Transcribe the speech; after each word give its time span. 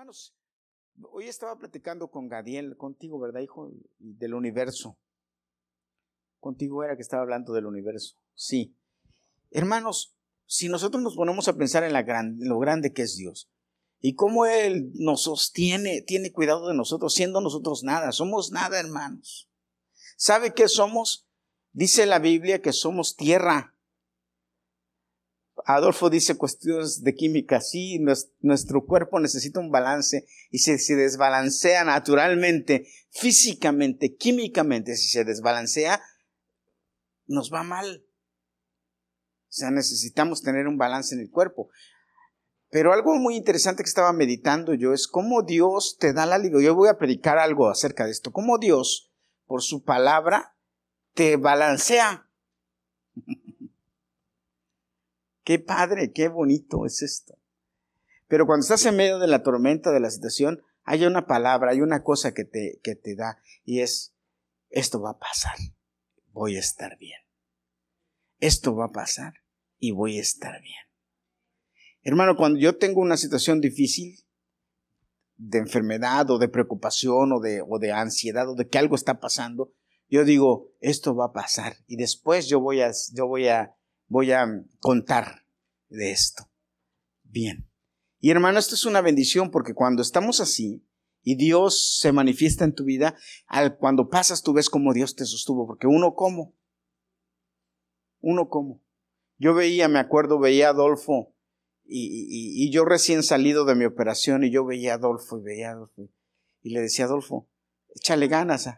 Hermanos, 0.00 0.34
hoy 1.12 1.26
estaba 1.26 1.58
platicando 1.58 2.10
con 2.10 2.26
Gadiel, 2.26 2.78
contigo, 2.78 3.20
¿verdad, 3.20 3.42
hijo? 3.42 3.70
Del 3.98 4.32
universo. 4.32 4.98
Contigo 6.38 6.82
era 6.82 6.96
que 6.96 7.02
estaba 7.02 7.22
hablando 7.22 7.52
del 7.52 7.66
universo. 7.66 8.16
Sí. 8.34 8.74
Hermanos, 9.50 10.16
si 10.46 10.70
nosotros 10.70 11.02
nos 11.02 11.16
ponemos 11.16 11.48
a 11.48 11.56
pensar 11.58 11.84
en, 11.84 11.92
la 11.92 12.02
lo 12.38 12.58
grande 12.58 12.94
que 12.94 13.02
es 13.02 13.18
Dios 13.18 13.50
y 13.98 14.14
cómo 14.14 14.46
Él 14.46 14.90
nos 14.94 15.24
sostiene, 15.24 16.00
tiene 16.00 16.32
cuidado 16.32 16.68
de 16.68 16.74
nosotros, 16.74 17.12
siendo 17.12 17.42
nosotros 17.42 17.82
nada, 17.82 18.10
somos 18.10 18.52
nada, 18.52 18.80
hermanos. 18.80 19.50
¿Sabe 20.16 20.54
qué 20.54 20.68
somos? 20.68 21.28
Dice 21.72 22.06
la 22.06 22.20
Biblia 22.20 22.62
que 22.62 22.72
somos 22.72 23.16
tierra. 23.16 23.76
Adolfo 25.66 26.10
dice 26.10 26.36
cuestiones 26.36 27.02
de 27.02 27.14
química, 27.14 27.60
sí, 27.60 27.98
nuestro 28.40 28.84
cuerpo 28.84 29.20
necesita 29.20 29.60
un 29.60 29.70
balance 29.70 30.26
y 30.50 30.58
si 30.58 30.78
se 30.78 30.96
desbalancea 30.96 31.84
naturalmente, 31.84 32.86
físicamente, 33.10 34.16
químicamente, 34.16 34.96
si 34.96 35.08
se 35.08 35.24
desbalancea, 35.24 36.02
nos 37.26 37.52
va 37.52 37.62
mal. 37.62 38.04
O 39.50 39.52
sea, 39.52 39.70
necesitamos 39.70 40.42
tener 40.42 40.68
un 40.68 40.78
balance 40.78 41.14
en 41.14 41.20
el 41.20 41.30
cuerpo. 41.30 41.70
Pero 42.70 42.92
algo 42.92 43.16
muy 43.16 43.34
interesante 43.34 43.82
que 43.82 43.88
estaba 43.88 44.12
meditando 44.12 44.74
yo 44.74 44.92
es 44.92 45.08
cómo 45.08 45.42
Dios 45.42 45.96
te 45.98 46.12
da 46.12 46.24
la 46.24 46.38
libertad. 46.38 46.66
Yo 46.66 46.74
voy 46.76 46.88
a 46.88 46.98
predicar 46.98 47.36
algo 47.38 47.68
acerca 47.68 48.04
de 48.04 48.12
esto. 48.12 48.30
Cómo 48.30 48.58
Dios, 48.58 49.12
por 49.46 49.62
su 49.62 49.82
palabra, 49.82 50.54
te 51.14 51.36
balancea. 51.36 52.29
Qué 55.44 55.58
padre, 55.58 56.12
qué 56.12 56.28
bonito 56.28 56.86
es 56.86 57.02
esto. 57.02 57.38
Pero 58.28 58.46
cuando 58.46 58.62
estás 58.62 58.84
en 58.86 58.96
medio 58.96 59.18
de 59.18 59.26
la 59.26 59.42
tormenta, 59.42 59.90
de 59.90 60.00
la 60.00 60.10
situación, 60.10 60.62
hay 60.84 61.04
una 61.04 61.26
palabra, 61.26 61.72
hay 61.72 61.80
una 61.80 62.02
cosa 62.02 62.32
que 62.32 62.44
te, 62.44 62.80
que 62.82 62.94
te 62.94 63.14
da 63.14 63.38
y 63.64 63.80
es, 63.80 64.14
esto 64.70 65.00
va 65.00 65.10
a 65.10 65.18
pasar, 65.18 65.56
voy 66.32 66.56
a 66.56 66.60
estar 66.60 66.96
bien. 66.98 67.20
Esto 68.38 68.74
va 68.74 68.86
a 68.86 68.92
pasar 68.92 69.34
y 69.78 69.90
voy 69.90 70.18
a 70.18 70.22
estar 70.22 70.60
bien. 70.62 70.78
Hermano, 72.02 72.36
cuando 72.36 72.58
yo 72.58 72.78
tengo 72.78 73.00
una 73.00 73.16
situación 73.16 73.60
difícil, 73.60 74.24
de 75.36 75.58
enfermedad 75.58 76.30
o 76.30 76.38
de 76.38 76.48
preocupación 76.48 77.32
o 77.32 77.40
de, 77.40 77.62
o 77.66 77.78
de 77.78 77.92
ansiedad 77.92 78.48
o 78.48 78.54
de 78.54 78.68
que 78.68 78.78
algo 78.78 78.94
está 78.94 79.20
pasando, 79.20 79.72
yo 80.08 80.24
digo, 80.24 80.72
esto 80.80 81.14
va 81.14 81.26
a 81.26 81.32
pasar 81.32 81.76
y 81.86 81.96
después 81.96 82.46
yo 82.48 82.60
voy 82.60 82.82
a, 82.82 82.90
yo 83.14 83.26
voy 83.26 83.48
a, 83.48 83.74
voy 84.10 84.32
a 84.32 84.46
contar 84.80 85.46
de 85.88 86.10
esto. 86.10 86.50
Bien. 87.22 87.70
Y 88.18 88.30
hermano, 88.30 88.58
esto 88.58 88.74
es 88.74 88.84
una 88.84 89.00
bendición 89.00 89.50
porque 89.50 89.72
cuando 89.72 90.02
estamos 90.02 90.40
así 90.40 90.84
y 91.22 91.36
Dios 91.36 91.98
se 92.00 92.12
manifiesta 92.12 92.64
en 92.64 92.74
tu 92.74 92.84
vida, 92.84 93.16
al, 93.46 93.78
cuando 93.78 94.10
pasas 94.10 94.42
tú 94.42 94.52
ves 94.52 94.68
cómo 94.68 94.92
Dios 94.92 95.14
te 95.14 95.24
sostuvo, 95.24 95.66
porque 95.66 95.86
uno 95.86 96.14
como, 96.14 96.54
uno 98.20 98.48
como. 98.48 98.82
Yo 99.38 99.54
veía, 99.54 99.88
me 99.88 100.00
acuerdo, 100.00 100.38
veía 100.38 100.66
a 100.66 100.70
Adolfo 100.70 101.34
y, 101.84 102.70
yo 102.70 102.84
recién 102.84 103.22
salido 103.22 103.64
de 103.64 103.74
mi 103.74 103.84
operación 103.84 104.44
y 104.44 104.50
yo 104.50 104.64
veía 104.64 104.92
a 104.92 104.96
Adolfo 104.96 105.38
y 105.38 105.42
veía 105.42 105.70
a 105.70 105.72
Adolfo 105.72 106.10
y 106.62 106.70
le 106.70 106.80
decía, 106.80 107.06
Adolfo, 107.06 107.48
échale 107.94 108.28
ganas, 108.28 108.68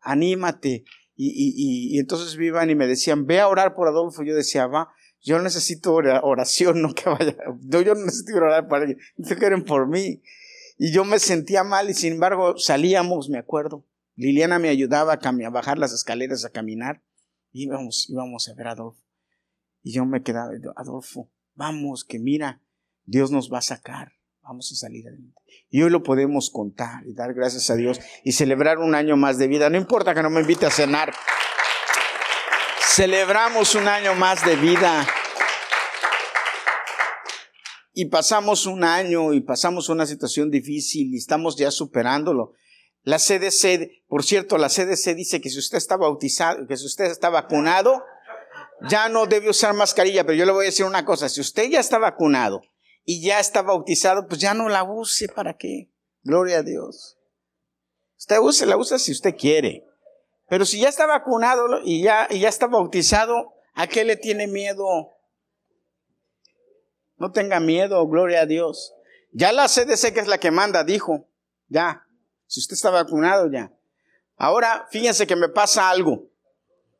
anímate. 0.00 0.84
Y, 1.22 1.98
entonces 1.98 2.36
vivan 2.36 2.70
y 2.70 2.74
me 2.74 2.86
decían, 2.86 3.26
ve 3.26 3.40
a 3.40 3.48
orar 3.48 3.74
por 3.74 3.86
Adolfo. 3.88 4.22
Yo 4.22 4.34
decía, 4.34 4.66
va, 4.66 4.88
yo 5.20 5.38
necesito 5.38 5.92
oración, 5.92 6.80
no 6.80 6.94
que 6.94 7.10
vaya. 7.10 7.36
Yo, 7.60 7.82
yo 7.82 7.94
necesito 7.94 8.36
orar 8.36 8.68
para 8.68 8.86
que 8.86 8.96
quieren 9.36 9.64
por 9.64 9.86
mí. 9.86 10.22
Y 10.78 10.92
yo 10.92 11.04
me 11.04 11.18
sentía 11.18 11.62
mal 11.62 11.90
y 11.90 11.94
sin 11.94 12.14
embargo 12.14 12.56
salíamos, 12.56 13.28
me 13.28 13.38
acuerdo. 13.38 13.84
Liliana 14.16 14.58
me 14.58 14.70
ayudaba 14.70 15.12
a, 15.12 15.50
bajar 15.50 15.78
las 15.78 15.92
escaleras, 15.92 16.46
a 16.46 16.50
caminar. 16.50 17.02
Íbamos, 17.52 18.08
íbamos 18.08 18.48
a 18.48 18.54
ver 18.54 18.68
a 18.68 18.72
Adolfo. 18.72 19.02
Y 19.82 19.92
yo 19.92 20.06
me 20.06 20.22
quedaba, 20.22 20.52
Adolfo, 20.76 21.30
vamos, 21.54 22.04
que 22.04 22.18
mira, 22.18 22.62
Dios 23.04 23.30
nos 23.30 23.52
va 23.52 23.58
a 23.58 23.62
sacar. 23.62 24.12
Vamos 24.42 24.72
a 24.72 24.74
salir 24.74 25.06
adelante. 25.06 25.40
Y 25.70 25.82
hoy 25.82 25.90
lo 25.90 26.02
podemos 26.02 26.50
contar 26.50 27.06
y 27.06 27.14
dar 27.14 27.34
gracias 27.34 27.70
a 27.70 27.76
Dios 27.76 28.00
y 28.24 28.32
celebrar 28.32 28.78
un 28.78 28.94
año 28.94 29.16
más 29.16 29.38
de 29.38 29.46
vida. 29.46 29.70
No 29.70 29.76
importa 29.76 30.14
que 30.14 30.22
no 30.22 30.30
me 30.30 30.40
invite 30.40 30.66
a 30.66 30.70
cenar. 30.70 31.12
Celebramos 32.94 33.74
un 33.74 33.86
año 33.86 34.14
más 34.14 34.44
de 34.44 34.56
vida. 34.56 35.06
Y 37.92 38.06
pasamos 38.06 38.66
un 38.66 38.82
año 38.82 39.32
y 39.32 39.40
pasamos 39.40 39.88
una 39.88 40.06
situación 40.06 40.50
difícil 40.50 41.12
y 41.12 41.18
estamos 41.18 41.56
ya 41.56 41.70
superándolo. 41.70 42.54
La 43.02 43.18
CDC, 43.18 44.04
por 44.08 44.24
cierto, 44.24 44.58
la 44.58 44.68
CDC 44.68 45.14
dice 45.14 45.40
que 45.40 45.50
si 45.50 45.58
usted 45.58 45.78
está 45.78 45.96
bautizado, 45.96 46.66
que 46.66 46.76
si 46.76 46.86
usted 46.86 47.06
está 47.06 47.30
vacunado, 47.30 48.04
ya 48.88 49.08
no 49.08 49.26
debe 49.26 49.50
usar 49.50 49.74
mascarilla, 49.74 50.24
pero 50.24 50.36
yo 50.36 50.46
le 50.46 50.52
voy 50.52 50.64
a 50.64 50.66
decir 50.66 50.86
una 50.86 51.04
cosa, 51.04 51.28
si 51.28 51.40
usted 51.40 51.70
ya 51.70 51.80
está 51.80 51.98
vacunado 51.98 52.62
y 53.04 53.22
ya 53.22 53.40
está 53.40 53.62
bautizado, 53.62 54.26
pues 54.28 54.40
ya 54.40 54.54
no 54.54 54.68
la 54.68 54.84
use, 54.84 55.28
¿para 55.28 55.56
qué? 55.56 55.90
Gloria 56.22 56.58
a 56.58 56.62
Dios. 56.62 57.18
Usted 58.18 58.38
use, 58.38 58.66
la 58.66 58.76
usa 58.76 58.98
si 58.98 59.12
usted 59.12 59.34
quiere. 59.36 59.86
Pero 60.48 60.66
si 60.66 60.80
ya 60.80 60.88
está 60.88 61.06
vacunado 61.06 61.80
y 61.84 62.02
ya, 62.02 62.26
y 62.30 62.40
ya 62.40 62.48
está 62.48 62.66
bautizado, 62.66 63.54
¿a 63.74 63.86
qué 63.86 64.04
le 64.04 64.16
tiene 64.16 64.46
miedo? 64.46 64.84
No 67.16 67.32
tenga 67.32 67.60
miedo, 67.60 68.06
gloria 68.06 68.42
a 68.42 68.46
Dios. 68.46 68.94
Ya 69.32 69.52
la 69.52 69.68
CDC, 69.68 70.12
que 70.12 70.20
es 70.20 70.26
la 70.26 70.38
que 70.38 70.50
manda, 70.50 70.84
dijo, 70.84 71.28
ya, 71.68 72.06
si 72.46 72.60
usted 72.60 72.74
está 72.74 72.90
vacunado, 72.90 73.50
ya. 73.50 73.72
Ahora, 74.36 74.88
fíjense 74.90 75.26
que 75.26 75.36
me 75.36 75.48
pasa 75.48 75.88
algo. 75.88 76.28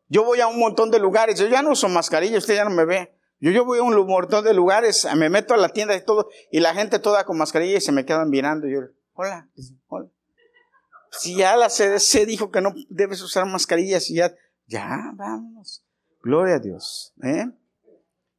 Yo 0.09 0.25
voy 0.25 0.41
a 0.41 0.47
un 0.47 0.59
montón 0.59 0.91
de 0.91 0.99
lugares, 0.99 1.39
yo 1.39 1.47
ya 1.47 1.63
no 1.63 1.71
uso 1.71 1.89
mascarilla, 1.89 2.39
usted 2.39 2.55
ya 2.55 2.65
no 2.65 2.71
me 2.71 2.85
ve. 2.85 3.13
Yo, 3.41 3.51
yo 3.51 3.65
voy 3.65 3.79
a 3.79 3.83
un 3.83 3.95
montón 4.07 4.45
de 4.45 4.55
lugares, 4.55 5.07
me 5.17 5.29
meto 5.29 5.55
a 5.55 5.57
la 5.57 5.71
tienda 5.71 5.97
y 5.97 6.05
todo, 6.05 6.29
y 6.51 6.61
la 6.61 6.75
gente 6.75 6.99
toda 6.99 7.25
con 7.25 7.39
mascarilla 7.39 7.79
y 7.79 7.81
se 7.81 7.93
me 7.93 8.05
quedan 8.05 8.29
mirando. 8.29 8.69
Y 8.69 8.75
yo, 8.75 8.81
hola, 9.15 9.49
hola. 9.89 10.09
Si 11.11 11.37
ya 11.37 11.57
la 11.57 11.69
CDC 11.69 12.27
dijo 12.27 12.51
que 12.51 12.61
no 12.61 12.73
debes 12.89 13.21
usar 13.23 13.47
mascarillas 13.47 14.11
y 14.11 14.17
ya, 14.17 14.35
ya, 14.67 15.11
vamos. 15.15 15.85
Gloria 16.23 16.57
a 16.57 16.59
Dios, 16.61 17.15
¿eh? 17.23 17.51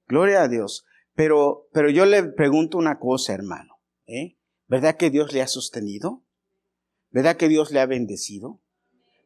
Gloria 0.07 0.44
a 0.44 0.47
Dios. 0.47 0.85
Pero, 1.16 1.68
pero 1.73 1.89
yo 1.89 2.06
le 2.06 2.23
pregunto 2.23 2.78
una 2.78 3.00
cosa, 3.00 3.33
hermano, 3.33 3.79
¿eh? 4.06 4.38
¿Verdad 4.68 4.95
que 4.95 5.09
Dios 5.09 5.33
le 5.33 5.41
ha 5.41 5.47
sostenido? 5.47 6.23
¿Verdad 7.09 7.35
que 7.35 7.50
Dios 7.50 7.72
le 7.72 7.81
ha 7.81 7.85
bendecido? 7.85 8.62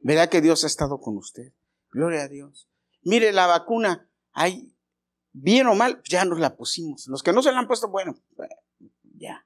¿Verdad 0.01 0.29
que 0.29 0.41
Dios 0.41 0.63
ha 0.63 0.67
estado 0.67 0.99
con 0.99 1.17
usted? 1.17 1.53
Gloria 1.91 2.23
a 2.23 2.27
Dios. 2.27 2.67
Mire, 3.03 3.31
la 3.31 3.45
vacuna, 3.45 4.09
hay, 4.31 4.74
bien 5.35 5.67
o 5.67 5.75
mal, 5.75 6.01
ya 6.05 6.25
nos 6.25 6.39
la 6.39 6.55
pusimos. 6.55 7.07
Los 7.07 7.21
que 7.21 7.33
no 7.33 7.41
se 7.41 7.51
la 7.51 7.59
han 7.59 7.67
puesto, 7.67 7.89
bueno, 7.89 8.15
ya. 9.17 9.45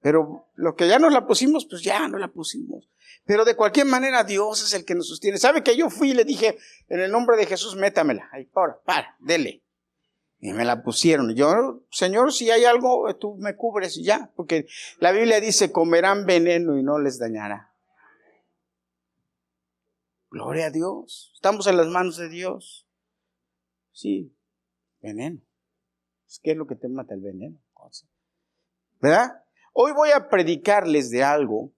Pero 0.00 0.48
lo 0.56 0.74
que 0.74 0.88
ya 0.88 0.98
nos 0.98 1.12
la 1.12 1.26
pusimos, 1.26 1.66
pues 1.66 1.82
ya 1.82 2.08
no 2.08 2.18
la 2.18 2.28
pusimos. 2.28 2.88
Pero 3.24 3.44
de 3.44 3.54
cualquier 3.54 3.86
manera 3.86 4.24
Dios 4.24 4.64
es 4.64 4.72
el 4.72 4.84
que 4.84 4.94
nos 4.94 5.08
sostiene. 5.08 5.38
¿Sabe 5.38 5.62
que 5.62 5.76
yo 5.76 5.90
fui 5.90 6.10
y 6.10 6.14
le 6.14 6.24
dije, 6.24 6.58
en 6.88 7.00
el 7.00 7.10
nombre 7.12 7.36
de 7.36 7.46
Jesús, 7.46 7.76
métamela? 7.76 8.28
Ahí, 8.32 8.48
ahora, 8.54 8.80
para, 8.84 9.16
dele. 9.20 9.62
Y 10.40 10.52
me 10.52 10.64
la 10.64 10.82
pusieron. 10.82 11.32
Yo, 11.36 11.84
Señor, 11.90 12.32
si 12.32 12.50
hay 12.50 12.64
algo, 12.64 13.14
tú 13.16 13.36
me 13.36 13.54
cubres 13.54 13.96
y 13.96 14.02
ya. 14.02 14.32
Porque 14.34 14.66
la 14.98 15.12
Biblia 15.12 15.40
dice, 15.40 15.70
comerán 15.70 16.26
veneno 16.26 16.76
y 16.76 16.82
no 16.82 16.98
les 16.98 17.18
dañará. 17.18 17.72
Gloria 20.30 20.66
a 20.66 20.70
Dios. 20.70 21.30
Estamos 21.34 21.66
en 21.68 21.76
las 21.76 21.86
manos 21.86 22.16
de 22.16 22.28
Dios. 22.28 22.88
Sí, 23.92 24.34
veneno. 25.02 25.40
¿Qué 26.42 26.52
es 26.52 26.56
lo 26.56 26.66
que 26.66 26.76
te 26.76 26.88
mata 26.88 27.14
el 27.14 27.20
veneno? 27.20 27.58
¿Verdad? 29.00 29.42
Hoy 29.74 29.92
voy 29.92 30.10
a 30.10 30.28
predicarles 30.28 31.10
de 31.10 31.24
algo 31.24 31.72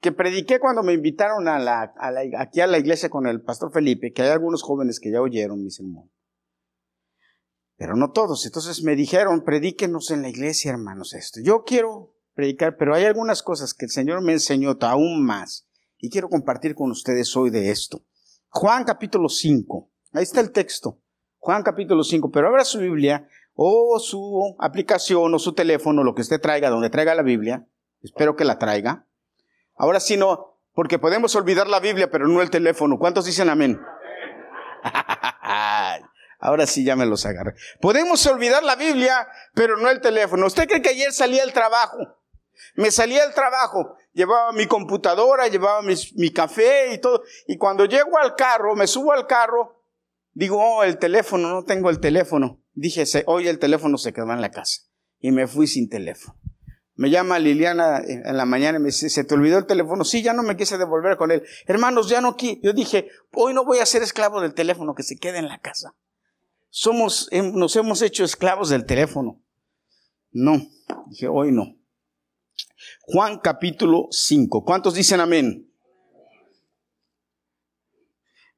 que 0.00 0.12
prediqué 0.12 0.60
cuando 0.60 0.82
me 0.82 0.92
invitaron 0.92 1.46
aquí 1.48 2.60
a 2.60 2.66
la 2.66 2.78
iglesia 2.78 3.10
con 3.10 3.26
el 3.26 3.42
pastor 3.42 3.72
Felipe, 3.72 4.12
que 4.12 4.22
hay 4.22 4.30
algunos 4.30 4.62
jóvenes 4.62 5.00
que 5.00 5.10
ya 5.10 5.20
oyeron 5.20 5.62
mi 5.62 5.70
sermón. 5.70 6.10
Pero 7.76 7.96
no 7.96 8.12
todos. 8.12 8.44
Entonces 8.46 8.82
me 8.82 8.94
dijeron, 8.94 9.42
predíquenos 9.42 10.10
en 10.10 10.22
la 10.22 10.28
iglesia, 10.28 10.70
hermanos, 10.70 11.14
esto. 11.14 11.40
Yo 11.40 11.64
quiero 11.64 12.14
predicar, 12.34 12.76
pero 12.76 12.94
hay 12.94 13.04
algunas 13.04 13.42
cosas 13.42 13.74
que 13.74 13.86
el 13.86 13.90
Señor 13.90 14.22
me 14.22 14.32
enseñó 14.32 14.76
aún 14.80 15.24
más. 15.24 15.66
Y 15.98 16.10
quiero 16.10 16.28
compartir 16.28 16.74
con 16.74 16.90
ustedes 16.90 17.34
hoy 17.36 17.50
de 17.50 17.70
esto. 17.70 18.04
Juan 18.48 18.84
capítulo 18.84 19.28
5. 19.28 19.90
Ahí 20.12 20.22
está 20.22 20.40
el 20.40 20.50
texto. 20.50 21.00
Juan 21.40 21.62
capítulo 21.62 22.04
5. 22.04 22.30
Pero 22.30 22.48
abra 22.48 22.64
su 22.64 22.78
Biblia 22.78 23.26
o 23.54 23.98
su 23.98 24.56
aplicación 24.58 25.34
o 25.34 25.38
su 25.38 25.54
teléfono, 25.54 26.04
lo 26.04 26.14
que 26.14 26.20
usted 26.20 26.40
traiga, 26.40 26.68
donde 26.68 26.90
traiga 26.90 27.14
la 27.14 27.22
Biblia. 27.22 27.66
Espero 28.02 28.36
que 28.36 28.44
la 28.44 28.58
traiga. 28.58 29.06
Ahora 29.74 30.00
sí 30.00 30.18
no, 30.18 30.58
porque 30.74 30.98
podemos 30.98 31.34
olvidar 31.34 31.66
la 31.66 31.80
Biblia, 31.80 32.10
pero 32.10 32.28
no 32.28 32.42
el 32.42 32.50
teléfono. 32.50 32.98
¿Cuántos 32.98 33.24
dicen 33.24 33.48
amén? 33.48 33.80
Ahora 36.38 36.66
sí 36.66 36.84
ya 36.84 36.94
me 36.94 37.06
los 37.06 37.24
agarré. 37.24 37.54
Podemos 37.80 38.26
olvidar 38.26 38.62
la 38.62 38.76
Biblia, 38.76 39.26
pero 39.54 39.78
no 39.78 39.88
el 39.88 40.00
teléfono. 40.02 40.46
¿Usted 40.46 40.68
cree 40.68 40.82
que 40.82 40.90
ayer 40.90 41.12
salí 41.12 41.38
al 41.40 41.52
trabajo 41.52 41.98
Me 42.76 42.90
salía 42.90 43.22
del 43.24 43.34
trabajo, 43.34 43.96
llevaba 44.12 44.52
mi 44.52 44.66
computadora, 44.66 45.48
llevaba 45.48 45.80
mi 45.82 46.30
café 46.32 46.92
y 46.92 46.98
todo. 46.98 47.22
Y 47.46 47.56
cuando 47.56 47.86
llego 47.86 48.18
al 48.18 48.36
carro, 48.36 48.76
me 48.76 48.86
subo 48.86 49.12
al 49.12 49.26
carro, 49.26 49.79
digo, 50.32 50.58
oh, 50.58 50.82
el 50.82 50.98
teléfono, 50.98 51.48
no 51.50 51.64
tengo 51.64 51.90
el 51.90 52.00
teléfono. 52.00 52.62
Dije, 52.72 53.04
hoy 53.26 53.48
el 53.48 53.58
teléfono 53.58 53.98
se 53.98 54.12
quedó 54.12 54.32
en 54.32 54.40
la 54.40 54.50
casa. 54.50 54.82
Y 55.18 55.32
me 55.32 55.46
fui 55.46 55.66
sin 55.66 55.88
teléfono. 55.88 56.38
Me 56.94 57.08
llama 57.08 57.38
Liliana 57.38 58.02
en 58.06 58.36
la 58.36 58.44
mañana 58.44 58.78
y 58.78 58.82
me 58.82 58.88
dice, 58.88 59.08
¿se 59.08 59.24
te 59.24 59.34
olvidó 59.34 59.58
el 59.58 59.66
teléfono? 59.66 60.04
Sí, 60.04 60.22
ya 60.22 60.34
no 60.34 60.42
me 60.42 60.56
quise 60.56 60.76
devolver 60.76 61.16
con 61.16 61.30
él. 61.30 61.42
Hermanos, 61.66 62.10
ya 62.10 62.20
no 62.20 62.28
aquí. 62.28 62.60
Yo 62.62 62.74
dije, 62.74 63.08
hoy 63.32 63.54
no 63.54 63.64
voy 63.64 63.78
a 63.78 63.86
ser 63.86 64.02
esclavo 64.02 64.40
del 64.42 64.52
teléfono, 64.52 64.94
que 64.94 65.02
se 65.02 65.16
quede 65.16 65.38
en 65.38 65.48
la 65.48 65.58
casa. 65.60 65.94
Somos, 66.68 67.30
nos 67.32 67.74
hemos 67.76 68.02
hecho 68.02 68.22
esclavos 68.22 68.68
del 68.68 68.84
teléfono. 68.84 69.42
No, 70.30 70.60
dije, 71.08 71.26
hoy 71.26 71.52
no. 71.52 71.74
Juan 73.00 73.38
capítulo 73.38 74.08
5. 74.10 74.64
¿Cuántos 74.64 74.94
dicen 74.94 75.20
amén? 75.20 75.72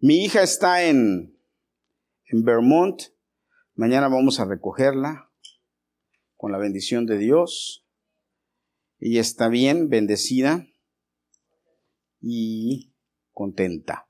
Mi 0.01 0.25
hija 0.25 0.43
está 0.43 0.83
en, 0.83 1.32
en 2.33 2.45
Vermont. 2.45 3.01
Mañana 3.75 4.09
vamos 4.09 4.41
a 4.41 4.45
recogerla 4.45 5.31
con 6.37 6.51
la 6.51 6.59
bendición 6.59 7.07
de 7.07 7.19
Dios. 7.19 7.87
Ella 8.99 9.21
está 9.21 9.49
bien, 9.49 9.89
bendecida 9.89 10.67
y 12.21 12.95
contenta. 13.33 14.09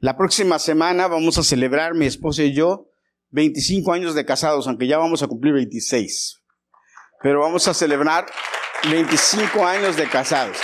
La 0.00 0.16
próxima 0.16 0.58
semana 0.58 1.08
vamos 1.08 1.38
a 1.38 1.42
celebrar, 1.42 1.94
mi 1.94 2.06
esposa 2.06 2.42
y 2.42 2.54
yo, 2.54 2.88
25 3.30 3.92
años 3.92 4.14
de 4.14 4.24
casados, 4.24 4.66
aunque 4.66 4.86
ya 4.86 4.98
vamos 4.98 5.22
a 5.22 5.26
cumplir 5.26 5.54
26. 5.54 6.42
Pero 7.22 7.40
vamos 7.40 7.68
a 7.68 7.74
celebrar 7.74 8.26
25 8.90 9.64
años 9.66 9.96
de 9.96 10.08
casados. 10.08 10.56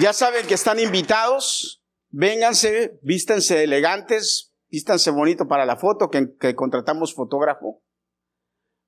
Ya 0.00 0.12
saben 0.12 0.46
que 0.46 0.54
están 0.54 0.78
invitados, 0.78 1.82
vénganse, 2.10 2.98
vístanse 3.02 3.64
elegantes, 3.64 4.45
vístanse 4.70 5.10
bonito 5.10 5.48
para 5.48 5.64
la 5.64 5.76
foto, 5.76 6.10
que, 6.10 6.54
contratamos 6.54 7.14
fotógrafo. 7.14 7.82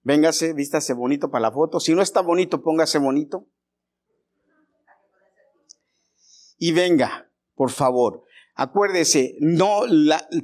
Véngase, 0.03 0.53
vístase 0.53 0.95
bonito 0.95 1.31
para 1.31 1.43
la 1.43 1.53
foto. 1.53 1.81
Si 1.81 1.95
no 1.95 2.03
está 2.03 2.21
bonito, 2.21 2.63
póngase 2.63 2.99
bonito. 2.99 3.47
Y 6.59 6.73
venga, 6.73 7.31
por 7.55 7.71
favor. 7.71 8.25
Acuérdese, 8.55 9.37
no, 9.39 9.83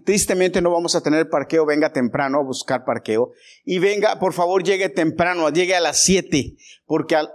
tristemente 0.05 0.63
no 0.63 0.71
vamos 0.71 0.95
a 0.95 1.01
tener 1.01 1.29
parqueo, 1.29 1.67
venga 1.67 1.93
temprano 1.93 2.39
a 2.39 2.45
buscar 2.45 2.85
parqueo. 2.85 3.33
Y 3.65 3.81
venga, 3.81 4.21
por 4.21 4.33
favor, 4.33 4.63
llegue 4.63 4.89
temprano, 4.89 5.51
llegue 5.51 5.75
a 5.75 5.81
las 5.81 6.05
7, 6.05 6.55
porque 6.87 7.17
al, 7.17 7.35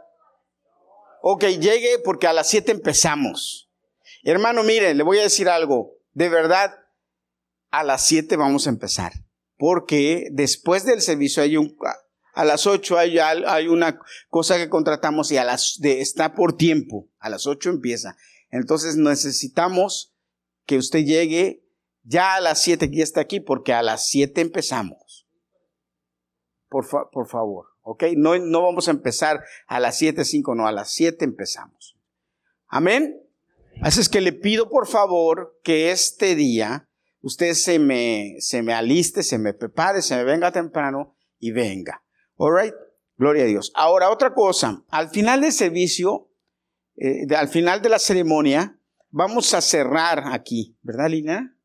ok, 1.22 1.44
llegue 1.60 2.00
porque 2.06 2.28
a 2.28 2.34
las 2.34 2.48
7 2.48 2.72
empezamos. 2.72 3.69
Hermano, 4.24 4.63
mire, 4.63 4.94
le 4.94 5.04
voy 5.04 5.19
a 5.19 5.24
decir 5.24 5.50
algo, 5.50 5.98
de 6.13 6.30
verdad, 6.30 6.74
a 7.71 7.83
las 7.83 8.06
7 8.07 8.36
vamos 8.36 8.68
a 8.68 8.71
empezar, 8.71 9.13
porque 9.57 10.30
después 10.31 10.86
del 10.86 11.01
servicio 11.01 11.44
hay 11.44 11.57
un, 11.57 11.77
a 12.33 12.45
las 12.45 12.68
8 12.68 12.98
hay, 12.98 13.19
hay 13.19 13.68
una 13.68 14.00
cosa 14.30 14.57
que 14.57 14.69
contratamos 14.69 15.31
y 15.31 15.38
a 15.38 15.44
las 15.44 15.77
de, 15.80 16.01
está 16.01 16.36
por 16.36 16.56
tiempo. 16.56 17.10
A 17.19 17.30
las 17.30 17.48
8 17.48 17.69
empieza. 17.69 18.16
Entonces 18.50 18.95
necesitamos 18.95 20.13
que 20.66 20.77
usted 20.77 21.04
llegue 21.04 21.66
ya 22.04 22.36
a 22.36 22.42
las 22.42 22.62
7 22.62 22.89
que 22.89 22.98
ya 22.98 23.04
está 23.04 23.21
aquí 23.21 23.39
porque 23.39 23.74
a 23.74 23.83
las 23.83 24.07
7 24.10 24.42
empezamos. 24.42 25.27
Por, 26.69 26.88
por 27.12 27.27
favor, 27.27 27.65
¿ok? 27.81 28.04
No, 28.15 28.38
no 28.38 28.62
vamos 28.62 28.88
a 28.88 28.92
empezar 28.92 29.44
a 29.68 29.80
las 29.80 29.98
7, 29.98 30.24
5, 30.24 30.54
no, 30.54 30.68
a 30.68 30.72
las 30.72 30.92
7 30.92 31.25
empezamos. 31.25 31.98
Amén. 32.68 33.19
Así 33.81 34.00
es 34.00 34.10
que 34.10 34.22
le 34.22 34.33
pido 34.33 34.69
por 34.69 34.88
favor 34.88 35.60
que 35.63 35.92
este 35.92 36.36
día 36.36 36.88
usted 37.21 37.54
se 37.54 37.80
me, 37.80 38.36
se 38.39 38.62
me 38.62 38.74
aliste, 38.74 39.24
se 39.24 39.38
me 39.38 39.54
prepare, 39.54 40.01
se 40.01 40.16
me 40.16 40.24
venga 40.24 40.51
temprano 40.51 41.16
y 41.38 41.51
venga. 41.51 42.04
Alright, 42.38 42.74
gloria 43.18 43.44
a 43.44 43.48
Dios. 43.48 43.71
Ahora, 43.75 44.10
otra 44.10 44.33
cosa, 44.33 44.83
al 44.89 45.10
final 45.10 45.42
del 45.42 45.51
servicio, 45.51 46.30
eh, 46.95 47.25
al 47.36 47.50
final 47.50 47.81
de 47.81 47.89
la 47.89 48.00
ceremonia, 48.00 48.80
vamos 49.10 49.54
a 49.54 49.62
cerrar 49.62 50.24
aquí, 50.31 50.77
¿verdad, 50.81 51.10
Lina? 51.10 51.56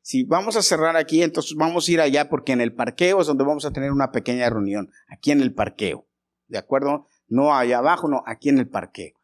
Si 0.00 0.24
vamos 0.24 0.56
a 0.56 0.62
cerrar 0.62 0.96
aquí, 0.96 1.22
entonces 1.22 1.56
vamos 1.56 1.88
a 1.88 1.92
ir 1.92 2.00
allá 2.00 2.28
porque 2.28 2.52
en 2.52 2.60
el 2.60 2.74
parqueo 2.74 3.20
es 3.20 3.26
donde 3.26 3.44
vamos 3.44 3.64
a 3.64 3.72
tener 3.72 3.90
una 3.90 4.12
pequeña 4.12 4.50
reunión, 4.50 4.90
aquí 5.08 5.30
en 5.30 5.40
el 5.40 5.54
parqueo, 5.54 6.06
¿de 6.48 6.58
acuerdo? 6.58 7.06
No 7.26 7.54
allá 7.54 7.78
abajo, 7.78 8.06
no, 8.08 8.22
aquí 8.26 8.50
en 8.50 8.58
el 8.58 8.68
parqueo. 8.68 9.14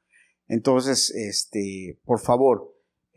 Entonces, 0.48 1.10
este, 1.10 2.00
por 2.04 2.18
favor, 2.18 2.69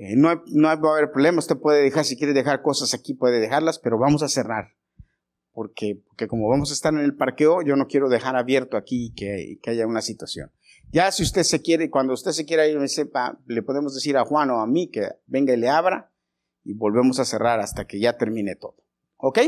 eh, 0.03 0.15
no, 0.15 0.43
no 0.47 0.67
va 0.67 0.89
a 0.89 0.97
haber 0.97 1.11
problema, 1.11 1.39
usted 1.39 1.57
puede 1.57 1.81
dejar, 1.81 2.05
si 2.05 2.17
quiere 2.17 2.33
dejar 2.33 2.61
cosas 2.61 2.93
aquí, 2.93 3.13
puede 3.13 3.39
dejarlas, 3.39 3.79
pero 3.79 3.97
vamos 3.97 4.23
a 4.23 4.27
cerrar 4.27 4.73
porque, 5.53 6.01
como 6.27 6.49
vamos 6.49 6.71
a 6.71 6.73
estar 6.73 6.93
en 6.93 6.99
el 6.99 7.15
parqueo, 7.15 7.61
yo 7.61 7.75
no 7.75 7.87
quiero 7.87 8.09
dejar 8.09 8.35
abierto 8.35 8.75
aquí 8.75 9.13
que, 9.15 9.59
que 9.61 9.69
haya 9.69 9.85
una 9.85 10.01
situación. 10.01 10.51
Ya 10.91 11.11
si 11.11 11.23
usted 11.23 11.43
se 11.43 11.61
quiere, 11.61 11.89
cuando 11.91 12.13
usted 12.13 12.31
se 12.31 12.45
quiera 12.45 12.67
ir, 12.67 12.77
me 12.79 12.87
sepa, 12.87 13.39
le 13.45 13.61
podemos 13.61 13.93
decir 13.93 14.17
a 14.17 14.25
Juan 14.25 14.49
o 14.49 14.59
a 14.59 14.67
mí 14.67 14.89
que 14.89 15.09
venga 15.27 15.53
y 15.53 15.57
le 15.57 15.69
abra 15.69 16.11
y 16.63 16.73
volvemos 16.73 17.19
a 17.19 17.25
cerrar 17.25 17.59
hasta 17.59 17.85
que 17.85 17.99
ya 17.99 18.17
termine 18.17 18.55
todo. 18.55 18.75
¿Ok? 19.17 19.39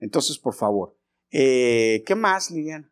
Entonces, 0.00 0.38
por 0.38 0.54
favor. 0.54 0.96
Eh, 1.30 2.02
¿Qué 2.06 2.14
más, 2.14 2.50
Liliana? 2.50 2.90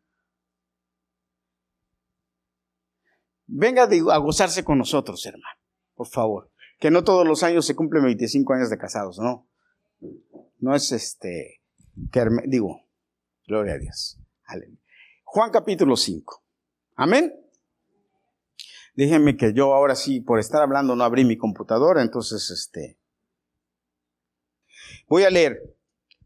Venga 3.46 3.84
a 3.84 4.16
gozarse 4.18 4.62
con 4.62 4.78
nosotros, 4.78 5.24
hermano. 5.24 5.58
Por 5.94 6.06
favor. 6.06 6.51
Que 6.82 6.90
no 6.90 7.04
todos 7.04 7.24
los 7.24 7.44
años 7.44 7.64
se 7.64 7.76
cumplen 7.76 8.02
25 8.02 8.54
años 8.54 8.68
de 8.68 8.76
casados, 8.76 9.16
¿no? 9.20 9.48
No 10.58 10.74
es 10.74 10.90
este 10.90 11.62
digo, 12.46 12.82
gloria 13.46 13.74
a 13.74 13.78
Dios. 13.78 14.18
Juan 15.22 15.52
capítulo 15.52 15.96
5. 15.96 16.42
Amén. 16.96 17.32
Déjenme 18.96 19.36
que 19.36 19.52
yo 19.52 19.74
ahora 19.74 19.94
sí, 19.94 20.22
por 20.22 20.40
estar 20.40 20.60
hablando, 20.60 20.96
no 20.96 21.04
abrí 21.04 21.24
mi 21.24 21.38
computadora, 21.38 22.02
entonces 22.02 22.50
este. 22.50 22.98
Voy 25.06 25.22
a 25.22 25.30
leer 25.30 25.62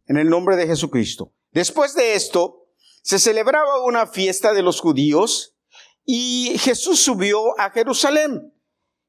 en 0.06 0.16
el 0.16 0.30
nombre 0.30 0.56
de 0.56 0.66
Jesucristo. 0.66 1.34
Después 1.52 1.94
de 1.94 2.14
esto, 2.14 2.66
se 3.02 3.18
celebraba 3.18 3.84
una 3.84 4.06
fiesta 4.06 4.54
de 4.54 4.62
los 4.62 4.80
judíos 4.80 5.54
y 6.06 6.56
Jesús 6.60 7.00
subió 7.00 7.60
a 7.60 7.68
Jerusalén. 7.72 8.55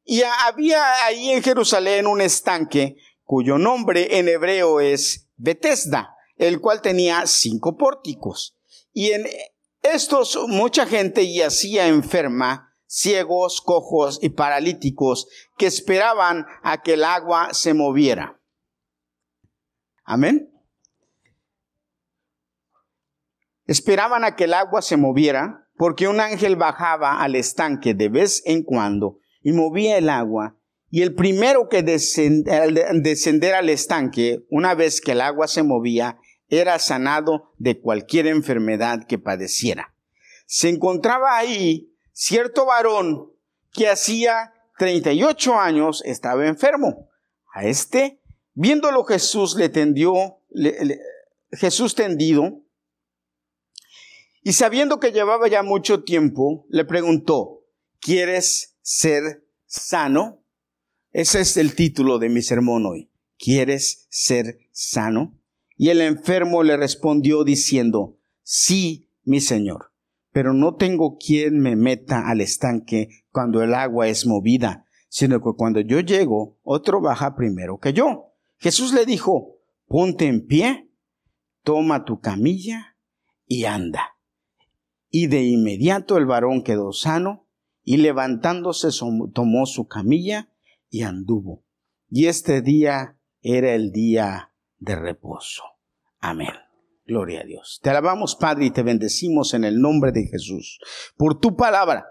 Y 0.07 0.23
había 0.23 1.05
ahí 1.05 1.31
en 1.31 1.43
Jerusalén 1.43 2.07
un 2.07 2.21
estanque 2.21 2.95
cuyo 3.23 3.59
nombre 3.59 4.17
en 4.17 4.29
hebreo 4.29 4.79
es 4.79 5.27
Bethesda 5.35 6.17
el 6.37 6.61
cual 6.61 6.81
tenía 6.81 7.25
cinco 7.25 7.77
pórticos. 7.77 8.55
Y 8.93 9.11
en 9.11 9.25
estos 9.81 10.37
mucha 10.47 10.85
gente 10.85 11.31
yacía 11.31 11.87
enferma, 11.87 12.75
ciegos, 12.85 13.61
cojos 13.61 14.19
y 14.21 14.29
paralíticos, 14.29 15.27
que 15.57 15.65
esperaban 15.65 16.45
a 16.63 16.81
que 16.81 16.93
el 16.93 17.03
agua 17.03 17.53
se 17.53 17.73
moviera. 17.73 18.39
Amén. 20.03 20.51
Esperaban 23.65 24.23
a 24.23 24.35
que 24.35 24.45
el 24.45 24.53
agua 24.53 24.81
se 24.81 24.95
moviera, 24.95 25.67
porque 25.75 26.07
un 26.07 26.19
ángel 26.19 26.55
bajaba 26.55 27.21
al 27.21 27.35
estanque 27.35 27.93
de 27.93 28.09
vez 28.09 28.41
en 28.45 28.63
cuando 28.63 29.19
y 29.47 29.53
movía 29.53 29.97
el 29.97 30.09
agua, 30.09 30.57
y 30.89 31.03
el 31.03 31.15
primero 31.15 31.69
que 31.69 31.81
descender 31.81 33.53
al 33.55 33.69
estanque, 33.69 34.45
una 34.49 34.75
vez 34.75 34.99
que 34.99 35.13
el 35.13 35.21
agua 35.21 35.47
se 35.47 35.63
movía, 35.63 36.19
era 36.49 36.77
sanado 36.79 37.53
de 37.57 37.79
cualquier 37.79 38.27
enfermedad 38.27 39.07
que 39.07 39.17
padeciera. 39.17 39.95
Se 40.47 40.67
encontraba 40.67 41.37
ahí 41.37 41.95
cierto 42.11 42.65
varón 42.65 43.31
que 43.71 43.87
hacía 43.87 44.53
38 44.79 45.57
años 45.57 46.03
estaba 46.03 46.45
enfermo. 46.45 47.07
A 47.53 47.63
este, 47.63 48.19
viéndolo 48.53 49.05
Jesús, 49.05 49.55
le 49.55 49.69
tendió, 49.69 50.41
Jesús 51.53 51.95
tendido, 51.95 52.63
y 54.43 54.51
sabiendo 54.51 54.99
que 54.99 55.13
llevaba 55.13 55.47
ya 55.47 55.63
mucho 55.63 56.03
tiempo, 56.03 56.65
le 56.67 56.83
preguntó, 56.83 57.63
¿quieres 58.01 58.76
ser 58.87 59.45
sano? 59.65 60.45
Ese 61.11 61.41
es 61.41 61.57
el 61.57 61.75
título 61.75 62.19
de 62.19 62.29
mi 62.29 62.41
sermón 62.41 62.85
hoy. 62.85 63.11
¿Quieres 63.37 64.07
ser 64.09 64.59
sano? 64.71 65.37
Y 65.75 65.89
el 65.89 65.99
enfermo 65.99 66.63
le 66.63 66.77
respondió 66.77 67.43
diciendo, 67.43 68.17
sí, 68.43 69.11
mi 69.25 69.41
señor, 69.41 69.91
pero 70.31 70.53
no 70.53 70.75
tengo 70.75 71.17
quien 71.17 71.59
me 71.59 71.75
meta 71.75 72.29
al 72.29 72.39
estanque 72.39 73.09
cuando 73.29 73.61
el 73.61 73.73
agua 73.73 74.07
es 74.07 74.25
movida, 74.25 74.85
sino 75.09 75.41
que 75.41 75.51
cuando 75.57 75.81
yo 75.81 75.99
llego, 75.99 76.57
otro 76.63 77.01
baja 77.01 77.35
primero 77.35 77.79
que 77.79 77.91
yo. 77.91 78.35
Jesús 78.57 78.93
le 78.93 79.05
dijo, 79.05 79.57
ponte 79.87 80.27
en 80.27 80.47
pie, 80.47 80.89
toma 81.61 82.05
tu 82.05 82.21
camilla 82.21 82.95
y 83.45 83.65
anda. 83.65 84.15
Y 85.09 85.27
de 85.27 85.43
inmediato 85.43 86.17
el 86.17 86.25
varón 86.25 86.63
quedó 86.63 86.93
sano 86.93 87.46
y 87.89 87.95
levantándose 87.95 88.89
tomó 89.33 89.65
su 89.65 89.87
camilla 89.87 90.49
y 90.89 91.03
anduvo. 91.03 91.63
Y 92.09 92.25
este 92.25 92.61
día 92.61 93.17
era 93.39 93.75
el 93.75 93.93
día 93.93 94.51
de 94.77 94.97
reposo. 94.97 95.63
Amén. 96.19 96.51
Gloria 97.05 97.39
a 97.39 97.43
Dios. 97.45 97.79
Te 97.81 97.89
alabamos, 97.89 98.35
Padre, 98.35 98.65
y 98.65 98.71
te 98.71 98.83
bendecimos 98.83 99.53
en 99.53 99.63
el 99.63 99.79
nombre 99.79 100.11
de 100.11 100.27
Jesús. 100.27 100.81
Por 101.15 101.39
tu 101.39 101.55
palabra. 101.55 102.05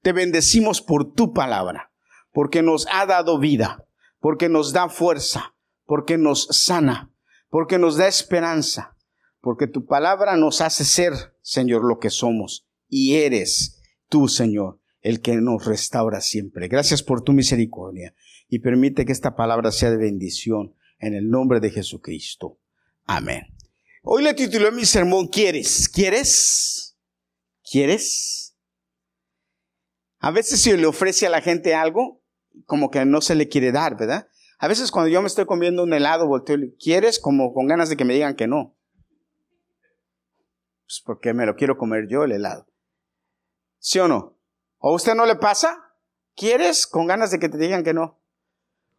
Te 0.00 0.12
bendecimos 0.12 0.82
por 0.82 1.12
tu 1.12 1.32
palabra. 1.32 1.92
Porque 2.32 2.62
nos 2.62 2.88
ha 2.90 3.06
dado 3.06 3.38
vida. 3.38 3.86
Porque 4.18 4.48
nos 4.48 4.72
da 4.72 4.88
fuerza. 4.88 5.54
Porque 5.86 6.18
nos 6.18 6.48
sana. 6.50 7.14
Porque 7.48 7.78
nos 7.78 7.96
da 7.96 8.08
esperanza. 8.08 8.96
Porque 9.40 9.68
tu 9.68 9.86
palabra 9.86 10.36
nos 10.36 10.60
hace 10.60 10.84
ser, 10.84 11.12
Señor, 11.42 11.84
lo 11.84 12.00
que 12.00 12.10
somos. 12.10 12.66
Y 12.88 13.14
eres 13.18 13.80
tú, 14.08 14.26
Señor, 14.26 14.81
el 15.02 15.20
que 15.20 15.36
nos 15.36 15.66
restaura 15.66 16.20
siempre. 16.20 16.68
Gracias 16.68 17.02
por 17.02 17.22
tu 17.22 17.32
misericordia. 17.32 18.14
Y 18.48 18.60
permite 18.60 19.04
que 19.04 19.12
esta 19.12 19.34
palabra 19.34 19.72
sea 19.72 19.90
de 19.90 19.98
bendición 19.98 20.74
en 20.98 21.14
el 21.14 21.28
nombre 21.28 21.60
de 21.60 21.70
Jesucristo. 21.70 22.58
Amén. 23.04 23.42
Hoy 24.02 24.22
le 24.22 24.34
titulé 24.34 24.70
mi 24.70 24.84
sermón 24.84 25.28
¿Quieres? 25.28 25.88
¿Quieres? 25.88 26.96
¿Quieres? 27.68 28.56
A 30.18 30.30
veces 30.30 30.60
si 30.60 30.76
le 30.76 30.86
ofrece 30.86 31.26
a 31.26 31.30
la 31.30 31.40
gente 31.40 31.74
algo, 31.74 32.22
como 32.66 32.90
que 32.90 33.04
no 33.04 33.20
se 33.20 33.34
le 33.34 33.48
quiere 33.48 33.72
dar, 33.72 33.96
¿verdad? 33.96 34.28
A 34.58 34.68
veces 34.68 34.92
cuando 34.92 35.08
yo 35.08 35.20
me 35.20 35.26
estoy 35.26 35.46
comiendo 35.46 35.82
un 35.82 35.92
helado, 35.92 36.28
volteo 36.28 36.56
y 36.56 36.76
¿quieres? 36.76 37.18
Como 37.18 37.52
con 37.52 37.66
ganas 37.66 37.88
de 37.88 37.96
que 37.96 38.04
me 38.04 38.14
digan 38.14 38.36
que 38.36 38.46
no. 38.46 38.76
Pues 40.84 41.02
porque 41.04 41.34
me 41.34 41.46
lo 41.46 41.56
quiero 41.56 41.76
comer 41.76 42.06
yo 42.08 42.22
el 42.22 42.32
helado. 42.32 42.68
¿Sí 43.78 43.98
o 43.98 44.06
no? 44.06 44.38
¿O 44.82 44.90
a 44.90 44.94
usted 44.94 45.14
no 45.14 45.24
le 45.24 45.36
pasa? 45.36 45.78
¿Quieres? 46.36 46.86
Con 46.86 47.06
ganas 47.06 47.30
de 47.30 47.38
que 47.38 47.48
te 47.48 47.56
digan 47.56 47.82
que 47.82 47.94
no. 47.94 48.18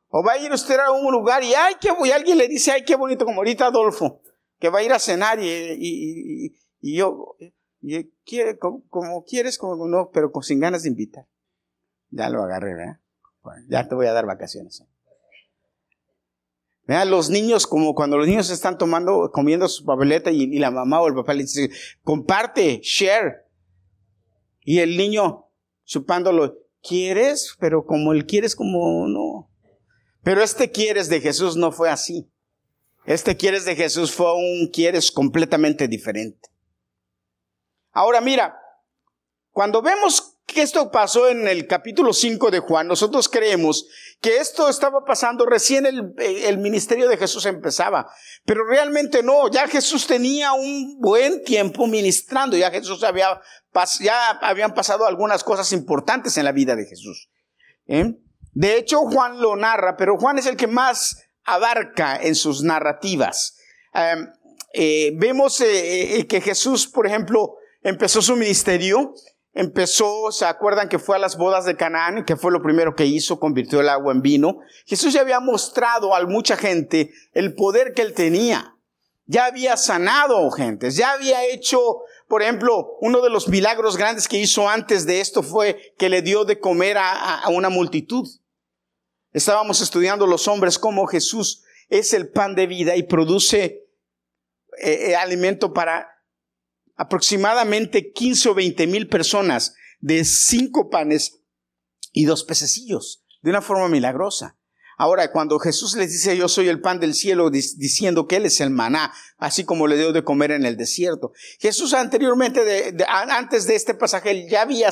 O 0.09 0.23
va 0.23 0.33
a 0.33 0.37
ir 0.37 0.51
usted 0.51 0.79
a 0.79 0.91
un 0.91 1.11
lugar 1.11 1.43
y, 1.43 1.53
ay, 1.53 1.75
qué 1.79 1.91
voy, 1.91 2.11
alguien 2.11 2.37
le 2.37 2.47
dice, 2.47 2.71
ay, 2.71 2.83
qué 2.83 2.95
bonito, 2.95 3.25
como 3.25 3.41
ahorita 3.41 3.67
Adolfo 3.67 4.23
que 4.63 4.69
va 4.69 4.79
a 4.79 4.83
ir 4.83 4.93
a 4.93 4.99
cenar 4.99 5.39
y, 5.41 6.55
yo, 6.79 7.35
y 7.81 8.05
quiere, 8.25 8.57
como, 8.57 9.25
quieres, 9.25 9.57
como 9.57 9.89
no, 9.89 10.09
pero 10.13 10.31
con, 10.31 10.41
sin 10.41 10.61
ganas 10.61 10.83
de 10.83 10.89
invitar. 10.89 11.27
Ya 12.11 12.29
lo 12.29 12.41
agarré, 12.43 12.73
¿verdad? 12.73 12.99
ya 13.67 13.89
te 13.89 13.93
voy 13.93 14.05
a 14.05 14.13
dar 14.13 14.25
vacaciones. 14.25 14.81
Vean, 16.87 17.11
los 17.11 17.29
niños, 17.29 17.67
como 17.67 17.93
cuando 17.93 18.17
los 18.17 18.25
niños 18.25 18.49
están 18.51 18.77
tomando, 18.77 19.31
comiendo 19.33 19.67
su 19.67 19.83
papeleta 19.83 20.31
y, 20.31 20.43
y, 20.43 20.59
la 20.59 20.71
mamá 20.71 21.01
o 21.01 21.09
el 21.09 21.13
papá 21.13 21.33
le 21.33 21.41
dice, 21.41 21.69
comparte, 22.01 22.79
share. 22.81 23.45
Y 24.61 24.79
el 24.79 24.95
niño 24.95 25.42
chupándolo, 25.85 26.57
¿quieres? 26.81 27.55
Pero 27.59 27.85
como 27.85 28.13
él 28.13 28.25
quieres, 28.25 28.55
como 28.55 29.07
no. 29.07 29.49
Pero 30.23 30.41
este 30.41 30.71
quieres 30.71 31.09
de 31.09 31.21
Jesús 31.21 31.55
no 31.55 31.71
fue 31.71 31.89
así. 31.89 32.29
Este 33.05 33.35
quieres 33.35 33.65
de 33.65 33.75
Jesús 33.75 34.11
fue 34.11 34.33
un 34.33 34.69
quieres 34.71 35.11
completamente 35.11 35.87
diferente. 35.87 36.49
Ahora 37.91 38.21
mira, 38.21 38.57
cuando 39.51 39.81
vemos 39.81 40.32
que 40.53 40.61
esto 40.61 40.91
pasó 40.91 41.27
en 41.27 41.47
el 41.47 41.67
capítulo 41.67 42.13
5 42.13 42.51
de 42.51 42.59
Juan, 42.59 42.87
nosotros 42.87 43.27
creemos 43.27 43.87
que 44.21 44.37
esto 44.37 44.69
estaba 44.69 45.03
pasando 45.05 45.45
recién 45.45 45.85
el, 45.85 46.57
ministerio 46.57 47.09
de 47.09 47.17
Jesús 47.17 47.45
empezaba, 47.45 48.09
pero 48.45 48.65
realmente 48.65 49.21
no, 49.21 49.49
ya 49.51 49.67
Jesús 49.67 50.07
tenía 50.07 50.53
un 50.53 50.99
buen 50.99 51.43
tiempo 51.43 51.87
ministrando, 51.87 52.55
ya 52.55 52.71
Jesús 52.71 53.03
había, 53.03 53.41
ya 53.99 54.29
habían 54.41 54.73
pasado 54.73 55.05
algunas 55.05 55.43
cosas 55.43 55.73
importantes 55.73 56.37
en 56.37 56.45
la 56.45 56.51
vida 56.53 56.75
de 56.75 56.85
Jesús. 56.85 57.29
¿eh? 57.87 58.15
De 58.53 58.77
hecho, 58.77 58.99
Juan 58.99 59.41
lo 59.41 59.55
narra, 59.55 59.97
pero 59.97 60.17
Juan 60.17 60.37
es 60.37 60.45
el 60.45 60.55
que 60.55 60.67
más 60.67 61.17
abarca 61.43 62.15
en 62.15 62.35
sus 62.35 62.63
narrativas. 62.63 63.57
Em, 63.93 64.31
eh, 64.73 65.11
vemos 65.15 65.59
eh, 65.61 66.25
que 66.29 66.39
Jesús, 66.39 66.87
por 66.87 67.07
ejemplo, 67.07 67.57
empezó 67.81 68.21
su 68.21 68.35
ministerio, 68.35 69.13
empezó, 69.53 70.31
se 70.31 70.45
acuerdan 70.45 70.89
que 70.89 70.99
fue 70.99 71.15
a 71.15 71.19
las 71.19 71.37
bodas 71.37 71.65
de 71.65 71.75
Canaán, 71.75 72.25
que 72.25 72.35
fue 72.35 72.51
lo 72.51 72.61
primero 72.61 72.95
que 72.95 73.05
hizo, 73.05 73.39
convirtió 73.39 73.81
el 73.81 73.89
agua 73.89 74.13
en 74.13 74.21
vino. 74.21 74.59
Jesús 74.85 75.13
ya 75.13 75.21
había 75.21 75.39
mostrado 75.39 76.15
a 76.15 76.25
mucha 76.25 76.57
gente 76.57 77.11
el 77.33 77.55
poder 77.55 77.93
que 77.93 78.01
él 78.01 78.13
tenía. 78.13 78.75
Ya 79.25 79.45
había 79.45 79.77
sanado 79.77 80.51
gentes, 80.51 80.97
ya 80.97 81.13
había 81.13 81.45
hecho, 81.45 81.79
por 82.27 82.41
ejemplo, 82.41 82.97
uno 82.99 83.21
de 83.21 83.29
los 83.29 83.47
milagros 83.47 83.95
grandes 83.95 84.27
que 84.27 84.37
hizo 84.37 84.67
antes 84.67 85.05
de 85.05 85.21
esto 85.21 85.43
fue 85.43 85.93
que 85.97 86.09
le 86.09 86.21
dio 86.21 86.43
de 86.43 86.59
comer 86.59 86.97
a 86.99 87.47
una 87.49 87.69
multitud. 87.69 88.27
Estábamos 89.31 89.81
estudiando 89.81 90.27
los 90.27 90.47
hombres 90.49 90.77
cómo 90.77 91.07
Jesús 91.07 91.63
es 91.89 92.13
el 92.13 92.29
pan 92.29 92.55
de 92.55 92.67
vida 92.67 92.95
y 92.95 93.03
produce 93.03 93.83
eh, 94.79 95.11
eh, 95.11 95.15
alimento 95.15 95.73
para 95.73 96.12
aproximadamente 96.95 98.11
15 98.11 98.49
o 98.49 98.53
20 98.53 98.87
mil 98.87 99.07
personas 99.07 99.75
de 99.99 100.25
cinco 100.25 100.89
panes 100.89 101.39
y 102.11 102.25
dos 102.25 102.43
pececillos, 102.43 103.23
de 103.41 103.49
una 103.49 103.61
forma 103.61 103.87
milagrosa. 103.89 104.57
Ahora, 104.97 105.31
cuando 105.31 105.59
Jesús 105.59 105.95
les 105.95 106.11
dice 106.11 106.37
yo 106.37 106.47
soy 106.47 106.69
el 106.69 106.79
pan 106.79 106.99
del 106.99 107.13
cielo, 107.13 107.49
diciendo 107.49 108.27
que 108.27 108.35
Él 108.35 108.45
es 108.45 108.61
el 108.61 108.69
maná, 108.69 109.11
así 109.37 109.65
como 109.65 109.87
le 109.87 109.97
dio 109.97 110.13
de 110.13 110.23
comer 110.23 110.51
en 110.51 110.65
el 110.65 110.77
desierto. 110.77 111.33
Jesús 111.59 111.93
anteriormente, 111.93 112.95
antes 113.07 113.65
de 113.65 113.75
este 113.75 113.95
pasaje, 113.95 114.47
ya 114.49 114.61
había 114.61 114.91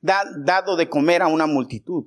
dado 0.00 0.76
de 0.76 0.88
comer 0.88 1.22
a 1.22 1.28
una 1.28 1.46
multitud. 1.46 2.06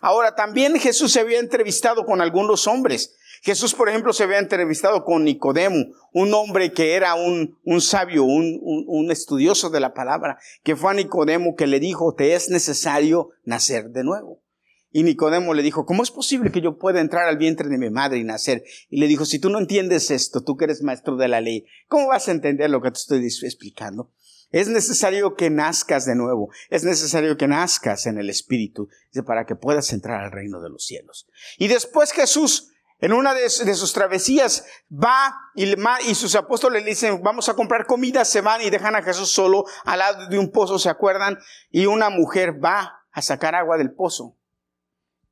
Ahora, 0.00 0.34
también 0.34 0.78
Jesús 0.78 1.12
se 1.12 1.20
había 1.20 1.38
entrevistado 1.38 2.04
con 2.06 2.20
algunos 2.20 2.66
hombres. 2.66 3.14
Jesús, 3.42 3.74
por 3.74 3.88
ejemplo, 3.88 4.12
se 4.12 4.24
había 4.24 4.38
entrevistado 4.38 5.04
con 5.04 5.24
Nicodemo, 5.24 5.86
un 6.12 6.34
hombre 6.34 6.72
que 6.72 6.94
era 6.94 7.14
un, 7.14 7.58
un 7.64 7.80
sabio, 7.80 8.24
un, 8.24 8.60
un, 8.62 9.10
estudioso 9.10 9.70
de 9.70 9.80
la 9.80 9.94
palabra, 9.94 10.38
que 10.62 10.76
fue 10.76 10.90
a 10.90 10.94
Nicodemo 10.94 11.54
que 11.54 11.66
le 11.66 11.80
dijo, 11.80 12.14
te 12.14 12.34
es 12.34 12.50
necesario 12.50 13.30
nacer 13.44 13.90
de 13.90 14.04
nuevo. 14.04 14.42
Y 14.90 15.02
Nicodemo 15.02 15.52
le 15.52 15.62
dijo, 15.62 15.84
¿cómo 15.84 16.02
es 16.02 16.10
posible 16.10 16.50
que 16.50 16.62
yo 16.62 16.78
pueda 16.78 17.00
entrar 17.00 17.28
al 17.28 17.36
vientre 17.36 17.68
de 17.68 17.76
mi 17.76 17.90
madre 17.90 18.18
y 18.18 18.24
nacer? 18.24 18.64
Y 18.88 18.98
le 18.98 19.08
dijo, 19.08 19.26
si 19.26 19.38
tú 19.38 19.50
no 19.50 19.58
entiendes 19.58 20.10
esto, 20.10 20.42
tú 20.42 20.56
que 20.56 20.64
eres 20.64 20.82
maestro 20.82 21.16
de 21.16 21.28
la 21.28 21.42
ley, 21.42 21.66
¿cómo 21.86 22.08
vas 22.08 22.28
a 22.28 22.32
entender 22.32 22.70
lo 22.70 22.80
que 22.80 22.90
te 22.90 22.98
estoy 22.98 23.24
explicando? 23.24 24.10
Es 24.50 24.68
necesario 24.68 25.34
que 25.34 25.50
nazcas 25.50 26.06
de 26.06 26.14
nuevo, 26.14 26.50
es 26.70 26.84
necesario 26.84 27.36
que 27.36 27.48
nazcas 27.48 28.06
en 28.06 28.16
el 28.18 28.30
Espíritu 28.30 28.88
para 29.26 29.44
que 29.44 29.56
puedas 29.56 29.92
entrar 29.92 30.24
al 30.24 30.32
reino 30.32 30.62
de 30.62 30.70
los 30.70 30.84
cielos. 30.84 31.28
Y 31.58 31.68
después 31.68 32.12
Jesús, 32.12 32.70
en 32.98 33.12
una 33.12 33.34
de, 33.34 33.48
sus 33.48 33.92
travesías, 33.92 34.64
va 34.90 35.34
y, 35.54 35.74
y 36.08 36.14
sus 36.14 36.34
apóstoles 36.34 36.82
le 36.82 36.90
dicen, 36.90 37.22
vamos 37.22 37.48
a 37.48 37.54
comprar 37.54 37.86
comida, 37.86 38.24
se 38.24 38.40
van 38.40 38.62
y 38.62 38.70
dejan 38.70 38.96
a 38.96 39.02
Jesús 39.02 39.30
solo 39.30 39.64
al 39.84 39.98
lado 39.98 40.28
de 40.28 40.38
un 40.38 40.50
pozo, 40.50 40.78
¿se 40.78 40.88
acuerdan? 40.88 41.38
Y 41.70 41.86
una 41.86 42.08
mujer 42.08 42.62
va 42.64 43.06
a 43.12 43.22
sacar 43.22 43.54
agua 43.54 43.76
del 43.76 43.92
pozo. 43.92 44.36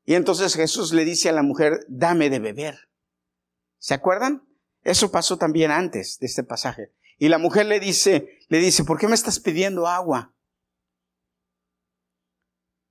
Y 0.05 0.15
entonces 0.15 0.55
Jesús 0.55 0.93
le 0.93 1.05
dice 1.05 1.31
a 1.31 1.33
la 1.33 1.43
mujer, 1.43 1.85
dame 1.89 2.29
de 2.29 2.39
beber. 2.39 2.91
¿Se 3.79 3.95
acuerdan? 3.95 4.47
Eso 4.83 5.11
pasó 5.11 5.39
también 5.39 5.71
antes 5.71 6.19
de 6.19 6.27
este 6.27 6.45
pasaje. 6.45 6.93
Y 7.19 7.29
la 7.29 7.39
mujer 7.39 7.67
le 7.67 7.81
dice, 7.81 8.39
le 8.49 8.59
dice, 8.59 8.85
¿por 8.85 8.99
qué 8.99 9.09
me 9.09 9.15
estás 9.15 9.41
pidiendo 9.41 9.87
agua? 9.87 10.35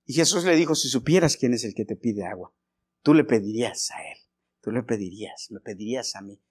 Y 0.06 0.14
Jesús 0.14 0.44
le 0.44 0.56
dijo, 0.56 0.76
si 0.76 0.90
supieras 0.90 1.38
quién 1.38 1.54
es 1.54 1.64
el 1.64 1.76
que 1.76 1.86
te 1.86 1.96
pide 1.96 2.26
agua, 2.26 2.52
tú 3.04 3.14
le 3.14 3.24
pedirías 3.24 3.92
a 3.92 4.02
él, 4.04 4.18
tú 4.64 4.72
le 4.72 4.82
pedirías, 4.82 5.50
me 5.52 5.60
pedirías 5.60 6.16
a 6.16 6.22
mí. 6.22 6.42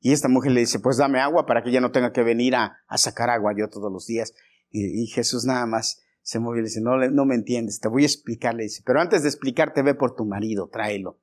Y 0.00 0.12
esta 0.12 0.28
mujer 0.28 0.52
le 0.52 0.60
dice, 0.60 0.80
pues 0.80 0.96
dame 0.96 1.20
agua 1.20 1.44
para 1.44 1.62
que 1.62 1.70
ya 1.70 1.80
no 1.80 1.92
tenga 1.92 2.12
que 2.12 2.22
venir 2.22 2.54
a, 2.56 2.78
sacar 2.96 3.30
agua 3.30 3.52
yo 3.56 3.68
todos 3.68 3.92
los 3.92 4.06
días. 4.06 4.34
Y, 4.70 5.06
Jesús 5.08 5.44
nada 5.44 5.66
más 5.66 6.02
se 6.22 6.38
movió 6.38 6.60
y 6.60 6.62
le 6.62 6.68
dice, 6.68 6.80
no, 6.80 6.96
no 6.96 7.24
me 7.26 7.34
entiendes, 7.34 7.80
te 7.80 7.88
voy 7.88 8.04
a 8.04 8.06
explicar, 8.06 8.54
le 8.54 8.64
dice, 8.64 8.82
pero 8.84 9.00
antes 9.00 9.22
de 9.22 9.28
explicarte, 9.28 9.82
ve 9.82 9.94
por 9.94 10.14
tu 10.14 10.24
marido, 10.24 10.68
tráelo. 10.68 11.20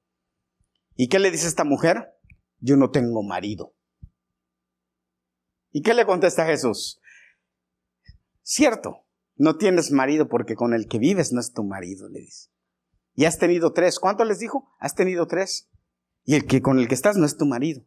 ¿Y 0.96 1.10
qué 1.10 1.20
le 1.20 1.32
dice 1.32 1.48
esta 1.48 1.64
mujer? 1.64 2.14
Yo 2.60 2.78
no 2.78 2.92
tengo 2.92 3.24
marido. 3.24 3.74
¿Y 5.72 5.82
qué 5.82 5.94
le 5.94 6.06
contesta 6.06 6.46
Jesús? 6.46 7.02
Cierto, 8.44 9.06
no 9.36 9.58
tienes 9.58 9.92
marido 9.92 10.30
porque 10.30 10.56
con 10.56 10.74
el 10.74 10.88
que 10.88 11.00
vives 11.00 11.34
no 11.34 11.40
es 11.40 11.54
tu 11.54 11.64
marido, 11.64 12.08
le 12.10 12.22
dice. 12.22 12.50
Y 13.16 13.26
has 13.26 13.40
tenido 13.40 13.74
tres. 13.74 14.00
¿Cuánto 14.00 14.26
les 14.26 14.40
dijo? 14.40 14.70
Has 14.80 14.96
tenido 14.96 15.28
tres. 15.28 15.70
Y 16.26 16.36
el 16.36 16.46
que 16.46 16.62
con 16.62 16.80
el 16.80 16.88
que 16.88 16.96
estás 16.96 17.16
no 17.16 17.26
es 17.26 17.38
tu 17.38 17.46
marido. 17.46 17.84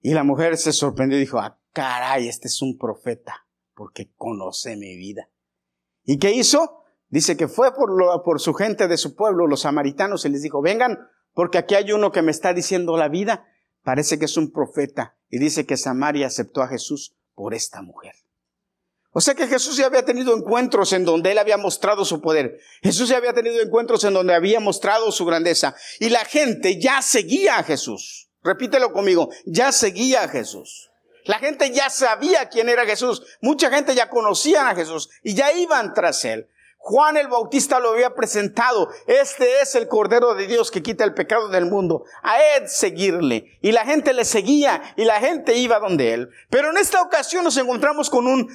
Y 0.00 0.12
la 0.12 0.24
mujer 0.24 0.58
se 0.58 0.72
sorprendió 0.72 1.16
y 1.16 1.22
dijo, 1.22 1.38
ah, 1.38 1.58
caray, 1.72 2.28
este 2.28 2.48
es 2.48 2.60
un 2.60 2.76
profeta, 2.76 3.46
porque 3.74 4.12
conoce 4.16 4.76
mi 4.76 4.96
vida. 4.96 5.30
¿Y 6.04 6.18
qué 6.18 6.32
hizo? 6.32 6.84
Dice 7.08 7.36
que 7.36 7.48
fue 7.48 7.74
por, 7.74 7.90
lo, 7.90 8.22
su 8.38 8.52
gente 8.52 8.88
de 8.88 8.96
su 8.96 9.14
pueblo, 9.14 9.46
los 9.46 9.60
samaritanos, 9.60 10.24
y 10.24 10.28
les 10.28 10.42
dijo, 10.42 10.60
vengan, 10.60 10.98
porque 11.32 11.58
aquí 11.58 11.74
hay 11.74 11.92
uno 11.92 12.12
que 12.12 12.22
me 12.22 12.32
está 12.32 12.52
diciendo 12.52 12.96
la 12.96 13.08
vida. 13.08 13.46
Parece 13.82 14.18
que 14.18 14.24
es 14.24 14.36
un 14.36 14.50
profeta 14.50 15.16
y 15.28 15.38
dice 15.38 15.66
que 15.66 15.76
Samaria 15.76 16.26
aceptó 16.26 16.62
a 16.62 16.68
Jesús 16.68 17.16
por 17.34 17.54
esta 17.54 17.82
mujer. 17.82 18.14
O 19.16 19.20
sea 19.20 19.34
que 19.34 19.46
Jesús 19.46 19.76
ya 19.76 19.86
había 19.86 20.04
tenido 20.04 20.36
encuentros 20.36 20.92
en 20.92 21.04
donde 21.04 21.30
él 21.30 21.38
había 21.38 21.56
mostrado 21.56 22.04
su 22.04 22.20
poder. 22.20 22.58
Jesús 22.82 23.08
ya 23.08 23.16
había 23.16 23.32
tenido 23.32 23.62
encuentros 23.62 24.02
en 24.02 24.12
donde 24.12 24.34
había 24.34 24.58
mostrado 24.58 25.12
su 25.12 25.24
grandeza. 25.24 25.76
Y 26.00 26.10
la 26.10 26.24
gente 26.24 26.80
ya 26.80 27.00
seguía 27.00 27.58
a 27.58 27.62
Jesús. 27.62 28.28
Repítelo 28.42 28.92
conmigo, 28.92 29.30
ya 29.46 29.70
seguía 29.70 30.24
a 30.24 30.28
Jesús. 30.28 30.90
La 31.26 31.38
gente 31.38 31.70
ya 31.70 31.90
sabía 31.90 32.48
quién 32.48 32.68
era 32.68 32.84
Jesús. 32.84 33.22
Mucha 33.40 33.70
gente 33.70 33.94
ya 33.94 34.10
conocía 34.10 34.68
a 34.68 34.74
Jesús 34.74 35.08
y 35.22 35.34
ya 35.34 35.52
iban 35.52 35.94
tras 35.94 36.24
él. 36.24 36.48
Juan 36.78 37.16
el 37.16 37.28
Bautista 37.28 37.78
lo 37.78 37.92
había 37.92 38.14
presentado. 38.14 38.90
Este 39.06 39.62
es 39.62 39.76
el 39.76 39.88
Cordero 39.88 40.34
de 40.34 40.48
Dios 40.48 40.70
que 40.70 40.82
quita 40.82 41.04
el 41.04 41.14
pecado 41.14 41.48
del 41.48 41.66
mundo. 41.66 42.04
A 42.22 42.42
él 42.56 42.68
seguirle. 42.68 43.58
Y 43.62 43.72
la 43.72 43.86
gente 43.86 44.12
le 44.12 44.26
seguía 44.26 44.82
y 44.96 45.04
la 45.04 45.20
gente 45.20 45.56
iba 45.56 45.78
donde 45.78 46.12
él. 46.12 46.30
Pero 46.50 46.70
en 46.70 46.76
esta 46.76 47.00
ocasión 47.00 47.44
nos 47.44 47.56
encontramos 47.56 48.10
con 48.10 48.26
un 48.26 48.50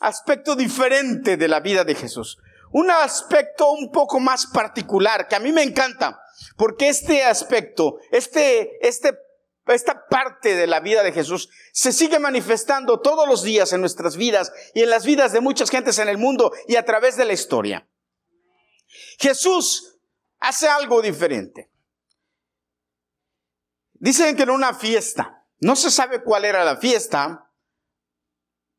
aspecto 0.00 0.56
diferente 0.56 1.36
de 1.36 1.48
la 1.48 1.60
vida 1.60 1.84
de 1.84 1.94
Jesús. 1.94 2.38
Un 2.72 2.90
aspecto 2.90 3.70
un 3.70 3.90
poco 3.90 4.20
más 4.20 4.46
particular 4.46 5.28
que 5.28 5.36
a 5.36 5.40
mí 5.40 5.52
me 5.52 5.62
encanta. 5.62 6.20
Porque 6.56 6.88
este 6.88 7.24
aspecto, 7.24 7.98
este, 8.10 8.86
este 8.86 9.16
esta 9.72 10.06
parte 10.08 10.54
de 10.56 10.66
la 10.66 10.80
vida 10.80 11.02
de 11.02 11.12
Jesús 11.12 11.48
se 11.72 11.92
sigue 11.92 12.18
manifestando 12.18 13.00
todos 13.00 13.26
los 13.26 13.42
días 13.42 13.72
en 13.72 13.80
nuestras 13.80 14.16
vidas 14.16 14.52
y 14.74 14.82
en 14.82 14.90
las 14.90 15.06
vidas 15.06 15.32
de 15.32 15.40
muchas 15.40 15.70
gentes 15.70 15.98
en 15.98 16.08
el 16.08 16.18
mundo 16.18 16.52
y 16.68 16.76
a 16.76 16.84
través 16.84 17.16
de 17.16 17.24
la 17.24 17.32
historia. 17.32 17.88
Jesús 19.18 19.98
hace 20.38 20.68
algo 20.68 21.00
diferente. 21.00 21.70
Dicen 23.94 24.36
que 24.36 24.42
en 24.42 24.50
una 24.50 24.74
fiesta, 24.74 25.46
no 25.60 25.76
se 25.76 25.90
sabe 25.90 26.22
cuál 26.22 26.44
era 26.44 26.64
la 26.64 26.76
fiesta, 26.76 27.50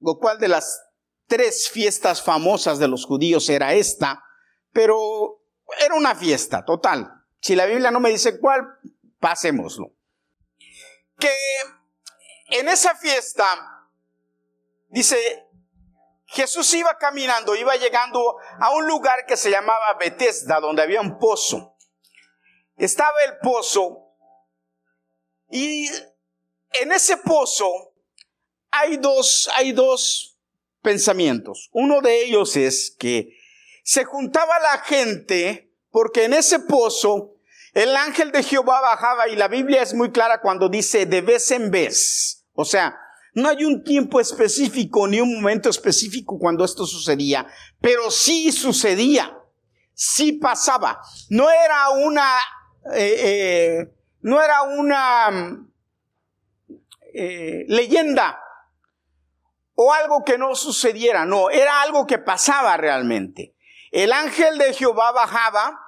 o 0.01 0.19
cuál 0.19 0.37
de 0.37 0.49
las 0.49 0.84
tres 1.27 1.69
fiestas 1.69 2.21
famosas 2.21 2.79
de 2.79 2.87
los 2.87 3.05
judíos 3.05 3.49
era 3.49 3.73
esta, 3.73 4.23
pero 4.71 5.41
era 5.79 5.95
una 5.95 6.15
fiesta 6.15 6.63
total. 6.65 7.11
Si 7.41 7.55
la 7.55 7.65
Biblia 7.65 7.91
no 7.91 7.99
me 7.99 8.09
dice 8.09 8.39
cuál, 8.39 8.65
pasémoslo 9.19 9.95
que 11.19 11.33
en 12.47 12.67
esa 12.69 12.95
fiesta, 12.95 13.45
dice, 14.89 15.47
Jesús 16.27 16.73
iba 16.73 16.97
caminando, 16.97 17.55
iba 17.55 17.75
llegando 17.75 18.37
a 18.59 18.73
un 18.73 18.87
lugar 18.87 19.25
que 19.25 19.37
se 19.37 19.49
llamaba 19.49 19.97
Bethesda, 19.99 20.59
donde 20.59 20.81
había 20.81 21.01
un 21.01 21.17
pozo. 21.17 21.77
Estaba 22.77 23.23
el 23.25 23.37
pozo 23.37 24.13
y 25.49 25.87
en 26.71 26.91
ese 26.91 27.17
pozo 27.17 27.93
hay 28.69 28.97
dos, 28.97 29.49
hay 29.55 29.71
dos 29.71 30.34
pensamientos. 30.85 31.69
Uno 31.73 31.99
de 32.01 32.23
ellos 32.23 32.55
es 32.55 32.95
que 32.97 33.35
se 33.83 34.05
juntaba 34.05 34.59
la 34.59 34.77
gente 34.83 35.73
porque 35.89 36.25
en 36.25 36.33
ese 36.33 36.59
pozo 36.59 37.33
el 37.73 37.95
ángel 37.97 38.31
de 38.31 38.43
Jehová 38.43 38.79
bajaba 38.81 39.27
y 39.27 39.35
la 39.35 39.47
Biblia 39.47 39.81
es 39.81 39.93
muy 39.93 40.11
clara 40.11 40.39
cuando 40.41 40.69
dice 40.69 41.07
de 41.07 41.21
vez 41.21 41.49
en 41.51 41.71
vez. 41.71 42.45
O 42.53 42.63
sea, 42.63 42.97
no 43.33 43.49
hay 43.49 43.65
un 43.65 43.83
tiempo 43.83 44.21
específico 44.21 45.07
ni 45.07 45.19
un 45.19 45.35
momento 45.35 45.69
específico 45.69 46.37
cuando 46.39 46.63
esto 46.63 46.85
sucedía, 46.85 47.47
pero 47.81 48.11
sí 48.11 48.51
sucedía, 48.51 49.35
sí 49.93 50.33
pasaba. 50.33 51.01
No 51.29 51.49
era 51.49 51.89
una, 51.89 52.37
eh, 52.93 53.15
eh, 53.23 53.93
no 54.21 54.41
era 54.41 54.61
una 54.61 55.67
eh, 57.13 57.65
leyenda 57.67 58.39
o 59.75 59.93
algo 59.93 60.23
que 60.23 60.37
no 60.37 60.55
sucediera, 60.55 61.25
no, 61.25 61.49
era 61.49 61.81
algo 61.81 62.07
que 62.07 62.17
pasaba 62.17 62.77
realmente. 62.77 63.55
El 63.91 64.11
ángel 64.11 64.57
de 64.57 64.73
Jehová 64.73 65.11
bajaba 65.11 65.79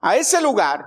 a 0.00 0.16
ese 0.16 0.40
lugar 0.40 0.86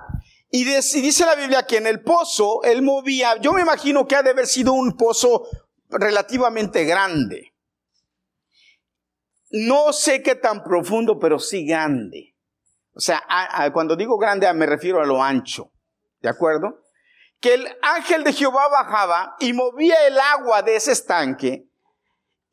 y, 0.50 0.64
dice 0.64 1.26
la 1.26 1.34
Biblia 1.34 1.66
que 1.66 1.76
en 1.76 1.86
el 1.86 2.02
pozo 2.02 2.62
él 2.62 2.82
movía, 2.82 3.36
yo 3.40 3.52
me 3.52 3.60
imagino 3.60 4.06
que 4.06 4.16
ha 4.16 4.22
de 4.22 4.30
haber 4.30 4.46
sido 4.46 4.72
un 4.72 4.96
pozo 4.96 5.46
relativamente 5.90 6.84
grande. 6.84 7.52
No 9.50 9.92
sé 9.92 10.22
qué 10.22 10.34
tan 10.34 10.62
profundo, 10.62 11.18
pero 11.18 11.38
sí 11.38 11.66
grande. 11.66 12.34
O 12.94 13.00
sea, 13.00 13.22
cuando 13.72 13.96
digo 13.96 14.16
grande 14.18 14.52
me 14.54 14.66
refiero 14.66 15.00
a 15.00 15.06
lo 15.06 15.22
ancho. 15.22 15.72
¿De 16.20 16.28
acuerdo? 16.28 16.82
Que 17.40 17.54
el 17.54 17.68
ángel 17.82 18.24
de 18.24 18.32
Jehová 18.32 18.68
bajaba 18.68 19.36
y 19.38 19.52
movía 19.52 19.94
el 20.06 20.18
agua 20.18 20.62
de 20.62 20.76
ese 20.76 20.92
estanque. 20.92 21.68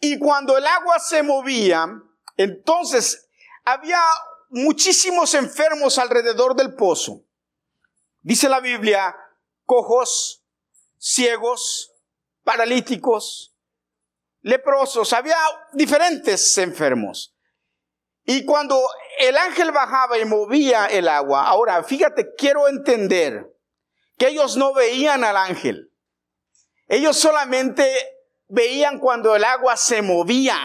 Y 0.06 0.20
cuando 0.20 0.58
el 0.58 0.68
agua 0.68 1.00
se 1.00 1.24
movía, 1.24 1.88
entonces 2.36 3.30
había 3.64 4.02
muchísimos 4.50 5.34
enfermos 5.34 5.98
alrededor 5.98 6.58
del 6.58 6.76
pozo. 6.76 7.24
Dice 8.20 8.50
la 8.50 8.60
Biblia, 8.60 9.16
cojos, 9.64 10.44
ciegos, 10.98 11.94
paralíticos, 12.44 13.56
leprosos, 14.42 15.14
había 15.14 15.38
diferentes 15.72 16.58
enfermos. 16.58 17.34
Y 18.26 18.44
cuando 18.44 18.86
el 19.20 19.38
ángel 19.38 19.72
bajaba 19.72 20.18
y 20.18 20.26
movía 20.26 20.86
el 20.88 21.08
agua, 21.08 21.48
ahora 21.48 21.82
fíjate, 21.82 22.36
quiero 22.38 22.68
entender 22.68 23.56
que 24.18 24.28
ellos 24.28 24.58
no 24.58 24.74
veían 24.74 25.24
al 25.24 25.38
ángel. 25.38 25.94
Ellos 26.90 27.16
solamente 27.16 27.90
veían 28.48 29.00
cuando 29.00 29.36
el 29.36 29.44
agua 29.44 29.78
se 29.78 30.02
movía. 30.02 30.58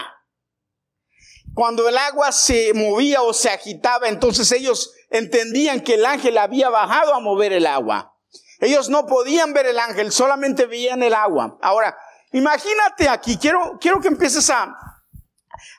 Cuando 1.53 1.89
el 1.89 1.97
agua 1.97 2.31
se 2.31 2.73
movía 2.73 3.21
o 3.21 3.33
se 3.33 3.49
agitaba, 3.49 4.07
entonces 4.07 4.51
ellos 4.51 4.93
entendían 5.09 5.81
que 5.81 5.95
el 5.95 6.05
ángel 6.05 6.37
había 6.37 6.69
bajado 6.69 7.13
a 7.13 7.19
mover 7.19 7.53
el 7.53 7.65
agua. 7.65 8.15
Ellos 8.59 8.89
no 8.89 9.05
podían 9.05 9.53
ver 9.53 9.65
el 9.65 9.79
ángel, 9.79 10.11
solamente 10.11 10.65
veían 10.65 11.01
el 11.01 11.13
agua. 11.13 11.57
Ahora, 11.61 11.97
imagínate 12.31 13.07
aquí, 13.09 13.37
quiero, 13.37 13.77
quiero 13.79 13.99
que 13.99 14.09
empieces 14.09 14.49
a, 14.49 14.75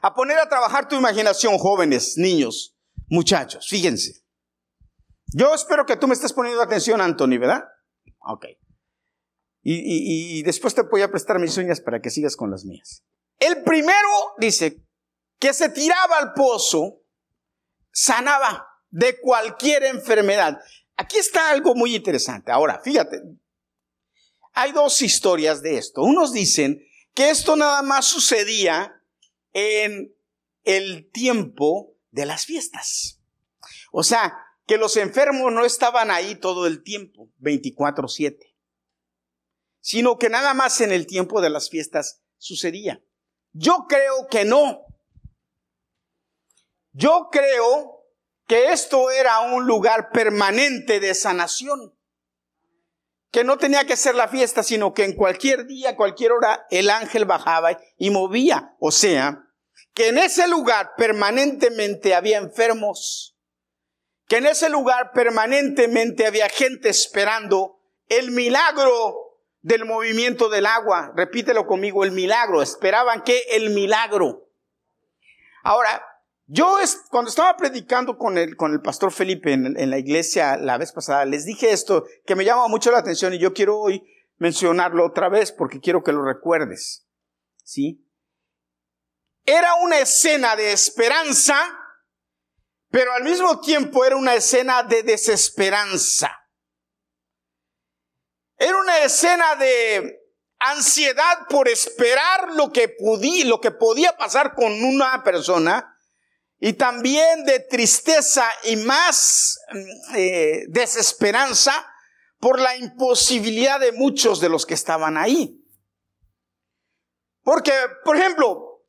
a 0.03 0.15
poner 0.15 0.39
a 0.39 0.49
trabajar 0.49 0.89
tu 0.89 0.97
imaginación, 0.97 1.59
jóvenes, 1.59 2.15
niños, 2.17 2.77
muchachos, 3.09 3.69
fíjense. 3.69 4.25
Yo 5.33 5.55
espero 5.55 5.87
que 5.87 5.97
tú 5.97 6.09
me 6.09 6.15
estés 6.15 6.33
poniendo 6.33 6.61
atención, 6.61 7.01
Anthony, 7.01 7.39
¿verdad? 7.39 7.65
Ok. 8.21 8.47
Y, 9.63 10.43
después 10.43 10.75
te 10.75 10.83
voy 10.83 11.03
a 11.03 11.11
prestar 11.11 11.39
mis 11.39 11.57
uñas 11.57 11.81
para 11.81 12.01
que 12.01 12.11
sigas 12.11 12.37
con 12.37 12.51
las 12.51 12.65
mías. 12.65 13.05
El 13.39 13.63
primero 13.63 14.09
dice 14.39 14.83
que 15.39 15.53
se 15.53 15.69
tiraba 15.69 16.19
al 16.19 16.33
pozo, 16.33 17.03
sanaba 17.93 18.67
de 18.91 19.21
cualquier 19.21 19.85
enfermedad. 19.85 20.59
Aquí 20.97 21.19
está 21.19 21.51
algo 21.51 21.75
muy 21.75 21.95
interesante. 21.95 22.53
Ahora, 22.53 22.81
fíjate, 22.83 23.23
hay 24.53 24.73
dos 24.73 25.01
historias 25.03 25.63
de 25.63 25.79
esto. 25.79 26.03
Unos 26.03 26.33
dicen 26.33 26.83
que 27.15 27.31
esto 27.31 27.57
nada 27.57 27.83
más 27.83 28.07
sucedía 28.07 29.03
en 29.53 30.15
el 30.65 31.11
tiempo 31.11 31.95
de 32.11 32.27
las 32.27 32.47
fiestas. 32.47 33.21
O 33.93 34.03
sea, 34.03 34.35
que 34.67 34.77
los 34.77 34.97
enfermos 34.97 35.53
no 35.53 35.65
estaban 35.65 36.11
ahí 36.11 36.37
todo 36.37 36.67
el 36.67 36.83
tiempo, 36.83 37.29
24/7, 37.39 38.50
sino 39.81 40.19
que 40.19 40.29
nada 40.29 40.55
más 40.55 40.81
en 40.81 40.93
el 40.93 41.07
tiempo 41.07 41.41
de 41.41 41.51
las 41.51 41.71
fiestas 41.71 42.23
sucedía. 42.37 43.03
Yo 43.53 43.87
creo 43.89 44.29
que 44.31 44.45
no. 44.45 44.87
Yo 46.93 47.29
creo 47.31 48.07
que 48.47 48.73
esto 48.73 49.11
era 49.11 49.41
un 49.41 49.67
lugar 49.67 50.11
permanente 50.11 50.99
de 50.99 51.15
sanación, 51.15 51.97
que 53.31 53.45
no 53.45 53.59
tenía 53.59 53.85
que 53.85 53.97
ser 53.97 54.17
la 54.17 54.27
fiesta, 54.27 54.63
sino 54.63 54.93
que 54.93 55.05
en 55.05 55.15
cualquier 55.15 55.67
día, 55.67 55.95
cualquier 55.95 56.33
hora, 56.33 56.67
el 56.71 56.91
ángel 56.91 57.27
bajaba 57.27 57.79
y 57.97 58.11
movía. 58.11 58.75
O 58.81 58.91
sea, 58.91 59.45
que 59.95 60.09
en 60.09 60.19
ese 60.19 60.49
lugar 60.49 60.95
permanentemente 60.97 62.15
había 62.15 62.39
enfermos, 62.39 63.37
que 64.27 64.39
en 64.39 64.47
ese 64.47 64.69
lugar 64.69 65.13
permanentemente 65.13 66.27
había 66.27 66.49
gente 66.49 66.89
esperando 66.89 67.81
el 68.09 68.33
milagro 68.33 69.30
del 69.63 69.85
movimiento 69.85 70.49
del 70.49 70.67
agua. 70.67 71.13
Repítelo 71.17 71.67
conmigo, 71.67 72.05
el 72.05 72.13
milagro. 72.13 72.63
Esperaban 72.63 73.23
que 73.23 73.43
el 73.53 73.71
milagro. 73.71 74.49
Ahora, 75.63 76.03
yo 76.47 76.79
cuando 77.11 77.29
estaba 77.29 77.57
predicando 77.57 78.19
con 78.19 78.37
el, 78.37 78.57
con 78.57 78.73
el 78.73 78.81
pastor 78.81 79.13
Felipe 79.13 79.53
en, 79.53 79.91
la 79.91 79.99
iglesia 79.99 80.57
la 80.57 80.79
vez 80.79 80.91
pasada, 80.93 81.25
les 81.25 81.45
dije 81.45 81.71
esto 81.71 82.07
que 82.27 82.35
me 82.35 82.45
llama 82.45 82.67
mucho 82.67 82.91
la 82.91 82.99
atención 82.99 83.33
y 83.33 83.39
yo 83.39 83.53
quiero 83.53 83.79
hoy 83.79 84.03
mencionarlo 84.39 85.07
otra 85.07 85.29
vez 85.29 85.53
porque 85.53 85.79
quiero 85.79 86.03
que 86.03 86.13
lo 86.13 86.25
recuerdes. 86.25 87.07
¿Sí? 87.63 88.05
Era 89.45 89.75
una 89.77 90.01
escena 90.01 90.57
de 90.57 90.73
esperanza, 90.73 91.57
pero 92.91 93.13
al 93.13 93.23
mismo 93.23 93.61
tiempo 93.61 94.05
era 94.05 94.17
una 94.17 94.35
escena 94.35 94.83
de 94.83 95.05
desesperanza. 95.05 96.40
Era 98.61 98.77
una 98.77 98.99
escena 98.99 99.57
de 99.57 100.21
ansiedad 100.59 101.47
por 101.49 101.67
esperar 101.67 102.53
lo 102.53 102.71
que, 102.71 102.95
lo 103.47 103.59
que 103.59 103.71
podía 103.71 104.15
pasar 104.19 104.55
con 104.55 104.85
una 104.85 105.25
persona 105.25 105.97
y 106.59 106.75
también 106.75 107.47
de 107.47 107.61
tristeza 107.61 108.47
y 108.65 108.77
más 108.77 109.59
mm, 109.73 110.15
eh, 110.15 110.65
desesperanza 110.69 111.73
por 112.39 112.61
la 112.61 112.77
imposibilidad 112.77 113.81
de 113.81 113.93
muchos 113.93 114.43
de 114.43 114.51
los 114.51 114.67
que 114.67 114.75
estaban 114.75 115.17
ahí. 115.17 115.65
Porque, 117.43 117.73
por 118.05 118.19
ejemplo, 118.19 118.85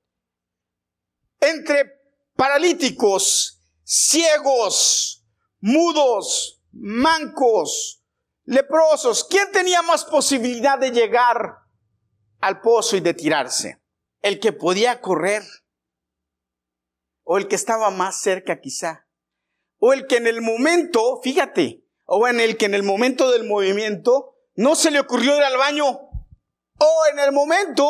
entre 1.40 1.94
paralíticos, 2.36 3.62
ciegos, 3.86 5.26
mudos, 5.62 6.62
mancos, 6.74 8.01
leprosos, 8.52 9.24
¿quién 9.24 9.50
tenía 9.54 9.82
más 9.82 10.04
posibilidad 10.04 10.78
de 10.78 10.92
llegar 10.92 11.60
al 12.42 12.60
pozo 12.60 12.98
y 12.98 13.00
de 13.00 13.14
tirarse? 13.14 13.82
El 14.22 14.42
que 14.42 14.52
podía 14.52 15.00
correr 15.00 15.42
o 17.24 17.38
el 17.38 17.48
que 17.48 17.56
estaba 17.56 17.92
más 17.92 18.20
cerca 18.22 18.60
quizá, 18.60 19.08
o 19.80 19.94
el 19.94 20.06
que 20.06 20.18
en 20.18 20.28
el 20.28 20.42
momento, 20.42 21.22
fíjate, 21.24 21.86
o 22.04 22.28
en 22.28 22.42
el 22.42 22.58
que 22.58 22.66
en 22.66 22.74
el 22.74 22.84
momento 22.84 23.32
del 23.32 23.46
movimiento 23.46 24.36
no 24.56 24.76
se 24.76 24.92
le 24.92 25.00
ocurrió 25.00 25.38
ir 25.38 25.44
al 25.44 25.58
baño, 25.58 25.88
o 25.88 27.06
en 27.10 27.20
el 27.20 27.32
momento 27.32 27.90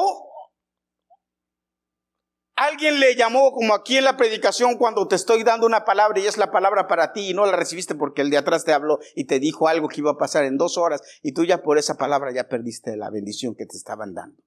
alguien 2.65 2.99
le 2.99 3.15
llamó 3.15 3.51
como 3.51 3.73
aquí 3.73 3.97
en 3.97 4.03
la 4.03 4.17
predicación 4.17 4.77
cuando 4.77 5.07
te 5.07 5.15
estoy 5.15 5.43
dando 5.43 5.65
una 5.65 5.85
palabra 5.85 6.19
y 6.19 6.27
es 6.27 6.37
la 6.37 6.51
palabra 6.51 6.87
para 6.87 7.13
ti 7.13 7.29
y 7.29 7.33
no 7.33 7.45
la 7.45 7.55
recibiste 7.55 7.95
porque 7.95 8.21
el 8.21 8.29
de 8.29 8.37
atrás 8.37 8.65
te 8.65 8.73
habló 8.73 8.99
y 9.15 9.25
te 9.25 9.39
dijo 9.39 9.67
algo 9.67 9.87
que 9.87 10.01
iba 10.01 10.11
a 10.11 10.17
pasar 10.17 10.45
en 10.45 10.57
dos 10.57 10.77
horas 10.77 11.01
y 11.21 11.33
tú 11.33 11.43
ya 11.43 11.63
por 11.63 11.77
esa 11.77 11.95
palabra 11.95 12.31
ya 12.33 12.47
perdiste 12.47 12.95
la 12.97 13.09
bendición 13.09 13.55
que 13.55 13.65
te 13.65 13.77
estaban 13.77 14.13
dando. 14.13 14.43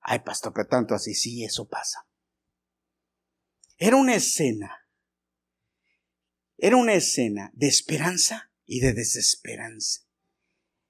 Ay, 0.00 0.20
pastor, 0.20 0.52
pero 0.54 0.68
tanto 0.68 0.94
así, 0.94 1.14
sí, 1.14 1.44
eso 1.44 1.66
pasa. 1.66 2.06
Era 3.78 3.96
una 3.96 4.14
escena, 4.14 4.86
era 6.56 6.76
una 6.76 6.94
escena 6.94 7.50
de 7.54 7.66
esperanza 7.66 8.52
y 8.66 8.80
de 8.80 8.92
desesperanza. 8.92 10.02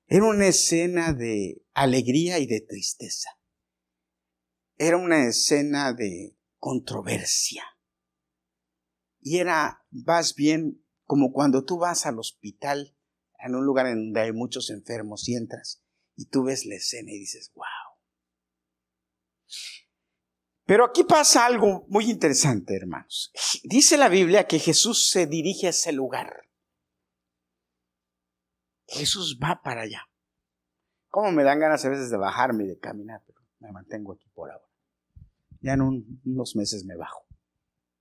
Era 0.07 0.25
una 0.25 0.49
escena 0.49 1.13
de 1.13 1.63
alegría 1.73 2.39
y 2.39 2.47
de 2.47 2.61
tristeza. 2.61 3.31
Era 4.77 4.97
una 4.97 5.27
escena 5.27 5.93
de 5.93 6.37
controversia. 6.59 7.65
Y 9.21 9.39
era 9.39 9.85
más 9.91 10.35
bien 10.35 10.85
como 11.05 11.33
cuando 11.33 11.65
tú 11.65 11.79
vas 11.79 12.07
al 12.07 12.19
hospital 12.19 12.97
en 13.39 13.55
un 13.55 13.65
lugar 13.65 13.87
en 13.87 13.97
donde 13.97 14.21
hay 14.21 14.33
muchos 14.33 14.71
enfermos 14.71 15.29
y 15.29 15.37
entras 15.37 15.83
y 16.17 16.27
tú 16.27 16.45
ves 16.45 16.65
la 16.67 16.77
escena 16.77 17.11
y 17.13 17.19
dices, 17.19 17.53
wow. 17.55 17.65
Pero 20.67 20.87
aquí 20.87 21.05
pasa 21.05 21.45
algo 21.45 21.85
muy 21.89 22.11
interesante, 22.11 22.75
hermanos. 22.75 23.33
Dice 23.65 23.99
la 23.99 24.09
Biblia 24.09 24.47
que 24.47 24.59
Jesús 24.59 25.11
se 25.11 25.27
dirige 25.27 25.67
a 25.67 25.71
ese 25.71 25.93
lugar. 25.93 26.49
Jesús 28.87 29.39
va 29.43 29.61
para 29.63 29.83
allá. 29.83 30.09
¿Cómo 31.09 31.33
me 31.33 31.45
dan 31.45 31.61
ganas 31.61 31.85
a 31.85 31.91
veces 31.91 32.11
de 32.11 32.17
bajarme 32.17 32.65
y 32.65 32.69
de 32.69 32.79
caminar? 32.79 33.23
Me 33.65 33.73
mantengo 33.73 34.13
aquí 34.13 34.29
por 34.35 34.51
ahora. 34.51 34.69
Ya 35.61 35.73
en 35.73 35.81
unos 35.81 36.55
meses 36.55 36.85
me 36.85 36.97
bajo. 36.97 37.27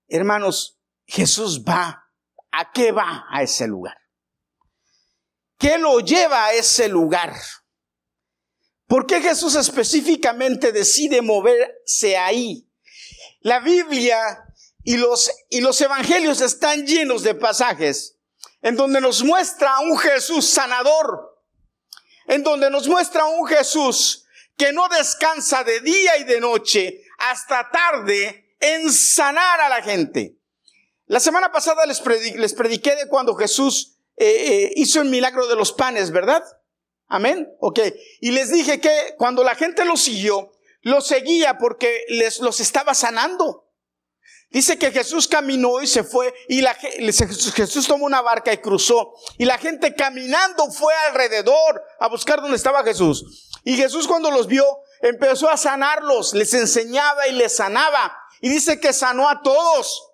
Hermanos, 0.09 0.77
Jesús 1.05 1.63
va. 1.63 2.03
¿A 2.51 2.71
qué 2.73 2.91
va 2.91 3.25
a 3.31 3.41
ese 3.41 3.65
lugar? 3.65 3.97
¿Qué 5.57 5.77
lo 5.77 6.01
lleva 6.01 6.47
a 6.47 6.53
ese 6.53 6.89
lugar? 6.89 7.33
¿Por 8.87 9.07
qué 9.07 9.21
Jesús 9.21 9.55
específicamente 9.55 10.73
decide 10.73 11.21
moverse 11.21 12.17
ahí? 12.17 12.69
La 13.39 13.61
Biblia 13.61 14.19
y 14.83 14.97
los, 14.97 15.31
y 15.49 15.61
los 15.61 15.79
evangelios 15.79 16.41
están 16.41 16.85
llenos 16.85 17.23
de 17.23 17.35
pasajes 17.35 18.19
en 18.61 18.75
donde 18.75 18.99
nos 18.99 19.23
muestra 19.23 19.79
un 19.79 19.97
Jesús 19.97 20.45
sanador, 20.45 21.41
en 22.27 22.43
donde 22.43 22.69
nos 22.69 22.87
muestra 22.87 23.25
un 23.25 23.47
Jesús 23.47 24.22
que 24.57 24.73
no 24.73 24.87
descansa 24.89 25.63
de 25.63 25.79
día 25.79 26.17
y 26.17 26.23
de 26.23 26.39
noche 26.39 27.01
hasta 27.17 27.69
tarde 27.71 28.55
en 28.59 28.91
sanar 28.91 29.61
a 29.61 29.69
la 29.69 29.81
gente. 29.81 30.37
La 31.05 31.19
semana 31.19 31.51
pasada 31.51 31.85
les, 31.85 31.99
prediqué, 31.99 32.95
de 32.95 33.07
cuando 33.07 33.35
Jesús 33.35 33.97
eh, 34.15 34.25
eh, 34.25 34.73
hizo 34.75 35.01
el 35.01 35.09
milagro 35.09 35.47
de 35.47 35.55
los 35.55 35.73
panes, 35.73 36.11
¿verdad? 36.11 36.43
Amén. 37.07 37.53
Ok. 37.59 37.79
Y 38.21 38.31
les 38.31 38.49
dije 38.49 38.79
que 38.79 39.15
cuando 39.17 39.43
la 39.43 39.55
gente 39.55 39.85
lo 39.85 39.97
siguió, 39.97 40.53
lo 40.81 41.01
seguía 41.01 41.57
porque 41.57 42.05
les 42.09 42.39
los 42.39 42.59
estaba 42.59 42.93
sanando. 42.93 43.69
Dice 44.49 44.77
que 44.77 44.91
Jesús 44.91 45.27
caminó 45.27 45.81
y 45.81 45.87
se 45.87 46.03
fue 46.03 46.31
y 46.47 46.61
la, 46.61 46.75
Jesús 46.75 47.87
tomó 47.87 48.05
una 48.05 48.21
barca 48.21 48.53
y 48.53 48.57
cruzó 48.57 49.15
y 49.39 49.45
la 49.45 49.57
gente 49.57 49.95
caminando 49.95 50.71
fue 50.71 50.93
alrededor 51.07 51.83
a 51.99 52.07
buscar 52.07 52.39
dónde 52.39 52.57
estaba 52.57 52.83
Jesús. 52.83 53.49
Y 53.63 53.77
Jesús 53.77 54.07
cuando 54.07 54.31
los 54.31 54.47
vio 54.47 54.65
empezó 55.01 55.49
a 55.49 55.57
sanarlos, 55.57 56.33
les 56.33 56.53
enseñaba 56.53 57.27
y 57.27 57.33
les 57.33 57.55
sanaba. 57.55 58.17
Y 58.41 58.49
dice 58.49 58.79
que 58.79 58.93
sanó 58.93 59.29
a 59.29 59.41
todos 59.41 60.13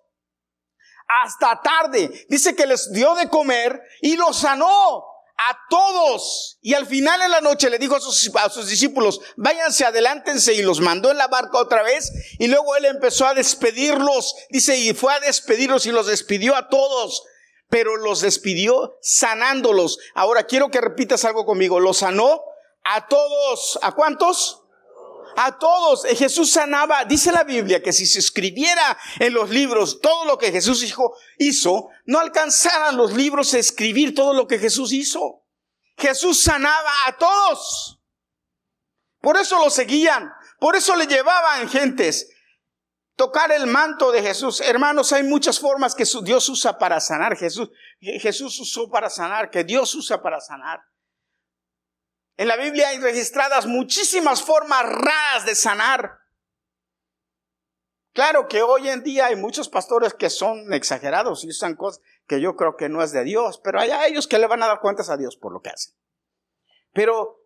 hasta 1.09 1.61
tarde. 1.61 2.25
Dice 2.29 2.55
que 2.55 2.67
les 2.67 2.91
dio 2.91 3.15
de 3.15 3.29
comer 3.29 3.81
y 4.01 4.15
los 4.15 4.37
sanó 4.37 5.05
a 5.37 5.57
todos. 5.69 6.59
Y 6.61 6.73
al 6.73 6.85
final 6.85 7.21
en 7.21 7.31
la 7.31 7.41
noche 7.41 7.69
le 7.69 7.79
dijo 7.79 7.95
a 7.95 7.99
sus, 7.99 8.31
a 8.35 8.49
sus, 8.49 8.67
discípulos, 8.67 9.19
váyanse, 9.35 9.85
adelántense 9.85 10.53
y 10.53 10.61
los 10.61 10.79
mandó 10.79 11.09
en 11.11 11.17
la 11.17 11.27
barca 11.27 11.57
otra 11.57 11.81
vez. 11.81 12.11
Y 12.37 12.47
luego 12.47 12.75
él 12.75 12.85
empezó 12.85 13.25
a 13.25 13.33
despedirlos. 13.33 14.35
Dice, 14.49 14.77
y 14.77 14.93
fue 14.93 15.13
a 15.13 15.19
despedirlos 15.19 15.85
y 15.85 15.91
los 15.91 16.07
despidió 16.07 16.55
a 16.55 16.69
todos. 16.69 17.23
Pero 17.69 17.97
los 17.97 18.21
despidió 18.21 18.97
sanándolos. 19.01 19.99
Ahora 20.13 20.43
quiero 20.43 20.69
que 20.69 20.81
repitas 20.81 21.25
algo 21.25 21.45
conmigo. 21.45 21.79
Los 21.79 21.97
sanó 21.97 22.43
a 22.95 23.07
todos. 23.07 23.79
¿A 23.81 23.93
cuántos? 23.93 24.63
a 25.35 25.57
todos. 25.57 26.05
Eh, 26.05 26.15
Jesús 26.15 26.51
sanaba, 26.51 27.05
dice 27.05 27.31
la 27.31 27.43
Biblia, 27.43 27.81
que 27.81 27.93
si 27.93 28.05
se 28.05 28.19
escribiera 28.19 28.97
en 29.19 29.33
los 29.33 29.49
libros 29.49 30.01
todo 30.01 30.25
lo 30.25 30.37
que 30.37 30.51
Jesús 30.51 30.85
hizo, 31.37 31.89
no 32.05 32.19
alcanzaran 32.19 32.97
los 32.97 33.13
libros 33.13 33.53
a 33.53 33.59
escribir 33.59 34.13
todo 34.13 34.33
lo 34.33 34.47
que 34.47 34.59
Jesús 34.59 34.91
hizo. 34.91 35.45
Jesús 35.97 36.43
sanaba 36.43 36.91
a 37.05 37.17
todos. 37.17 38.01
Por 39.21 39.37
eso 39.37 39.59
lo 39.59 39.69
seguían, 39.69 40.31
por 40.59 40.75
eso 40.75 40.95
le 40.95 41.05
llevaban 41.07 41.69
gentes. 41.69 42.31
Tocar 43.15 43.51
el 43.51 43.67
manto 43.67 44.13
de 44.13 44.21
Jesús. 44.21 44.61
Hermanos, 44.61 45.11
hay 45.11 45.23
muchas 45.23 45.59
formas 45.59 45.93
que 45.93 46.05
Dios 46.23 46.47
usa 46.47 46.77
para 46.77 47.01
sanar. 47.01 47.35
Jesús, 47.35 47.69
Jesús 47.99 48.57
usó 48.61 48.89
para 48.89 49.09
sanar, 49.09 49.49
que 49.49 49.65
Dios 49.65 49.93
usa 49.93 50.21
para 50.21 50.39
sanar. 50.39 50.79
En 52.39 52.47
la 52.47 52.55
Biblia 52.55 52.87
hay 52.87 52.99
registradas 52.99 53.65
muchísimas 53.65 54.41
formas 54.41 54.83
raras 54.83 55.45
de 55.45 55.55
sanar. 55.55 56.19
Claro 58.13 58.47
que 58.47 58.61
hoy 58.61 58.87
en 58.87 59.03
día 59.03 59.25
hay 59.25 59.35
muchos 59.35 59.67
pastores 59.67 60.13
que 60.13 60.29
son 60.29 60.71
exagerados 60.71 61.43
y 61.43 61.49
usan 61.49 61.75
cosas 61.75 62.01
que 62.27 62.39
yo 62.39 62.55
creo 62.55 62.77
que 62.77 62.87
no 62.87 63.03
es 63.03 63.11
de 63.11 63.25
Dios, 63.25 63.59
pero 63.61 63.81
hay 63.81 63.91
a 63.91 64.07
ellos 64.07 64.25
que 64.25 64.39
le 64.39 64.47
van 64.47 64.63
a 64.63 64.67
dar 64.67 64.79
cuentas 64.79 65.09
a 65.09 65.17
Dios 65.17 65.35
por 65.35 65.51
lo 65.51 65.61
que 65.61 65.71
hacen. 65.71 65.93
Pero 66.93 67.41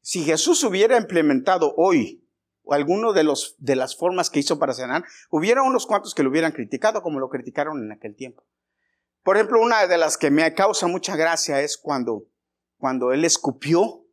si 0.00 0.22
Jesús 0.22 0.62
hubiera 0.62 0.96
implementado 0.96 1.74
hoy 1.76 2.24
alguno 2.70 3.12
de, 3.12 3.24
los, 3.24 3.56
de 3.58 3.74
las 3.74 3.96
formas 3.96 4.30
que 4.30 4.38
hizo 4.38 4.60
para 4.60 4.74
sanar, 4.74 5.02
hubiera 5.28 5.64
unos 5.64 5.86
cuantos 5.86 6.14
que 6.14 6.22
lo 6.22 6.30
hubieran 6.30 6.52
criticado 6.52 7.02
como 7.02 7.18
lo 7.18 7.30
criticaron 7.30 7.82
en 7.82 7.90
aquel 7.90 8.14
tiempo. 8.14 8.44
Por 9.24 9.36
ejemplo, 9.36 9.60
una 9.60 9.88
de 9.88 9.98
las 9.98 10.16
que 10.16 10.30
me 10.30 10.54
causa 10.54 10.86
mucha 10.86 11.16
gracia 11.16 11.60
es 11.62 11.76
cuando 11.76 12.28
cuando 12.82 13.12
él 13.12 13.24
escupió, 13.24 14.04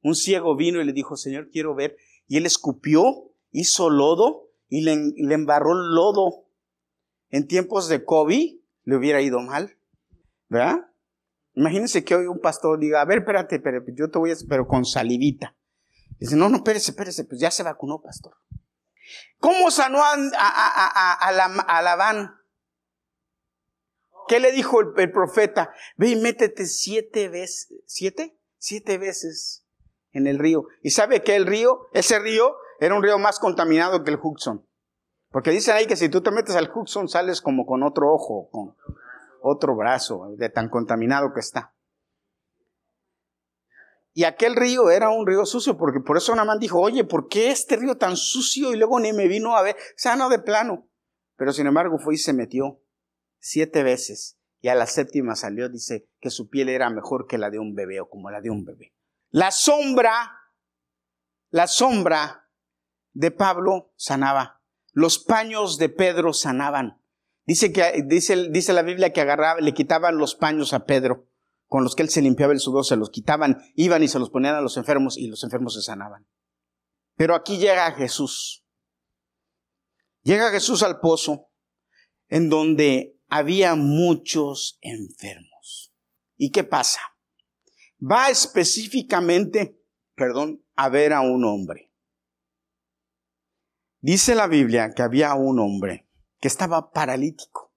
un 0.00 0.14
ciego 0.14 0.56
vino 0.56 0.80
y 0.80 0.84
le 0.86 0.94
dijo, 0.94 1.18
Señor, 1.18 1.50
quiero 1.50 1.74
ver. 1.74 1.98
Y 2.26 2.38
él 2.38 2.46
escupió, 2.46 3.30
hizo 3.52 3.90
lodo 3.90 4.48
y 4.70 4.80
le, 4.80 5.34
embarró 5.34 5.74
lodo. 5.74 6.46
En 7.28 7.46
tiempos 7.46 7.90
de 7.90 8.06
COVID 8.06 8.58
le 8.84 8.96
hubiera 8.96 9.20
ido 9.20 9.40
mal, 9.40 9.76
¿verdad? 10.48 10.86
Imagínense 11.52 12.04
que 12.04 12.14
hoy 12.14 12.24
un 12.24 12.40
pastor 12.40 12.78
diga, 12.78 13.02
a 13.02 13.04
ver, 13.04 13.18
espérate, 13.18 13.60
pero 13.60 13.84
yo 13.88 14.10
te 14.10 14.18
voy 14.18 14.30
a, 14.30 14.34
pero 14.48 14.66
con 14.66 14.86
salivita. 14.86 15.54
Dice, 16.18 16.36
no, 16.36 16.48
no, 16.48 16.56
espérese, 16.56 16.92
espérese, 16.92 17.24
pues 17.24 17.38
ya 17.38 17.50
se 17.50 17.64
vacunó, 17.64 18.00
pastor. 18.00 18.32
¿Cómo 19.40 19.70
sanó 19.70 20.02
a, 20.02 20.14
a, 20.38 21.12
a, 21.12 21.82
Labán? 21.82 22.34
¿Qué 24.28 24.40
le 24.40 24.52
dijo 24.52 24.80
el, 24.80 25.12
profeta? 25.12 25.72
Ve 25.96 26.08
y 26.08 26.16
métete 26.16 26.66
siete 26.66 27.28
veces, 27.28 27.72
¿siete? 27.86 28.36
Siete 28.58 28.98
veces 28.98 29.64
en 30.12 30.26
el 30.26 30.38
río. 30.38 30.66
¿Y 30.82 30.90
sabe 30.90 31.22
que 31.22 31.36
el 31.36 31.46
río, 31.46 31.88
ese 31.92 32.18
río, 32.18 32.56
era 32.80 32.94
un 32.94 33.02
río 33.02 33.18
más 33.18 33.38
contaminado 33.38 34.02
que 34.02 34.10
el 34.10 34.18
Hudson? 34.20 34.66
Porque 35.30 35.50
dicen 35.50 35.76
ahí 35.76 35.86
que 35.86 35.96
si 35.96 36.08
tú 36.08 36.22
te 36.22 36.30
metes 36.30 36.56
al 36.56 36.70
Hudson 36.74 37.08
sales 37.08 37.40
como 37.40 37.66
con 37.66 37.82
otro 37.82 38.12
ojo, 38.12 38.48
con 38.50 38.74
otro 39.42 39.76
brazo, 39.76 40.28
de 40.36 40.48
tan 40.48 40.68
contaminado 40.68 41.32
que 41.32 41.40
está. 41.40 41.72
Y 44.12 44.24
aquel 44.24 44.56
río 44.56 44.90
era 44.90 45.10
un 45.10 45.26
río 45.26 45.44
sucio, 45.44 45.76
porque 45.76 46.00
por 46.00 46.16
eso 46.16 46.34
Namán 46.34 46.58
dijo, 46.58 46.80
oye, 46.80 47.04
¿por 47.04 47.28
qué 47.28 47.50
este 47.50 47.76
río 47.76 47.98
tan 47.98 48.16
sucio? 48.16 48.72
Y 48.72 48.76
luego 48.76 48.98
ni 48.98 49.12
me 49.12 49.28
vino 49.28 49.54
a 49.54 49.62
ver, 49.62 49.76
sano 49.94 50.30
de 50.30 50.38
plano. 50.38 50.88
Pero 51.36 51.52
sin 51.52 51.66
embargo 51.66 51.98
fue 51.98 52.14
y 52.14 52.18
se 52.18 52.32
metió 52.32 52.80
siete 53.46 53.82
veces. 53.82 54.38
Y 54.60 54.68
a 54.68 54.74
la 54.74 54.86
séptima 54.86 55.36
salió, 55.36 55.68
dice, 55.68 56.08
que 56.20 56.30
su 56.30 56.48
piel 56.48 56.68
era 56.68 56.90
mejor 56.90 57.26
que 57.26 57.38
la 57.38 57.50
de 57.50 57.58
un 57.58 57.74
bebé 57.74 58.00
o 58.00 58.08
como 58.08 58.30
la 58.30 58.40
de 58.40 58.50
un 58.50 58.64
bebé. 58.64 58.92
La 59.30 59.52
sombra, 59.52 60.32
la 61.50 61.68
sombra 61.68 62.50
de 63.12 63.30
Pablo 63.30 63.92
sanaba. 63.96 64.62
Los 64.92 65.18
paños 65.18 65.78
de 65.78 65.88
Pedro 65.88 66.32
sanaban. 66.32 67.00
Dice, 67.44 67.72
que, 67.72 68.02
dice, 68.04 68.48
dice 68.50 68.72
la 68.72 68.82
Biblia 68.82 69.12
que 69.12 69.20
agarraba, 69.20 69.60
le 69.60 69.74
quitaban 69.74 70.18
los 70.18 70.34
paños 70.34 70.72
a 70.72 70.84
Pedro 70.84 71.28
con 71.68 71.84
los 71.84 71.94
que 71.94 72.02
él 72.02 72.10
se 72.10 72.22
limpiaba 72.22 72.52
el 72.52 72.60
sudor, 72.60 72.84
se 72.84 72.96
los 72.96 73.10
quitaban, 73.10 73.60
iban 73.74 74.02
y 74.02 74.08
se 74.08 74.18
los 74.18 74.30
ponían 74.30 74.54
a 74.54 74.60
los 74.60 74.76
enfermos 74.76 75.16
y 75.16 75.28
los 75.28 75.42
enfermos 75.44 75.74
se 75.74 75.82
sanaban. 75.82 76.26
Pero 77.16 77.34
aquí 77.34 77.58
llega 77.58 77.92
Jesús. 77.92 78.64
Llega 80.22 80.50
Jesús 80.50 80.82
al 80.82 81.00
pozo 81.00 81.50
en 82.28 82.48
donde 82.48 83.15
había 83.28 83.74
muchos 83.74 84.78
enfermos. 84.80 85.94
¿Y 86.36 86.50
qué 86.50 86.64
pasa? 86.64 87.00
Va 88.00 88.28
específicamente, 88.28 89.80
perdón, 90.14 90.64
a 90.74 90.88
ver 90.88 91.12
a 91.12 91.20
un 91.20 91.44
hombre. 91.44 91.92
Dice 94.00 94.34
la 94.34 94.46
Biblia 94.46 94.92
que 94.94 95.02
había 95.02 95.34
un 95.34 95.58
hombre 95.58 96.08
que 96.38 96.48
estaba 96.48 96.90
paralítico 96.90 97.74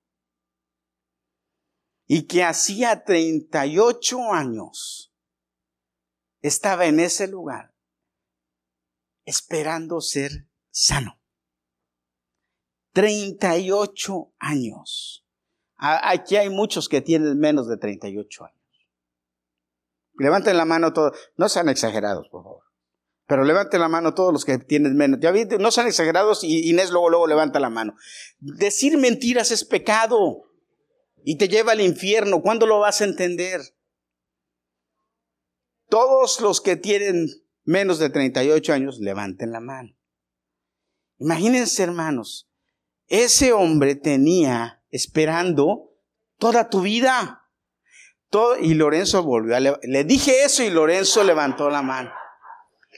y 2.05 2.23
que 2.27 2.43
hacía 2.43 3.03
38 3.03 4.33
años 4.33 5.13
estaba 6.41 6.85
en 6.85 6.99
ese 6.99 7.27
lugar 7.27 7.73
esperando 9.25 10.01
ser 10.01 10.49
sano. 10.71 11.21
38 12.93 14.33
años. 14.39 15.25
Aquí 15.79 16.35
hay 16.35 16.49
muchos 16.49 16.89
que 16.89 17.01
tienen 17.01 17.39
menos 17.39 17.67
de 17.67 17.77
38 17.77 18.45
años. 18.45 18.59
Levanten 20.17 20.57
la 20.57 20.65
mano 20.65 20.91
todos, 20.91 21.17
no 21.37 21.47
sean 21.47 21.69
exagerados, 21.69 22.27
por 22.29 22.43
favor. 22.43 22.63
Pero 23.25 23.45
levanten 23.45 23.79
la 23.79 23.87
mano 23.87 24.13
todos 24.13 24.33
los 24.33 24.43
que 24.43 24.57
tienen 24.57 24.97
menos. 24.97 25.19
Ya 25.21 25.31
no 25.31 25.71
sean 25.71 25.87
exagerados 25.87 26.43
y 26.43 26.69
Inés 26.69 26.91
luego, 26.91 27.09
luego 27.09 27.27
levanta 27.27 27.59
la 27.59 27.69
mano. 27.69 27.95
Decir 28.39 28.97
mentiras 28.97 29.51
es 29.51 29.63
pecado 29.63 30.43
y 31.23 31.37
te 31.37 31.47
lleva 31.47 31.71
al 31.71 31.81
infierno. 31.81 32.41
¿Cuándo 32.41 32.65
lo 32.65 32.79
vas 32.79 32.99
a 33.01 33.05
entender? 33.05 33.61
Todos 35.87 36.41
los 36.41 36.59
que 36.59 36.75
tienen 36.75 37.27
menos 37.63 37.99
de 37.99 38.09
38 38.09 38.73
años, 38.73 38.99
levanten 38.99 39.51
la 39.51 39.59
mano. 39.59 39.95
Imagínense, 41.19 41.83
hermanos, 41.83 42.49
ese 43.07 43.53
hombre 43.53 43.95
tenía 43.95 44.78
esperando 44.91 45.91
toda 46.37 46.69
tu 46.69 46.81
vida. 46.81 47.45
Y 48.61 48.75
Lorenzo 48.75 49.23
volvió 49.23 49.55
a 49.55 49.59
le 49.59 50.03
dije 50.03 50.43
eso 50.43 50.63
y 50.63 50.69
Lorenzo 50.69 51.23
levantó 51.23 51.69
la 51.69 51.81
mano. 51.81 52.11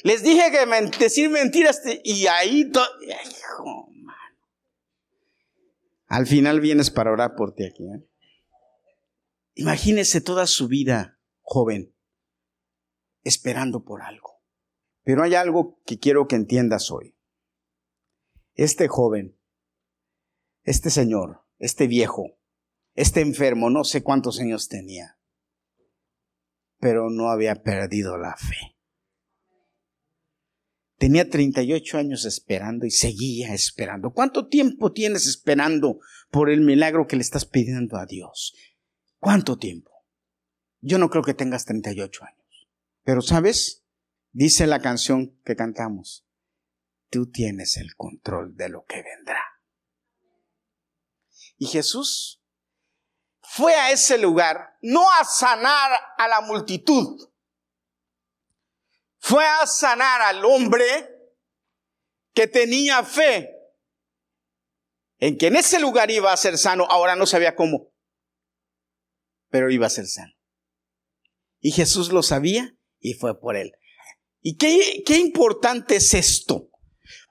Les 0.04 0.24
dije 0.24 0.52
que 0.52 0.98
decir 0.98 1.30
mentiras 1.30 1.82
y 2.04 2.28
ahí 2.28 2.70
todo, 2.72 2.88
Al 6.08 6.28
final 6.28 6.60
vienes 6.60 6.90
para 6.90 7.12
orar 7.12 7.36
por 7.36 7.54
ti 7.54 7.66
aquí. 7.66 7.84
¿eh? 7.84 8.06
Imagínese 9.54 10.22
toda 10.22 10.48
su 10.48 10.68
vida, 10.68 11.20
joven, 11.42 11.94
esperando 13.24 13.84
por 13.84 14.02
algo. 14.02 14.42
Pero 15.04 15.24
hay 15.24 15.36
algo 15.36 15.80
que 15.86 16.00
quiero 16.00 16.28
que 16.28 16.36
entiendas 16.36 16.92
hoy. 16.92 17.16
Este 18.56 18.88
joven, 18.88 19.38
este 20.64 20.90
señor, 20.90 21.41
este 21.62 21.86
viejo, 21.86 22.40
este 22.96 23.22
enfermo, 23.22 23.70
no 23.70 23.84
sé 23.84 24.02
cuántos 24.02 24.40
años 24.40 24.68
tenía, 24.68 25.20
pero 26.80 27.12
no 27.12 27.30
había 27.30 27.62
perdido 27.62 28.18
la 28.18 28.36
fe. 28.36 28.76
Tenía 30.98 31.30
38 31.30 31.98
años 32.00 32.26
esperando 32.26 32.86
y 32.86 32.92
seguía 32.92 33.54
esperando. 33.54 34.12
¿Cuánto 34.12 34.48
tiempo 34.48 34.92
tienes 34.92 35.28
esperando 35.28 36.00
por 36.32 36.50
el 36.50 36.62
milagro 36.62 37.08
que 37.08 37.16
le 37.16 37.22
estás 37.22 37.46
pidiendo 37.46 37.98
a 37.98 38.06
Dios? 38.06 38.56
¿Cuánto 39.20 39.58
tiempo? 39.58 39.92
Yo 40.80 40.98
no 40.98 41.10
creo 41.10 41.24
que 41.24 41.36
tengas 41.36 41.66
38 41.66 42.24
años. 42.24 42.70
Pero 43.04 43.22
sabes, 43.22 43.84
dice 44.32 44.66
la 44.66 44.80
canción 44.80 45.40
que 45.44 45.56
cantamos, 45.56 46.26
tú 47.10 47.30
tienes 47.30 47.78
el 47.78 47.96
control 47.96 48.56
de 48.56 48.70
lo 48.70 48.86
que 48.86 49.04
vendrá. 49.04 49.61
Y 51.62 51.68
Jesús 51.68 52.42
fue 53.40 53.76
a 53.76 53.92
ese 53.92 54.18
lugar 54.18 54.80
no 54.82 55.12
a 55.12 55.24
sanar 55.24 55.92
a 56.18 56.28
la 56.28 56.42
multitud, 56.42 57.30
fue 59.20 59.46
a 59.46 59.68
sanar 59.68 60.24
al 60.24 60.44
hombre 60.44 60.84
que 62.34 62.48
tenía 62.48 63.04
fe 63.04 63.48
en 65.20 65.38
que 65.38 65.48
en 65.48 65.56
ese 65.56 65.80
lugar 65.80 66.10
iba 66.10 66.34
a 66.34 66.38
ser 66.38 66.58
sano, 66.58 66.88
ahora 66.90 67.16
no 67.16 67.28
sabía 67.28 67.56
cómo 67.56 67.92
pero 69.52 69.70
iba 69.70 69.86
a 69.86 69.92
ser 69.92 70.08
sano. 70.08 70.34
Y 71.60 71.74
Jesús 71.74 72.12
lo 72.12 72.24
sabía 72.24 72.76
y 73.00 73.14
fue 73.14 73.40
por 73.40 73.56
él. 73.56 73.74
¿Y 74.42 74.58
qué, 74.58 75.04
qué 75.06 75.18
importante 75.18 75.98
es 75.98 76.16
esto? 76.16 76.72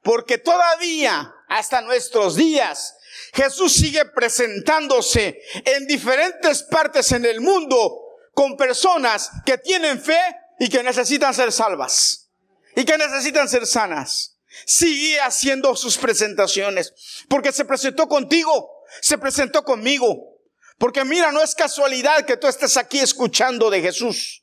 Porque 0.04 0.38
todavía, 0.38 1.34
hasta 1.48 1.80
nuestros 1.80 2.36
días, 2.36 2.94
Jesús 3.33 3.72
sigue 3.72 4.04
presentándose 4.06 5.40
en 5.64 5.87
diferentes 5.87 6.62
partes 6.64 7.12
en 7.12 7.24
el 7.24 7.40
mundo 7.40 8.00
con 8.35 8.56
personas 8.56 9.30
que 9.44 9.59
tienen 9.59 10.00
fe 10.00 10.20
y 10.59 10.68
que 10.68 10.83
necesitan 10.83 11.35
ser 11.35 11.52
salvas 11.52 12.30
y 12.74 12.85
que 12.85 12.96
necesitan 12.98 13.48
ser 13.48 13.66
sanas. 13.66 14.38
Sigue 14.66 15.20
haciendo 15.20 15.76
sus 15.76 15.96
presentaciones 15.96 16.92
porque 17.28 17.52
se 17.52 17.64
presentó 17.64 18.09
contigo, 18.09 18.85
se 19.00 19.18
presentó 19.18 19.64
conmigo, 19.64 20.38
porque 20.78 21.04
mira, 21.04 21.30
no 21.33 21.42
es 21.42 21.54
casualidad 21.54 22.24
que 22.24 22.37
tú 22.37 22.46
estés 22.46 22.76
aquí 22.76 22.98
escuchando 22.98 23.70
de 23.70 23.80
Jesús. 23.80 24.42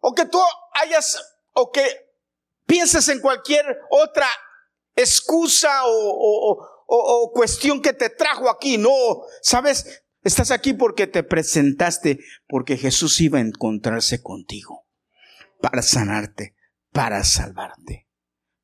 O 0.00 0.14
que 0.14 0.26
tú 0.26 0.40
hayas, 0.74 1.18
o 1.52 1.70
que 1.70 2.10
pienses 2.66 3.08
en 3.08 3.20
cualquier 3.20 3.64
otra 3.90 4.28
excusa 4.94 5.86
o, 5.86 5.92
o 5.92 6.71
cuestión 7.32 7.80
que 7.80 7.92
te 7.92 8.10
trajo 8.10 8.50
aquí. 8.50 8.78
No, 8.78 8.90
sabes, 9.42 10.04
estás 10.22 10.50
aquí 10.50 10.74
porque 10.74 11.06
te 11.06 11.22
presentaste, 11.22 12.18
porque 12.46 12.76
Jesús 12.76 13.20
iba 13.20 13.38
a 13.38 13.42
encontrarse 13.42 14.22
contigo 14.22 14.86
para 15.60 15.82
sanarte, 15.82 16.56
para 16.92 17.24
salvarte, 17.24 18.08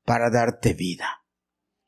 para 0.04 0.30
darte 0.30 0.74
vida. 0.74 1.24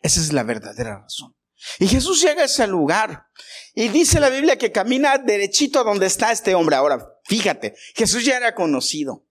Esa 0.02 0.20
es 0.20 0.32
la 0.32 0.42
verdadera 0.42 1.02
razón. 1.02 1.36
Y 1.78 1.88
Jesús 1.88 2.22
llega 2.22 2.42
a 2.42 2.46
ese 2.46 2.66
lugar 2.66 3.26
y 3.74 3.88
dice 3.88 4.18
la 4.18 4.30
Biblia 4.30 4.56
que 4.56 4.72
camina 4.72 5.18
derechito 5.18 5.80
a 5.80 5.84
donde 5.84 6.06
está 6.06 6.32
este 6.32 6.54
hombre. 6.54 6.76
Ahora, 6.76 7.06
fíjate, 7.24 7.74
Jesús 7.94 8.24
ya 8.24 8.38
era 8.38 8.54
conocido. 8.54 9.26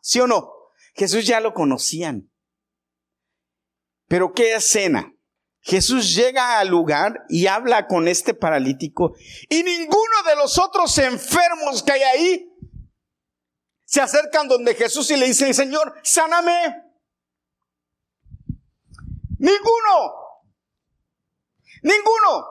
¿Sí 0.00 0.20
o 0.20 0.26
no? 0.26 0.50
Jesús 0.94 1.26
ya 1.26 1.40
lo 1.40 1.52
conocían. 1.52 2.32
Pero 4.06 4.32
¿qué 4.32 4.54
escena? 4.54 5.14
Jesús 5.68 6.14
llega 6.14 6.58
al 6.60 6.68
lugar 6.68 7.26
y 7.28 7.46
habla 7.46 7.86
con 7.86 8.08
este 8.08 8.32
paralítico 8.32 9.14
y 9.50 9.62
ninguno 9.62 10.22
de 10.26 10.34
los 10.36 10.58
otros 10.58 10.96
enfermos 10.96 11.82
que 11.82 11.92
hay 11.92 12.02
ahí 12.04 12.58
se 13.84 14.00
acercan 14.00 14.48
donde 14.48 14.74
Jesús 14.74 15.10
y 15.10 15.16
le 15.16 15.26
dicen, 15.26 15.52
Señor, 15.52 15.94
sáname. 16.02 16.84
Ninguno. 19.38 20.14
Ninguno. 21.82 22.46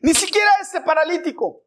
Ni 0.00 0.14
siquiera 0.14 0.50
este 0.62 0.80
paralítico. 0.80 1.66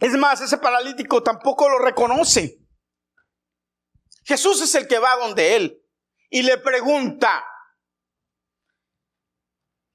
Es 0.00 0.12
más, 0.12 0.40
ese 0.40 0.56
paralítico 0.56 1.22
tampoco 1.22 1.68
lo 1.68 1.78
reconoce. 1.78 2.58
Jesús 4.24 4.62
es 4.62 4.74
el 4.74 4.88
que 4.88 4.98
va 4.98 5.16
donde 5.16 5.56
él 5.56 5.83
y 6.34 6.42
le 6.42 6.58
pregunta, 6.58 7.44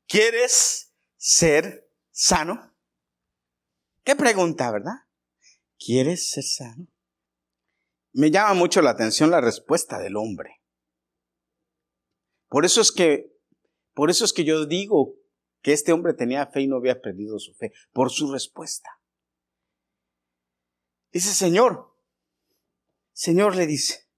¿quieres 0.08 0.96
ser 1.18 1.92
sano? 2.12 2.78
¿Qué 4.06 4.16
pregunta, 4.16 4.72
verdad? 4.72 5.06
¿Quieres 5.78 6.30
ser 6.32 6.46
sano? 6.46 6.88
Me 8.14 8.32
llama 8.32 8.54
mucho 8.54 8.82
la 8.82 8.92
atención 8.92 9.32
la 9.32 9.42
respuesta 9.42 10.00
del 10.00 10.16
hombre. 10.16 10.62
Por 12.48 12.64
eso 12.64 12.80
es 12.80 12.94
que 12.94 13.38
por 13.94 14.10
eso 14.10 14.24
es 14.24 14.32
que 14.32 14.46
yo 14.46 14.66
digo 14.66 15.16
que 15.62 15.74
este 15.74 15.92
hombre 15.92 16.14
tenía 16.14 16.48
fe 16.48 16.62
y 16.62 16.68
no 16.68 16.78
había 16.78 17.02
perdido 17.02 17.38
su 17.38 17.54
fe, 17.54 17.74
por 17.92 18.12
su 18.12 18.32
respuesta. 18.32 18.90
Dice, 21.12 21.34
Señor, 21.34 21.98
Señor 23.12 23.58
le 23.58 23.68
dice, 23.68 24.09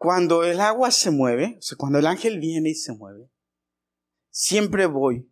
cuando 0.00 0.44
el 0.44 0.62
agua 0.62 0.90
se 0.92 1.10
mueve, 1.10 1.56
o 1.58 1.60
sea, 1.60 1.76
cuando 1.76 1.98
el 1.98 2.06
ángel 2.06 2.40
viene 2.40 2.70
y 2.70 2.74
se 2.74 2.94
mueve, 2.94 3.30
siempre 4.30 4.86
voy 4.86 5.30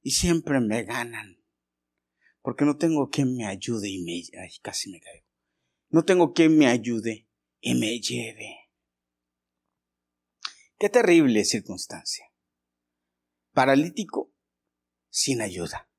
y 0.00 0.12
siempre 0.12 0.58
me 0.58 0.84
ganan. 0.84 1.44
Porque 2.40 2.64
no 2.64 2.78
tengo 2.78 3.10
quien 3.10 3.36
me 3.36 3.44
ayude 3.44 3.90
y 3.90 4.02
me... 4.02 4.22
Ay, 4.40 4.56
casi 4.62 4.90
me 4.90 5.00
caigo. 5.00 5.26
No 5.90 6.02
tengo 6.06 6.32
quien 6.32 6.56
me 6.56 6.66
ayude 6.66 7.28
y 7.60 7.74
me 7.74 8.00
lleve. 8.00 8.70
Qué 10.78 10.88
terrible 10.88 11.44
circunstancia. 11.44 12.24
Paralítico 13.52 14.32
sin 15.10 15.42
ayuda. 15.42 15.90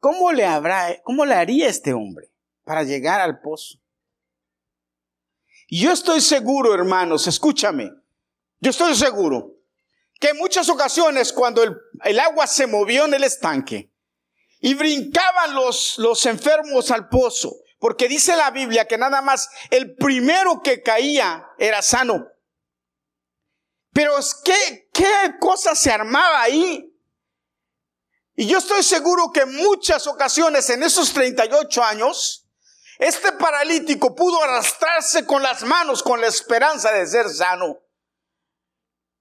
¿Cómo 0.00 0.32
le 0.32 0.44
habrá, 0.44 1.00
cómo 1.02 1.24
le 1.24 1.32
haría 1.32 1.66
este 1.66 1.94
hombre 1.94 2.30
para 2.62 2.82
llegar 2.82 3.22
al 3.22 3.40
pozo? 3.40 3.80
Yo 5.68 5.92
estoy 5.92 6.20
seguro, 6.20 6.74
hermanos, 6.74 7.26
escúchame. 7.26 7.90
Yo 8.60 8.70
estoy 8.70 8.94
seguro 8.94 9.56
que 10.20 10.28
en 10.30 10.38
muchas 10.38 10.68
ocasiones 10.68 11.32
cuando 11.32 11.62
el, 11.62 11.76
el 12.04 12.18
agua 12.20 12.46
se 12.46 12.66
movió 12.66 13.04
en 13.04 13.14
el 13.14 13.24
estanque 13.24 13.92
y 14.60 14.74
brincaban 14.74 15.54
los, 15.54 15.98
los 15.98 16.24
enfermos 16.26 16.90
al 16.90 17.08
pozo, 17.08 17.56
porque 17.78 18.08
dice 18.08 18.34
la 18.36 18.50
Biblia 18.50 18.86
que 18.86 18.96
nada 18.96 19.20
más 19.20 19.48
el 19.70 19.94
primero 19.96 20.62
que 20.62 20.82
caía 20.82 21.46
era 21.58 21.82
sano. 21.82 22.26
Pero 23.92 24.14
¿qué, 24.44 24.88
qué 24.92 25.34
cosa 25.40 25.74
se 25.74 25.90
armaba 25.90 26.42
ahí? 26.42 26.92
Y 28.34 28.46
yo 28.46 28.58
estoy 28.58 28.82
seguro 28.82 29.30
que 29.32 29.40
en 29.40 29.54
muchas 29.56 30.06
ocasiones 30.06 30.68
en 30.68 30.82
esos 30.82 31.12
38 31.12 31.82
años, 31.82 32.45
este 32.98 33.32
paralítico 33.32 34.14
pudo 34.14 34.42
arrastrarse 34.42 35.26
con 35.26 35.42
las 35.42 35.62
manos 35.64 36.02
con 36.02 36.20
la 36.20 36.28
esperanza 36.28 36.92
de 36.92 37.06
ser 37.06 37.28
sano. 37.28 37.78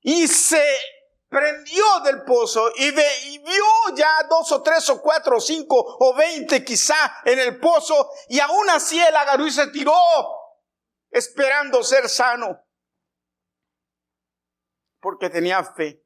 Y 0.02 0.28
se 0.28 0.64
prendió 1.28 1.84
del 2.06 2.24
pozo 2.24 2.72
y, 2.76 2.88
y, 2.88 3.40
vio 3.40 3.96
ya 3.96 4.24
dos 4.30 4.52
o 4.52 4.62
tres 4.62 4.90
o 4.90 5.02
cuatro 5.02 5.38
o 5.38 5.42
cinco 5.42 5.76
o 5.78 6.16
veinte 6.16 6.64
quizá 6.64 6.96
en 7.26 7.40
el 7.40 7.60
pozo 7.60 8.10
y 8.30 8.40
aún 8.40 8.70
así 8.70 9.00
él 9.00 9.16
agarró 9.16 9.46
y 9.46 9.52
se 9.52 9.68
tiró 9.68 9.94
esperando 11.10 11.84
ser 11.84 12.08
sano 12.08 12.64
porque 15.02 15.30
tenía 15.30 15.64
fe. 15.64 16.04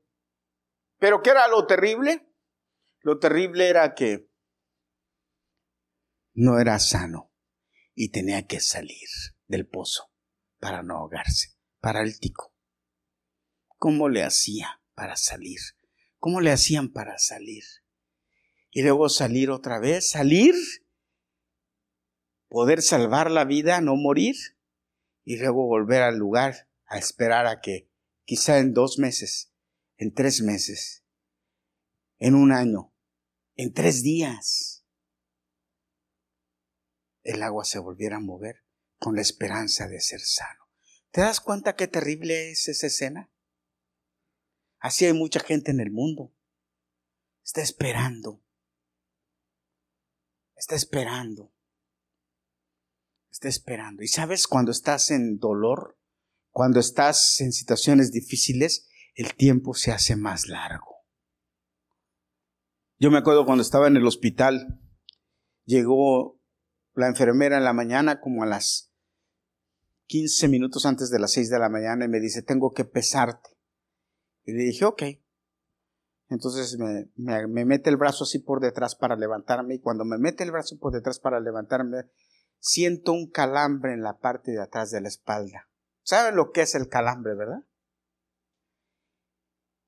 Pero 0.97 1.21
¿qué 1.21 1.29
era 1.29 1.47
lo 1.47 1.67
terrible? 1.67 2.33
Lo 3.01 3.19
terrible 3.19 3.69
era 3.69 3.93
que 3.93 4.29
no 6.33 6.59
era 6.59 6.79
sano 6.79 7.28
y 8.01 8.11
tenía 8.11 8.47
que 8.47 8.61
salir 8.61 9.09
del 9.47 9.67
pozo 9.67 10.09
para 10.57 10.83
no 10.83 10.95
ahogarse, 10.95 11.57
paralítico. 11.81 12.55
¿Cómo 13.75 14.07
le 14.07 14.23
hacía 14.23 14.81
para 14.93 15.17
salir? 15.17 15.59
¿Cómo 16.17 16.39
le 16.39 16.53
hacían 16.53 16.93
para 16.93 17.17
salir? 17.17 17.65
Y 18.71 18.83
luego 18.83 19.09
salir 19.09 19.49
otra 19.49 19.79
vez, 19.79 20.09
salir, 20.09 20.55
poder 22.47 22.81
salvar 22.81 23.31
la 23.31 23.43
vida, 23.43 23.81
no 23.81 23.97
morir, 23.97 24.37
y 25.25 25.35
luego 25.35 25.67
volver 25.67 26.01
al 26.01 26.15
lugar 26.15 26.69
a 26.85 26.97
esperar 26.97 27.47
a 27.47 27.59
que 27.59 27.91
quizá 28.23 28.59
en 28.59 28.73
dos 28.73 28.97
meses, 28.97 29.51
en 29.97 30.13
tres 30.13 30.41
meses, 30.41 31.03
en 32.17 32.35
un 32.35 32.53
año, 32.53 32.93
en 33.57 33.73
tres 33.73 34.03
días, 34.03 34.78
el 37.23 37.43
agua 37.43 37.65
se 37.65 37.79
volviera 37.79 38.17
a 38.17 38.21
mover 38.21 38.63
con 38.97 39.15
la 39.15 39.21
esperanza 39.21 39.87
de 39.87 39.99
ser 40.01 40.21
sano. 40.21 40.65
¿Te 41.11 41.21
das 41.21 41.39
cuenta 41.39 41.75
qué 41.75 41.87
terrible 41.87 42.51
es 42.51 42.67
esa 42.67 42.87
escena? 42.87 43.31
Así 44.79 45.05
hay 45.05 45.13
mucha 45.13 45.39
gente 45.39 45.71
en 45.71 45.79
el 45.79 45.91
mundo. 45.91 46.33
Está 47.43 47.61
esperando. 47.61 48.43
Está 50.55 50.75
esperando. 50.75 51.53
Está 53.31 53.47
esperando. 53.47 54.03
Y 54.03 54.07
sabes, 54.07 54.47
cuando 54.47 54.71
estás 54.71 55.11
en 55.11 55.39
dolor, 55.39 55.97
cuando 56.51 56.79
estás 56.79 57.41
en 57.41 57.51
situaciones 57.51 58.11
difíciles, 58.11 58.89
el 59.15 59.35
tiempo 59.35 59.73
se 59.73 59.91
hace 59.91 60.15
más 60.15 60.47
largo. 60.47 61.05
Yo 62.97 63.11
me 63.11 63.17
acuerdo 63.17 63.45
cuando 63.45 63.61
estaba 63.61 63.87
en 63.87 63.97
el 63.97 64.05
hospital, 64.05 64.81
llegó 65.65 66.38
la 66.99 67.07
enfermera 67.07 67.57
en 67.57 67.63
la 67.63 67.73
mañana 67.73 68.19
como 68.19 68.43
a 68.43 68.45
las 68.45 68.91
15 70.07 70.47
minutos 70.47 70.85
antes 70.85 71.09
de 71.09 71.19
las 71.19 71.31
6 71.31 71.49
de 71.49 71.59
la 71.59 71.69
mañana 71.69 72.05
y 72.05 72.07
me 72.09 72.19
dice, 72.19 72.41
tengo 72.41 72.73
que 72.73 72.85
pesarte. 72.85 73.49
Y 74.43 74.53
le 74.53 74.63
dije, 74.63 74.85
ok. 74.85 75.03
Entonces 76.29 76.77
me, 76.77 77.09
me, 77.15 77.65
mete 77.65 77.89
el 77.89 77.97
brazo 77.97 78.23
así 78.23 78.39
por 78.39 78.59
detrás 78.59 78.95
para 78.95 79.15
levantarme 79.15 79.75
y 79.75 79.79
cuando 79.79 80.05
me 80.05 80.17
mete 80.17 80.43
el 80.43 80.51
brazo 80.51 80.77
por 80.77 80.93
detrás 80.93 81.19
para 81.19 81.39
levantarme, 81.39 82.03
siento 82.59 83.13
un 83.13 83.29
calambre 83.29 83.93
en 83.93 84.01
la 84.01 84.19
parte 84.19 84.51
de 84.51 84.61
atrás 84.61 84.91
de 84.91 85.01
la 85.01 85.07
espalda. 85.07 85.69
¿Saben 86.03 86.35
lo 86.35 86.51
que 86.51 86.61
es 86.61 86.75
el 86.75 86.87
calambre, 86.87 87.35
verdad? 87.35 87.63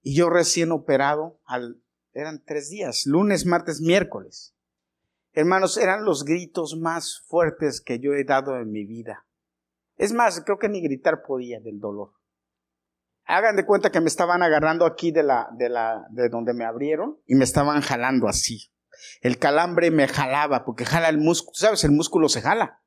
Y 0.02 0.16
yo 0.16 0.30
recién 0.30 0.72
operado, 0.72 1.40
al, 1.46 1.84
eran 2.14 2.44
tres 2.44 2.70
días, 2.70 3.06
lunes, 3.06 3.46
martes, 3.46 3.82
miércoles. 3.82 4.56
Hermanos, 5.34 5.78
eran 5.78 6.04
los 6.04 6.26
gritos 6.26 6.78
más 6.78 7.24
fuertes 7.28 7.82
que 7.82 8.00
yo 8.00 8.14
he 8.14 8.24
dado 8.24 8.58
en 8.58 8.72
mi 8.72 8.86
vida. 8.86 9.26
Es 9.96 10.14
más, 10.14 10.42
creo 10.44 10.58
que 10.58 10.68
ni 10.68 10.82
gritar 10.82 11.22
podía 11.26 11.60
del 11.60 11.80
dolor. 11.80 12.14
Hagan 13.26 13.56
de 13.56 13.66
cuenta 13.66 13.92
que 13.92 14.02
me 14.02 14.08
estaban 14.08 14.44
agarrando 14.44 14.86
aquí 14.86 15.12
de 15.12 15.24
la, 15.24 15.48
de 15.54 15.70
la, 15.70 16.06
de 16.10 16.28
donde 16.28 16.54
me 16.54 16.66
abrieron 16.66 17.20
y 17.26 17.36
me 17.36 17.46
estaban 17.46 17.82
jalando 17.82 18.28
así. 18.28 18.72
El 19.22 19.38
calambre 19.38 19.90
me 19.90 20.08
jalaba, 20.08 20.66
porque 20.66 20.86
jala 20.86 21.08
el 21.08 21.18
músculo, 21.18 21.54
¿sabes? 21.56 21.84
El 21.84 21.92
músculo 21.92 22.28
se 22.28 22.42
jala. 22.42 22.81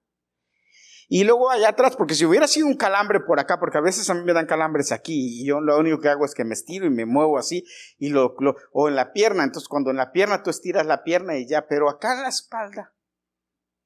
Y 1.15 1.23
luego 1.23 1.49
allá 1.49 1.69
atrás, 1.69 1.95
porque 1.95 2.15
si 2.15 2.27
hubiera 2.27 2.49
sido 2.49 2.67
un 2.67 2.75
calambre 2.75 3.21
por 3.21 3.39
acá, 3.39 3.61
porque 3.61 3.79
a 3.79 3.81
veces 3.81 4.11
a 4.11 4.15
mí 4.15 4.25
me 4.25 4.33
dan 4.33 4.47
calambres 4.47 4.91
aquí 4.91 5.43
y 5.43 5.47
yo 5.47 5.61
lo 5.61 5.79
único 5.79 6.01
que 6.01 6.09
hago 6.09 6.25
es 6.25 6.35
que 6.35 6.45
me 6.45 6.55
estiro 6.55 6.87
y 6.87 6.91
me 6.91 7.07
muevo 7.07 7.39
así, 7.39 7.65
y 7.99 8.09
lo, 8.09 8.35
o 8.73 8.89
en 8.89 8.97
la 8.97 9.13
pierna, 9.13 9.45
entonces 9.45 9.69
cuando 9.69 9.93
en 9.93 9.97
la 9.97 10.11
pierna 10.11 10.43
tú 10.43 10.51
estiras 10.51 10.87
la 10.87 11.05
pierna 11.05 11.37
y 11.37 11.47
ya, 11.47 11.69
pero 11.69 11.89
acá 11.89 12.17
en 12.17 12.23
la 12.23 12.31
espalda, 12.31 12.95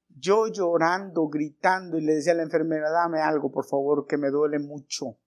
yo 0.08 0.46
llorando, 0.46 1.28
gritando 1.28 1.98
y 1.98 2.00
le 2.06 2.14
decía 2.14 2.32
a 2.32 2.36
la 2.36 2.44
enfermera, 2.44 2.88
dame 2.88 3.20
algo, 3.20 3.52
por 3.52 3.66
favor, 3.66 4.06
que 4.06 4.16
me 4.16 4.30
duele 4.30 4.58
mucho. 4.58 5.18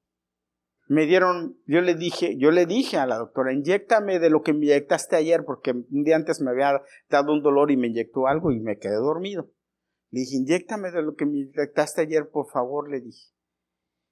Me 0.88 1.06
dieron, 1.06 1.60
yo 1.68 1.82
le 1.82 1.94
dije, 1.94 2.36
yo 2.36 2.50
le 2.50 2.66
dije 2.66 2.98
a 2.98 3.06
la 3.06 3.18
doctora, 3.18 3.54
inyectame 3.54 4.18
de 4.18 4.32
lo 4.32 4.42
que 4.42 4.54
me 4.54 4.66
inyectaste 4.66 5.18
ayer, 5.18 5.46
porque 5.46 5.74
un 5.74 6.04
día 6.04 6.16
antes 6.16 6.42
me 6.42 6.50
había 6.50 6.82
dado 7.12 7.32
un 7.32 7.44
dolor 7.44 7.70
y 7.70 7.78
me 7.78 7.90
inyectó 7.90 8.26
algo 8.26 8.52
y 8.52 8.60
me 8.60 8.80
quedé 8.80 8.96
dormido. 8.96 9.52
Le 10.12 10.19
dije, 10.19 10.36
inyectame 10.36 10.91
de 10.91 11.02
lo 11.02 11.15
que 11.15 11.26
me 11.26 11.39
inyectaste 11.39 12.02
ayer, 12.02 12.30
por 12.30 12.50
favor, 12.52 12.89
le 12.89 13.00
dije. 13.00 13.32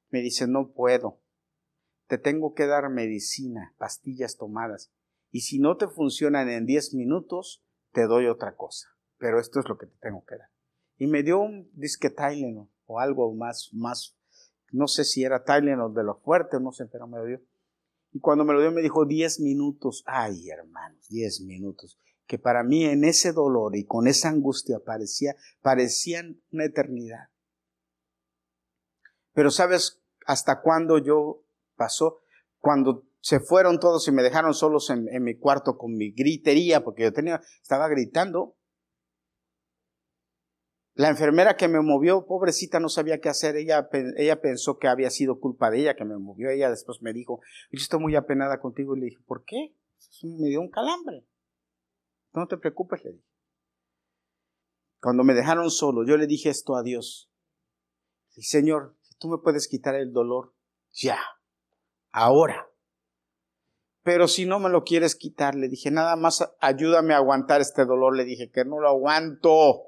Me 0.09 0.21
dice, 0.21 0.47
no 0.47 0.71
puedo. 0.71 1.19
Te 2.07 2.17
tengo 2.17 2.53
que 2.53 2.65
dar 2.65 2.89
medicina, 2.89 3.75
pastillas 3.77 4.37
tomadas. 4.37 4.91
Y 5.29 5.41
si 5.41 5.59
no 5.59 5.75
te 5.77 5.87
funcionan 5.87 6.49
en 6.49 6.65
10 6.65 6.95
minutos, 6.95 7.61
te 7.91 8.07
doy 8.07 8.27
otra 8.27 8.55
cosa. 8.55 8.87
Pero 9.17 9.39
esto 9.39 9.59
es 9.59 9.67
lo 9.67 9.77
que 9.77 9.87
te 9.87 9.97
tengo 9.99 10.23
que 10.25 10.37
dar. 10.37 10.49
Y 10.97 11.07
me 11.07 11.21
dio 11.21 11.39
un 11.39 11.69
disque 11.73 12.09
Tylenol 12.09 12.69
o 12.85 12.99
algo 12.99 13.33
más, 13.35 13.69
más, 13.73 14.17
no 14.71 14.87
sé 14.87 15.03
si 15.03 15.23
era 15.23 15.43
Tylenol 15.43 15.93
de 15.93 16.03
lo 16.03 16.15
fuerte, 16.21 16.59
no 16.61 16.71
sé, 16.71 16.85
pero 16.87 17.07
me 17.07 17.17
lo 17.17 17.25
dio. 17.25 17.41
Y 18.11 18.21
cuando 18.21 18.45
me 18.45 18.53
lo 18.53 18.61
dio 18.61 18.71
me 18.71 18.81
dijo 18.81 19.05
10 19.05 19.41
minutos. 19.41 20.03
Ay, 20.07 20.49
hermanos, 20.49 21.07
10 21.09 21.41
minutos 21.41 21.99
que 22.29 22.37
para 22.37 22.63
mí 22.63 22.85
en 22.85 23.05
ese 23.05 23.33
dolor 23.33 23.75
y 23.75 23.85
con 23.85 24.07
esa 24.07 24.29
angustia 24.29 24.79
parecía, 24.85 25.35
parecían 25.63 26.39
una 26.51 26.65
eternidad. 26.65 27.29
Pero 29.33 29.49
¿sabes 29.49 29.99
hasta 30.27 30.61
cuándo 30.61 30.99
yo 30.99 31.43
pasó? 31.75 32.19
Cuando 32.59 33.03
se 33.19 33.39
fueron 33.39 33.79
todos 33.79 34.07
y 34.07 34.11
me 34.11 34.21
dejaron 34.21 34.53
solos 34.53 34.91
en, 34.91 35.23
mi 35.23 35.39
cuarto 35.39 35.79
con 35.79 35.95
mi 35.95 36.11
gritería, 36.11 36.83
porque 36.83 37.01
yo 37.01 37.11
tenía, 37.11 37.41
estaba 37.63 37.87
gritando. 37.87 38.55
La 40.93 41.09
enfermera 41.09 41.57
que 41.57 41.67
me 41.67 41.81
movió, 41.81 42.27
pobrecita, 42.27 42.79
no 42.79 42.89
sabía 42.89 43.19
qué 43.19 43.29
hacer. 43.29 43.55
Ella, 43.55 43.89
ella 44.17 44.39
pensó 44.39 44.77
que 44.77 44.87
había 44.87 45.09
sido 45.09 45.39
culpa 45.39 45.71
de 45.71 45.79
ella 45.79 45.95
que 45.95 46.05
me 46.05 46.17
movió. 46.19 46.51
Ella 46.51 46.69
después 46.69 47.01
me 47.01 47.11
dijo, 47.11 47.39
yo 47.71 47.81
estoy 47.81 47.99
muy 47.99 48.15
apenada 48.15 48.59
contigo. 48.59 48.95
Y 48.95 48.99
le 48.99 49.05
dije, 49.07 49.23
¿por 49.25 49.43
qué? 49.45 49.73
Me 50.21 50.49
dio 50.49 50.61
un 50.61 50.69
calambre. 50.69 51.25
No 52.33 52.47
te 52.47 52.57
preocupes, 52.57 53.03
le 53.03 53.13
dije. 53.13 53.27
Cuando 55.01 55.23
me 55.23 55.33
dejaron 55.33 55.71
solo, 55.71 56.05
yo 56.05 56.17
le 56.17 56.27
dije 56.27 56.49
esto 56.49 56.75
a 56.75 56.83
Dios. 56.83 57.29
Señor, 58.41 58.95
si 59.01 59.15
tú 59.15 59.27
me 59.29 59.37
puedes 59.37 59.67
quitar 59.67 59.95
el 59.95 60.13
dolor, 60.13 60.53
ya, 60.91 61.19
ahora. 62.11 62.69
Pero 64.03 64.27
si 64.27 64.45
no 64.45 64.59
me 64.59 64.69
lo 64.69 64.83
quieres 64.83 65.15
quitar, 65.15 65.55
le 65.55 65.67
dije, 65.67 65.91
nada 65.91 66.15
más 66.15 66.55
ayúdame 66.61 67.13
a 67.13 67.17
aguantar 67.17 67.61
este 67.61 67.85
dolor. 67.85 68.15
Le 68.15 68.25
dije 68.25 68.49
que 68.49 68.65
no 68.65 68.79
lo 68.79 68.89
aguanto. 68.89 69.83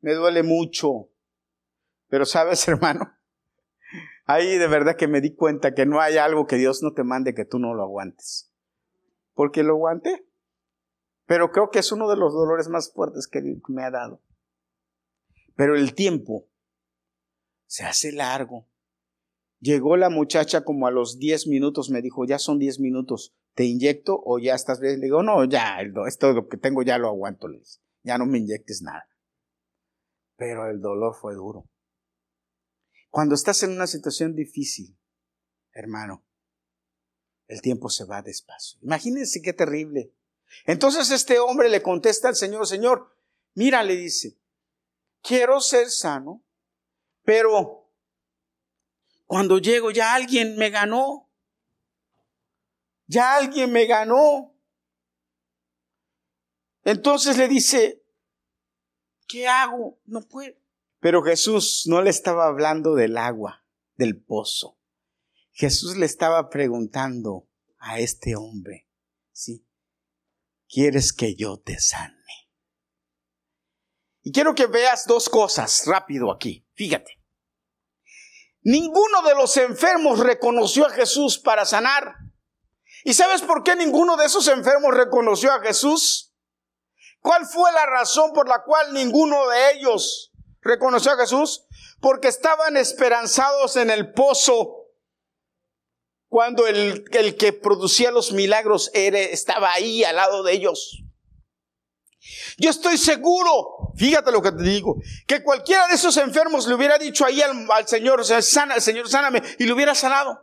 me 0.00 0.14
duele 0.14 0.42
mucho. 0.42 1.08
Pero 2.08 2.26
sabes, 2.26 2.66
hermano, 2.68 3.12
ahí 4.26 4.56
de 4.56 4.68
verdad 4.68 4.96
que 4.96 5.08
me 5.08 5.20
di 5.20 5.34
cuenta 5.34 5.74
que 5.74 5.86
no 5.86 6.00
hay 6.00 6.18
algo 6.18 6.46
que 6.46 6.56
Dios 6.56 6.82
no 6.82 6.92
te 6.92 7.02
mande 7.02 7.34
que 7.34 7.44
tú 7.44 7.58
no 7.58 7.74
lo 7.74 7.82
aguantes. 7.82 8.52
Porque 9.32 9.62
lo 9.62 9.74
aguanté. 9.74 10.26
Pero 11.26 11.50
creo 11.50 11.70
que 11.70 11.78
es 11.78 11.92
uno 11.92 12.08
de 12.08 12.16
los 12.16 12.32
dolores 12.32 12.68
más 12.68 12.92
fuertes 12.92 13.26
que 13.26 13.42
me 13.68 13.84
ha 13.84 13.90
dado. 13.90 14.22
Pero 15.56 15.76
el 15.76 15.94
tiempo 15.94 16.48
se 17.66 17.84
hace 17.84 18.12
largo. 18.12 18.68
Llegó 19.60 19.96
la 19.96 20.10
muchacha 20.10 20.64
como 20.64 20.86
a 20.86 20.90
los 20.90 21.18
10 21.18 21.46
minutos, 21.46 21.90
me 21.90 22.02
dijo, 22.02 22.24
ya 22.26 22.38
son 22.38 22.58
10 22.58 22.80
minutos, 22.80 23.34
¿te 23.54 23.64
inyecto 23.64 24.20
o 24.22 24.38
ya 24.38 24.54
estás 24.54 24.78
bien? 24.78 25.00
Le 25.00 25.06
digo, 25.06 25.22
no, 25.22 25.44
ya, 25.44 25.78
esto 26.06 26.32
lo 26.32 26.48
que 26.48 26.58
tengo 26.58 26.82
ya 26.82 26.98
lo 26.98 27.08
aguanto, 27.08 27.48
les. 27.48 27.80
ya 28.02 28.18
no 28.18 28.26
me 28.26 28.38
inyectes 28.38 28.82
nada. 28.82 29.08
Pero 30.36 30.68
el 30.68 30.80
dolor 30.80 31.14
fue 31.14 31.34
duro. 31.34 31.68
Cuando 33.08 33.34
estás 33.34 33.62
en 33.62 33.70
una 33.70 33.86
situación 33.86 34.34
difícil, 34.34 34.98
hermano, 35.72 36.26
el 37.46 37.62
tiempo 37.62 37.88
se 37.88 38.04
va 38.04 38.22
despacio. 38.22 38.78
Imagínense 38.82 39.40
qué 39.40 39.52
terrible. 39.52 40.12
Entonces 40.64 41.10
este 41.10 41.38
hombre 41.38 41.68
le 41.68 41.82
contesta 41.82 42.28
al 42.28 42.36
Señor, 42.36 42.66
Señor, 42.66 43.14
mira, 43.54 43.82
le 43.82 43.96
dice, 43.96 44.38
quiero 45.22 45.60
ser 45.60 45.90
sano, 45.90 46.42
pero 47.24 47.90
cuando 49.26 49.58
llego 49.58 49.90
ya 49.90 50.14
alguien 50.14 50.56
me 50.56 50.70
ganó. 50.70 51.30
Ya 53.06 53.36
alguien 53.36 53.72
me 53.72 53.86
ganó. 53.86 54.54
Entonces 56.84 57.36
le 57.36 57.48
dice, 57.48 58.02
¿qué 59.26 59.48
hago? 59.48 59.98
No 60.04 60.20
puedo. 60.22 60.54
Pero 61.00 61.22
Jesús 61.22 61.84
no 61.86 62.02
le 62.02 62.10
estaba 62.10 62.46
hablando 62.46 62.94
del 62.94 63.16
agua, 63.16 63.64
del 63.96 64.22
pozo. 64.22 64.78
Jesús 65.52 65.96
le 65.96 66.06
estaba 66.06 66.48
preguntando 66.50 67.48
a 67.78 67.98
este 68.00 68.36
hombre, 68.36 68.88
¿sí? 69.32 69.66
¿Quieres 70.68 71.12
que 71.12 71.34
yo 71.34 71.58
te 71.58 71.78
sane? 71.78 72.14
Y 74.22 74.32
quiero 74.32 74.54
que 74.54 74.66
veas 74.66 75.06
dos 75.06 75.28
cosas 75.28 75.84
rápido 75.86 76.32
aquí. 76.32 76.66
Fíjate. 76.74 77.20
Ninguno 78.62 79.20
de 79.22 79.34
los 79.34 79.56
enfermos 79.58 80.20
reconoció 80.20 80.86
a 80.86 80.90
Jesús 80.90 81.38
para 81.38 81.66
sanar. 81.66 82.14
¿Y 83.04 83.12
sabes 83.12 83.42
por 83.42 83.62
qué 83.62 83.76
ninguno 83.76 84.16
de 84.16 84.24
esos 84.24 84.48
enfermos 84.48 84.94
reconoció 84.94 85.52
a 85.52 85.60
Jesús? 85.60 86.34
¿Cuál 87.20 87.44
fue 87.44 87.70
la 87.72 87.84
razón 87.84 88.32
por 88.32 88.48
la 88.48 88.62
cual 88.64 88.94
ninguno 88.94 89.48
de 89.48 89.72
ellos 89.72 90.32
reconoció 90.62 91.12
a 91.12 91.18
Jesús? 91.18 91.66
Porque 92.00 92.28
estaban 92.28 92.78
esperanzados 92.78 93.76
en 93.76 93.90
el 93.90 94.14
pozo 94.14 94.83
cuando 96.28 96.66
el, 96.66 97.04
el 97.12 97.36
que 97.36 97.52
producía 97.52 98.10
los 98.10 98.32
milagros 98.32 98.90
estaba 98.94 99.72
ahí 99.72 100.04
al 100.04 100.16
lado 100.16 100.42
de 100.42 100.52
ellos. 100.52 101.04
Yo 102.56 102.70
estoy 102.70 102.96
seguro, 102.96 103.92
fíjate 103.96 104.32
lo 104.32 104.40
que 104.40 104.52
te 104.52 104.62
digo, 104.62 104.96
que 105.26 105.42
cualquiera 105.42 105.86
de 105.88 105.94
esos 105.94 106.16
enfermos 106.16 106.66
le 106.66 106.74
hubiera 106.74 106.98
dicho 106.98 107.24
ahí 107.24 107.42
al, 107.42 107.66
Señor, 107.86 108.24
sana, 108.24 108.80
Señor, 108.80 109.08
sáname, 109.08 109.42
y 109.58 109.64
le 109.64 109.72
hubiera 109.72 109.94
sanado. 109.94 110.40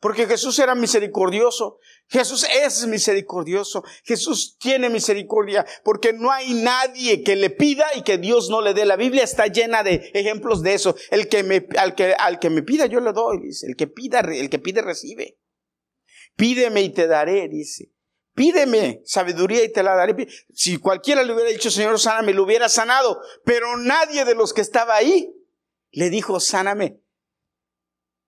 Porque 0.00 0.26
Jesús 0.26 0.58
era 0.58 0.74
misericordioso. 0.74 1.78
Jesús 2.08 2.46
es 2.62 2.86
misericordioso. 2.86 3.82
Jesús 4.04 4.56
tiene 4.58 4.90
misericordia. 4.90 5.64
Porque 5.82 6.12
no 6.12 6.30
hay 6.30 6.54
nadie 6.54 7.22
que 7.22 7.36
le 7.36 7.50
pida 7.50 7.86
y 7.96 8.02
que 8.02 8.18
Dios 8.18 8.50
no 8.50 8.60
le 8.60 8.74
dé. 8.74 8.84
La 8.84 8.96
Biblia 8.96 9.24
está 9.24 9.46
llena 9.46 9.82
de 9.82 10.10
ejemplos 10.14 10.62
de 10.62 10.74
eso. 10.74 10.94
El 11.10 11.28
que 11.28 11.42
me, 11.42 11.66
al, 11.78 11.94
que, 11.94 12.14
al 12.14 12.38
que 12.38 12.50
me 12.50 12.62
pida 12.62 12.86
yo 12.86 13.00
le 13.00 13.12
doy, 13.12 13.40
dice. 13.40 13.66
El 13.66 13.76
que 13.76 13.86
pida, 13.86 14.20
el 14.20 14.50
que 14.50 14.58
pide 14.58 14.82
recibe. 14.82 15.38
Pídeme 16.36 16.82
y 16.82 16.90
te 16.90 17.06
daré, 17.06 17.48
dice. 17.48 17.92
Pídeme 18.34 19.00
sabiduría 19.04 19.62
y 19.62 19.72
te 19.72 19.82
la 19.82 19.94
daré. 19.94 20.26
Si 20.52 20.76
cualquiera 20.78 21.22
le 21.22 21.32
hubiera 21.32 21.50
dicho, 21.50 21.70
Señor, 21.70 21.98
sáname, 22.00 22.34
lo 22.34 22.42
hubiera 22.42 22.68
sanado. 22.68 23.20
Pero 23.44 23.76
nadie 23.76 24.24
de 24.24 24.34
los 24.34 24.52
que 24.52 24.60
estaba 24.60 24.96
ahí 24.96 25.32
le 25.92 26.10
dijo, 26.10 26.40
sáname. 26.40 27.00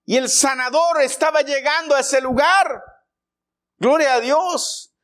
Y 0.07 0.17
el 0.17 0.31
sanador 0.31 1.03
estaba 1.03 1.43
llegando 1.43 1.95
a 1.95 2.01
ese 2.01 2.21
lugar. 2.21 2.83
Gloria 3.79 4.15
a 4.15 4.21
Dios. 4.21 4.95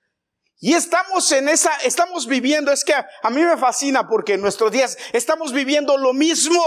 Y 0.60 0.74
estamos 0.74 1.30
en 1.32 1.48
esa, 1.48 1.74
estamos 1.78 2.28
viviendo, 2.28 2.70
es 2.70 2.84
que 2.84 2.94
a, 2.94 3.30
mí 3.30 3.42
me 3.42 3.56
fascina 3.56 4.08
porque 4.08 4.34
en 4.34 4.40
nuestros 4.40 4.70
días 4.70 4.96
estamos 5.12 5.52
viviendo 5.52 5.98
lo 5.98 6.12
mismo. 6.12 6.62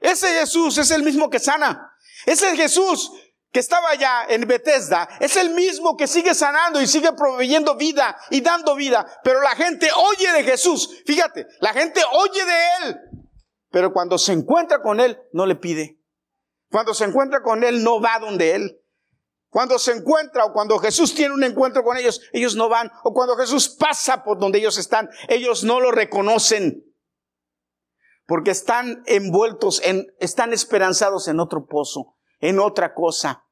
Ese 0.00 0.26
Jesús 0.40 0.78
es 0.78 0.90
el 0.90 1.04
mismo 1.04 1.30
que 1.30 1.38
sana. 1.38 1.94
Ese 2.26 2.56
Jesús 2.56 3.12
que 3.52 3.60
estaba 3.60 3.90
allá 3.90 4.26
en 4.28 4.46
Bethesda 4.46 5.08
es 5.20 5.36
el 5.36 5.50
mismo 5.50 5.96
que 5.96 6.08
sigue 6.08 6.34
sanando 6.34 6.80
y 6.80 6.88
sigue 6.88 7.12
proveyendo 7.12 7.76
vida 7.76 8.18
y 8.30 8.40
dando 8.40 8.74
vida. 8.74 9.06
Pero 9.22 9.40
la 9.42 9.54
gente 9.54 9.88
oye 9.94 10.32
de 10.32 10.42
Jesús. 10.42 11.02
Fíjate, 11.06 11.46
la 11.60 11.72
gente 11.72 12.00
oye 12.10 12.44
de 12.44 12.88
Él. 12.88 12.96
Pero 13.70 13.92
cuando 13.92 14.18
se 14.18 14.32
encuentra 14.32 14.82
con 14.82 14.98
Él, 14.98 15.16
no 15.32 15.46
le 15.46 15.54
pide. 15.54 15.97
Cuando 16.70 16.94
se 16.94 17.04
encuentra 17.04 17.42
con 17.42 17.64
Él, 17.64 17.82
no 17.82 18.00
va 18.00 18.18
donde 18.18 18.54
Él. 18.54 18.80
Cuando 19.48 19.78
se 19.78 19.92
encuentra 19.92 20.44
o 20.44 20.52
cuando 20.52 20.78
Jesús 20.78 21.14
tiene 21.14 21.34
un 21.34 21.42
encuentro 21.42 21.82
con 21.82 21.96
ellos, 21.96 22.20
ellos 22.32 22.54
no 22.54 22.68
van. 22.68 22.90
O 23.04 23.14
cuando 23.14 23.36
Jesús 23.36 23.68
pasa 23.68 24.22
por 24.22 24.38
donde 24.38 24.58
ellos 24.58 24.76
están, 24.76 25.08
ellos 25.28 25.64
no 25.64 25.80
lo 25.80 25.90
reconocen. 25.90 26.84
Porque 28.26 28.50
están 28.50 29.02
envueltos 29.06 29.80
en, 29.82 30.06
están 30.20 30.52
esperanzados 30.52 31.28
en 31.28 31.40
otro 31.40 31.66
pozo 31.66 32.18
en 32.40 32.58
otra 32.58 32.94
cosa, 32.94 33.44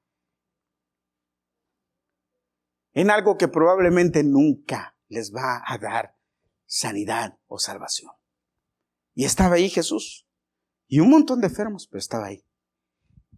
en 2.93 3.11
algo 3.11 3.37
que 3.37 3.49
probablemente 3.49 4.23
nunca 4.23 4.97
les 5.09 5.33
va 5.35 5.63
a 5.67 5.79
dar 5.79 6.17
sanidad 6.65 7.39
o 7.47 7.59
salvación. 7.59 8.13
Y 9.15 9.25
estaba 9.25 9.57
ahí 9.57 9.69
Jesús. 9.69 10.27
Y 10.89 11.01
un 11.01 11.11
montón 11.11 11.41
de 11.41 11.49
enfermos, 11.49 11.89
pero 11.89 11.99
estaba 11.99 12.27
ahí. 12.27 12.46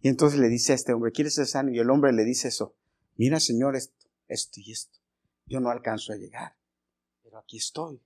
Y 0.01 0.07
entonces 0.07 0.39
le 0.39 0.47
dice 0.47 0.71
a 0.71 0.75
este 0.75 0.93
hombre, 0.93 1.11
¿quieres 1.11 1.35
ser 1.35 1.47
sano? 1.47 1.71
Y 1.71 1.79
el 1.79 1.89
hombre 1.89 2.13
le 2.13 2.23
dice 2.23 2.47
eso. 2.47 2.75
Mira, 3.15 3.39
Señor, 3.39 3.75
esto, 3.75 4.07
esto 4.27 4.59
y 4.61 4.71
esto. 4.71 4.97
Yo 5.45 5.59
no 5.59 5.69
alcanzo 5.69 6.13
a 6.13 6.15
llegar, 6.15 6.55
pero 7.23 7.37
aquí 7.37 7.57
estoy. 7.57 8.01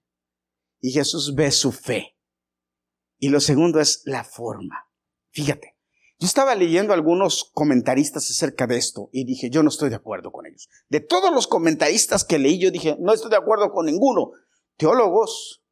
Y 0.79 0.91
Jesús 0.91 1.35
ve 1.35 1.51
su 1.51 1.71
fe. 1.71 2.17
Y 3.19 3.29
lo 3.29 3.39
segundo 3.39 3.79
es 3.79 4.01
la 4.05 4.23
forma. 4.23 4.89
Fíjate, 5.29 5.77
yo 6.19 6.27
estaba 6.27 6.55
leyendo 6.55 6.93
algunos 6.93 7.51
comentaristas 7.53 8.29
acerca 8.29 8.65
de 8.65 8.77
esto 8.77 9.09
y 9.11 9.25
dije, 9.25 9.49
yo 9.49 9.61
no 9.61 9.69
estoy 9.69 9.89
de 9.89 9.95
acuerdo 9.95 10.31
con 10.31 10.45
ellos. 10.45 10.69
De 10.89 10.99
todos 10.99 11.33
los 11.33 11.47
comentaristas 11.47 12.23
que 12.23 12.39
leí, 12.39 12.59
yo 12.59 12.71
dije, 12.71 12.95
no 12.99 13.13
estoy 13.13 13.29
de 13.29 13.37
acuerdo 13.37 13.71
con 13.71 13.85
ninguno. 13.85 14.31
Teólogos. 14.77 15.63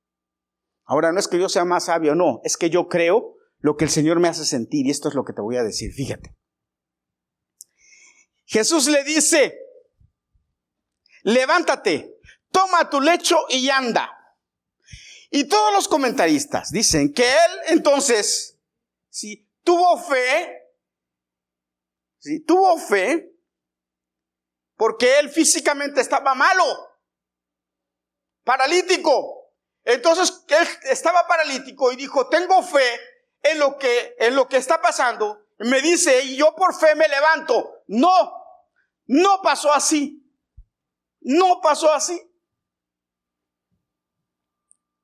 Ahora, 0.84 1.12
no 1.12 1.20
es 1.20 1.28
que 1.28 1.40
yo 1.40 1.48
sea 1.48 1.64
más 1.64 1.86
sabio, 1.86 2.16
no, 2.16 2.42
es 2.44 2.58
que 2.58 2.70
yo 2.70 2.90
creo 2.90 3.38
lo 3.62 3.78
que 3.78 3.86
el 3.86 3.92
Señor 3.92 4.20
me 4.20 4.28
hace 4.28 4.44
sentir 4.44 4.88
y 4.88 4.92
esto 4.92 5.08
es 5.10 5.16
lo 5.16 5.24
que 5.24 5.34
te 5.34 5.42
voy 5.42 5.58
a 5.58 5.64
decir, 5.64 5.94
fíjate. 5.94 6.36
Jesús 8.46 8.88
le 8.88 9.04
dice, 9.04 9.58
levántate, 11.24 12.20
toma 12.52 12.90
tu 12.90 13.00
lecho 13.00 13.38
y 13.50 13.70
anda. 13.70 14.18
Y 15.30 15.46
todos 15.46 15.72
los 15.74 15.88
comentaristas 15.88 16.72
dicen 16.72 17.14
que 17.14 17.24
él 17.24 17.52
entonces, 17.68 18.60
sí, 19.10 19.48
tuvo 19.64 19.98
fe, 19.98 20.68
¿sí? 22.18 22.42
tuvo 22.42 22.78
fe, 22.78 23.32
porque 24.76 25.20
él 25.20 25.30
físicamente 25.30 26.02
estaba 26.02 26.34
malo, 26.34 26.66
paralítico. 28.44 29.54
Entonces 29.84 30.44
él 30.50 30.68
estaba 30.90 31.26
paralítico 31.28 31.92
y 31.92 31.96
dijo, 31.96 32.28
tengo 32.28 32.62
fe 32.64 33.00
en 33.44 33.60
lo 33.60 33.78
que, 33.78 34.16
en 34.20 34.36
lo 34.36 34.48
que 34.48 34.58
está 34.58 34.82
pasando. 34.82 35.46
Me 35.60 35.82
dice, 35.82 36.24
y 36.24 36.38
yo 36.38 36.56
por 36.56 36.74
fe 36.78 36.96
me 36.96 37.08
levanto. 37.08 37.84
No, 37.88 38.34
no 39.08 39.42
pasó 39.42 39.72
así. 39.74 40.18
No 41.22 41.60
pasó 41.62 41.94
así. 41.94 42.20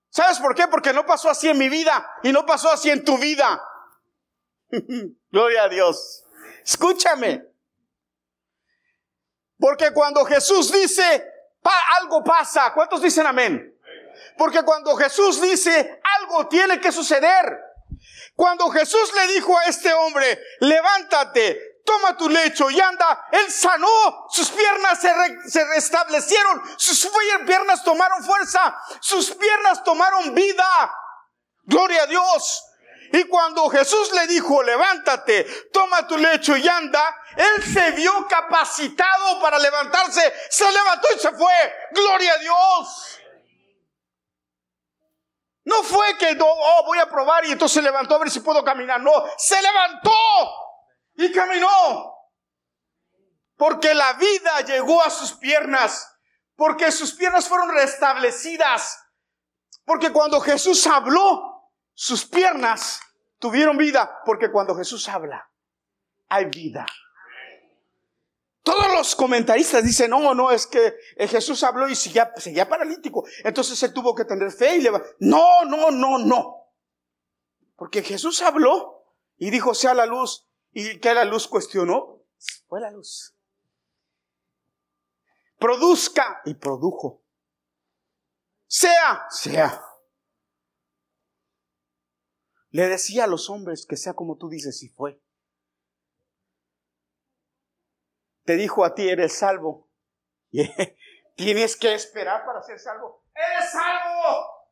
¿Sabes 0.10 0.40
por 0.40 0.56
qué? 0.56 0.68
Porque 0.68 0.94
no 0.94 1.06
pasó 1.06 1.30
así 1.30 1.48
en 1.48 1.58
mi 1.58 1.70
vida 1.70 2.10
y 2.24 2.32
no 2.32 2.46
pasó 2.46 2.72
así 2.72 2.90
en 2.90 3.06
tu 3.06 3.18
vida. 3.18 3.62
Gloria 5.32 5.64
a 5.64 5.70
Dios. 5.70 6.24
Escúchame. 6.64 7.46
Porque 9.60 9.92
cuando 9.92 10.26
Jesús 10.26 10.72
dice, 10.72 11.32
algo 12.00 12.24
pasa, 12.24 12.74
¿cuántos 12.74 13.02
dicen 13.02 13.26
amén? 13.26 13.76
Porque 14.38 14.64
cuando 14.64 14.96
Jesús 14.96 15.42
dice, 15.42 16.00
algo 16.20 16.48
tiene 16.48 16.80
que 16.80 16.92
suceder. 16.92 17.67
Cuando 18.36 18.70
Jesús 18.70 19.14
le 19.14 19.34
dijo 19.34 19.58
a 19.58 19.66
este 19.66 19.94
hombre, 19.94 20.40
levántate, 20.60 21.82
toma 21.84 22.16
tu 22.16 22.30
lecho 22.30 22.70
y 22.70 22.80
anda, 22.80 23.28
él 23.32 23.52
sanó, 23.52 24.28
sus 24.30 24.50
piernas 24.52 25.00
se, 25.00 25.50
se 25.50 25.66
restablecieron, 25.66 26.62
sus 26.78 27.10
piernas 27.46 27.84
tomaron 27.84 28.24
fuerza, 28.24 28.78
sus 29.00 29.32
piernas 29.32 29.84
tomaron 29.84 30.36
vida. 30.36 30.94
Gloria 31.64 32.04
a 32.04 32.08
Dios. 32.08 32.64
Y 33.14 33.24
cuando 33.24 33.70
Jesús 33.70 34.12
le 34.14 34.28
dijo, 34.28 34.62
levántate, 34.64 35.46
toma 35.72 36.06
tu 36.08 36.18
lecho 36.18 36.58
y 36.58 36.68
anda, 36.68 37.16
él 37.36 37.64
se 37.64 37.92
vio 37.92 38.28
capacitado 38.28 39.40
para 39.40 39.58
levantarse, 39.58 40.34
se 40.50 40.70
levantó 40.72 41.08
y 41.16 41.20
se 41.20 41.32
fue. 41.32 41.76
Gloria 41.92 42.34
a 42.34 42.38
Dios. 42.38 43.20
No 45.68 45.84
fue 45.84 46.18
que, 46.18 46.38
oh, 46.40 46.84
voy 46.86 46.98
a 46.98 47.10
probar 47.10 47.44
y 47.46 47.52
entonces 47.52 47.76
se 47.76 47.82
levantó 47.82 48.16
a 48.16 48.20
ver 48.20 48.32
si 48.32 48.40
puedo 48.40 48.64
caminar. 48.64 49.02
No, 49.02 49.12
se 49.38 49.62
levantó 49.62 50.18
y 51.16 51.30
caminó. 51.30 52.16
Porque 53.58 53.94
la 53.94 54.14
vida 54.14 54.62
llegó 54.62 55.04
a 55.04 55.10
sus 55.10 55.34
piernas. 55.34 56.10
Porque 56.56 56.90
sus 56.90 57.12
piernas 57.16 57.50
fueron 57.50 57.70
restablecidas. 57.76 58.98
Porque 59.84 60.14
cuando 60.14 60.40
Jesús 60.40 60.88
habló, 60.88 61.70
sus 61.94 62.24
piernas 62.24 63.02
tuvieron 63.38 63.76
vida. 63.76 64.22
Porque 64.24 64.50
cuando 64.50 64.74
Jesús 64.74 65.10
habla, 65.10 65.52
hay 66.30 66.46
vida. 66.46 66.86
Todos 68.68 68.92
los 68.92 69.16
comentaristas 69.16 69.82
dicen, 69.82 70.10
no, 70.10 70.34
no, 70.34 70.52
es 70.52 70.68
que 70.68 70.94
eh, 71.16 71.28
Jesús 71.30 71.64
habló 71.64 71.88
y 71.88 71.96
seguía, 71.96 72.34
paralítico. 72.68 73.26
Entonces 73.46 73.82
él 73.82 73.94
tuvo 73.94 74.14
que 74.14 74.26
tener 74.26 74.52
fe 74.52 74.76
y 74.76 74.82
le 74.82 74.90
va. 74.90 75.02
No, 75.20 75.64
no, 75.64 75.90
no, 75.90 76.18
no. 76.18 76.66
Porque 77.78 78.04
Jesús 78.04 78.42
habló 78.42 79.06
y 79.38 79.52
dijo, 79.52 79.74
sea 79.74 79.94
la 79.94 80.06
luz. 80.06 80.50
Y 80.74 81.00
que 81.00 81.14
la 81.14 81.24
luz 81.24 81.48
cuestionó, 81.48 82.26
fue 82.68 82.82
la 82.82 82.92
luz. 82.92 83.34
Produzca 85.58 86.42
y 86.44 86.56
produjo. 86.56 87.24
Sea, 88.68 89.28
sea. 89.30 89.82
Le 92.72 92.90
decía 92.90 93.24
a 93.24 93.28
los 93.28 93.50
hombres 93.50 93.86
que 93.86 93.96
sea 93.96 94.14
como 94.14 94.36
tú 94.36 94.50
dices 94.50 94.84
y 94.84 94.90
fue. 94.90 95.22
Te 98.48 98.56
dijo 98.56 98.86
a 98.86 98.96
ti, 98.96 99.10
eres 99.10 99.38
salvo. 99.38 99.90
Tienes 101.36 101.76
que 101.76 101.94
esperar 101.94 102.46
para 102.46 102.64
ser 102.64 102.80
salvo. 102.80 103.26
Eres 103.36 103.70
salvo. 103.70 104.64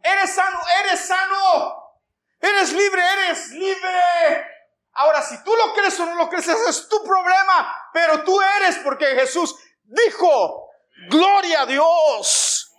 Eres 0.00 0.32
sano, 0.32 0.60
eres 0.84 1.00
sano. 1.00 2.00
Eres 2.40 2.72
libre, 2.72 3.02
eres 3.14 3.50
libre. 3.50 4.46
Ahora, 4.92 5.22
si 5.22 5.42
tú 5.42 5.52
lo 5.56 5.74
crees 5.74 5.98
o 5.98 6.06
no 6.06 6.14
lo 6.14 6.28
crees, 6.28 6.46
ese 6.46 6.70
es 6.70 6.88
tu 6.88 7.02
problema. 7.02 7.90
Pero 7.92 8.22
tú 8.22 8.40
eres 8.40 8.76
porque 8.84 9.06
Jesús 9.06 9.56
dijo, 9.82 10.68
gloria 11.10 11.62
a 11.62 11.66
Dios. 11.66 12.72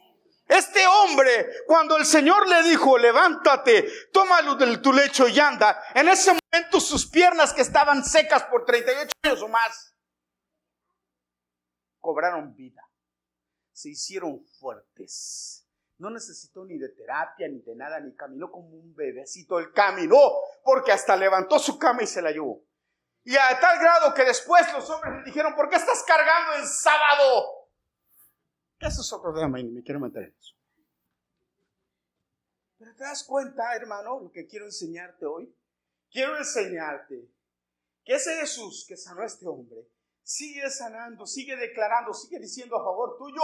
Este 0.47 0.87
hombre, 0.87 1.49
cuando 1.67 1.97
el 1.97 2.05
Señor 2.05 2.47
le 2.47 2.63
dijo, 2.63 2.97
levántate, 2.97 3.91
tómalo 4.13 4.55
de 4.55 4.77
tu 4.77 4.93
lecho 4.93 5.27
y 5.27 5.37
anda, 5.41 5.83
en 5.93 6.07
ese 6.07 6.31
momento 6.31 6.79
sus 6.79 7.05
piernas 7.05 7.51
que 7.51 7.63
estaban 7.63 8.05
secas 8.05 8.43
por 8.43 8.63
38 8.63 9.11
años 9.23 9.41
o 9.41 9.49
más, 9.49 9.94
cobraron 12.05 12.55
vida, 12.55 12.87
se 13.71 13.89
hicieron 13.89 14.45
fuertes. 14.59 15.67
No 15.97 16.11
necesitó 16.11 16.63
ni 16.65 16.77
de 16.77 16.89
terapia, 16.89 17.47
ni 17.47 17.61
de 17.61 17.75
nada, 17.75 17.99
ni 17.99 18.13
caminó 18.13 18.51
como 18.51 18.69
un 18.69 18.93
bebecito. 18.93 19.57
Él 19.57 19.73
caminó 19.73 20.19
porque 20.63 20.91
hasta 20.91 21.15
levantó 21.15 21.57
su 21.57 21.79
cama 21.79 22.03
y 22.03 22.07
se 22.07 22.21
la 22.21 22.31
llevó. 22.31 22.61
Y 23.23 23.35
a 23.35 23.59
tal 23.59 23.79
grado 23.79 24.13
que 24.13 24.23
después 24.23 24.71
los 24.71 24.87
hombres 24.89 25.13
le 25.17 25.23
dijeron, 25.23 25.55
¿por 25.55 25.67
qué 25.67 25.77
estás 25.77 26.03
cargando 26.03 26.61
en 26.61 26.67
sábado? 26.67 27.69
Eso 28.79 29.01
es 29.01 29.13
otro 29.13 29.33
tema 29.33 29.59
y 29.59 29.63
me 29.63 29.81
quiero 29.81 29.99
meter 29.99 30.23
en 30.23 30.35
eso. 30.37 30.53
Pero 32.77 32.93
te 32.93 33.03
das 33.03 33.23
cuenta, 33.23 33.75
hermano, 33.75 34.19
lo 34.19 34.31
que 34.31 34.45
quiero 34.45 34.65
enseñarte 34.65 35.25
hoy. 35.25 35.51
Quiero 36.11 36.37
enseñarte 36.37 37.27
que 38.03 38.13
ese 38.13 38.35
Jesús 38.39 38.85
que 38.87 38.95
sanó 38.95 39.21
a 39.21 39.25
este 39.25 39.47
hombre, 39.47 39.87
sigue 40.25 40.69
sanando, 40.71 41.25
sigue 41.27 41.55
declarando, 41.55 42.13
sigue 42.13 42.39
diciendo 42.39 42.75
a 42.75 42.83
favor 42.83 43.15
tuyo. 43.17 43.43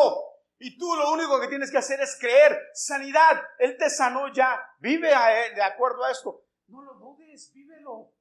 Y 0.58 0.78
tú 0.78 0.94
lo 0.96 1.12
único 1.12 1.40
que 1.40 1.48
tienes 1.48 1.72
que 1.72 1.78
hacer 1.78 2.02
es 2.02 2.18
creer. 2.20 2.60
Sanidad, 2.74 3.42
Él 3.58 3.78
te 3.78 3.90
sanó 3.90 4.32
ya. 4.34 4.60
Vive 4.80 5.14
a 5.14 5.46
Él 5.46 5.56
de 5.56 5.62
acuerdo 5.62 6.04
a 6.04 6.12
esto. 6.12 6.44
No 6.68 6.82
lo 6.82 6.96
dudes, 6.96 7.52
vívelo. 7.54 8.12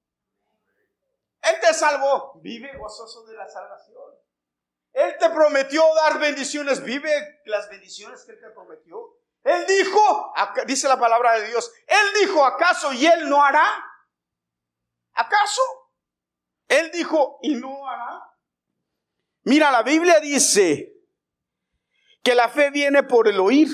Él 1.43 1.57
te 1.61 1.73
salvó, 1.73 2.39
vive 2.43 2.77
gozoso 2.77 3.25
de 3.25 3.35
la 3.35 3.49
salvación. 3.49 4.15
Él 4.93 5.17
te 5.19 5.31
prometió 5.31 5.83
dar 5.95 6.19
bendiciones, 6.19 6.83
vive 6.83 7.41
las 7.47 7.69
bendiciones 7.71 8.23
que 8.25 8.33
Él 8.33 8.41
te 8.41 8.51
prometió. 8.51 9.17
Él 9.43 9.65
dijo, 9.67 10.35
dice 10.67 10.87
la 10.87 10.99
palabra 10.99 11.39
de 11.39 11.49
Dios, 11.49 11.73
Él 11.87 12.07
dijo, 12.21 12.45
¿acaso 12.45 12.93
y 12.93 13.07
Él 13.07 13.29
no 13.29 13.43
hará? 13.43 13.67
¿Acaso? 15.15 15.63
Él 16.69 16.91
dijo, 16.93 17.39
¿y 17.43 17.55
no 17.55 17.89
hará? 17.89 18.10
Mira, 19.51 19.73
la 19.73 19.83
Biblia 19.83 20.21
dice 20.21 20.95
que 22.23 22.37
la 22.37 22.49
fe 22.49 22.71
viene 22.71 23.03
por 23.03 23.27
el 23.27 23.41
oír, 23.41 23.67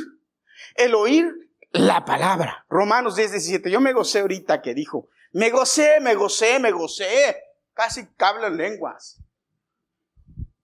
el 0.74 0.94
oír 0.94 1.30
la 1.72 2.06
palabra. 2.06 2.64
Romanos 2.70 3.14
10, 3.14 3.32
17. 3.32 3.70
Yo 3.70 3.78
me 3.82 3.92
gocé 3.92 4.20
ahorita 4.20 4.62
que 4.62 4.72
dijo, 4.72 5.10
me 5.32 5.50
gocé, 5.50 6.00
me 6.00 6.14
gocé, 6.14 6.58
me 6.60 6.70
gocé 6.70 7.36
casi 7.74 8.08
en 8.46 8.56
lenguas. 8.56 9.22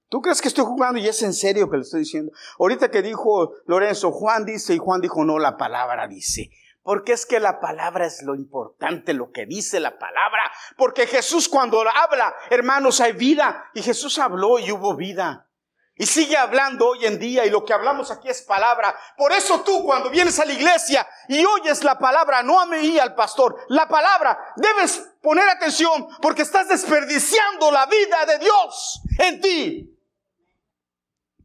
¿Tú 0.09 0.23
crees 0.23 0.41
que 0.41 0.49
estoy 0.49 0.65
jugando 0.65 0.99
y 0.99 1.07
es 1.07 1.23
en 1.23 1.35
serio 1.35 1.69
que 1.69 1.77
le 1.77 1.83
estoy 1.83 2.01
diciendo? 2.01 2.33
Ahorita 2.59 2.91
que 2.91 3.03
dijo 3.03 3.53
Lorenzo, 3.67 4.13
Juan 4.13 4.47
dice 4.47 4.73
y 4.73 4.79
Juan 4.79 5.03
dijo, 5.03 5.27
no, 5.27 5.39
la 5.39 5.59
palabra 5.59 6.09
dice. 6.09 6.49
Porque 6.83 7.12
es 7.12 7.26
que 7.26 7.39
la 7.39 7.61
palabra 7.61 8.07
es 8.07 8.22
lo 8.22 8.35
importante, 8.35 9.14
lo 9.14 9.30
que 9.30 9.47
dice 9.47 9.78
la 9.78 9.99
palabra. 9.99 10.51
Porque 10.76 11.07
Jesús 11.07 11.49
cuando 11.49 11.80
habla, 11.80 12.35
hermanos, 12.51 13.01
hay 13.01 13.12
vida. 13.12 13.70
Y 13.74 13.83
Jesús 13.83 14.18
habló 14.18 14.59
y 14.59 14.72
hubo 14.72 14.97
vida. 14.97 15.49
Y 15.95 16.07
sigue 16.07 16.37
hablando 16.37 16.89
hoy 16.89 17.05
en 17.05 17.18
día 17.18 17.45
y 17.45 17.51
lo 17.51 17.64
que 17.64 17.74
hablamos 17.74 18.11
aquí 18.11 18.28
es 18.28 18.43
palabra. 18.43 18.97
Por 19.16 19.30
eso 19.30 19.62
tú 19.62 19.85
cuando 19.85 20.11
vienes 20.11 20.39
a 20.41 20.45
la 20.45 20.55
iglesia 20.55 21.07
y 21.28 21.45
oyes 21.45 21.85
la 21.85 21.99
palabra, 21.99 22.43
no 22.43 22.59
a 22.59 22.64
al 22.64 23.14
pastor, 23.14 23.57
la 23.68 23.87
palabra, 23.87 24.39
debes 24.57 24.99
poner 25.20 25.49
atención 25.49 26.09
porque 26.20 26.43
estás 26.43 26.68
desperdiciando 26.68 27.70
la 27.70 27.87
vida 27.87 28.24
de 28.26 28.39
Dios 28.39 29.03
en 29.18 29.41
ti. 29.41 29.99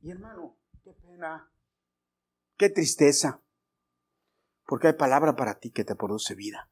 Y 0.01 0.11
hermano, 0.11 0.57
qué 0.83 0.93
pena, 0.93 1.51
qué 2.57 2.69
tristeza, 2.69 3.41
porque 4.67 4.87
hay 4.87 4.93
palabra 4.93 5.35
para 5.35 5.59
ti 5.59 5.71
que 5.71 5.83
te 5.83 5.95
produce 5.95 6.35
vida. 6.35 6.69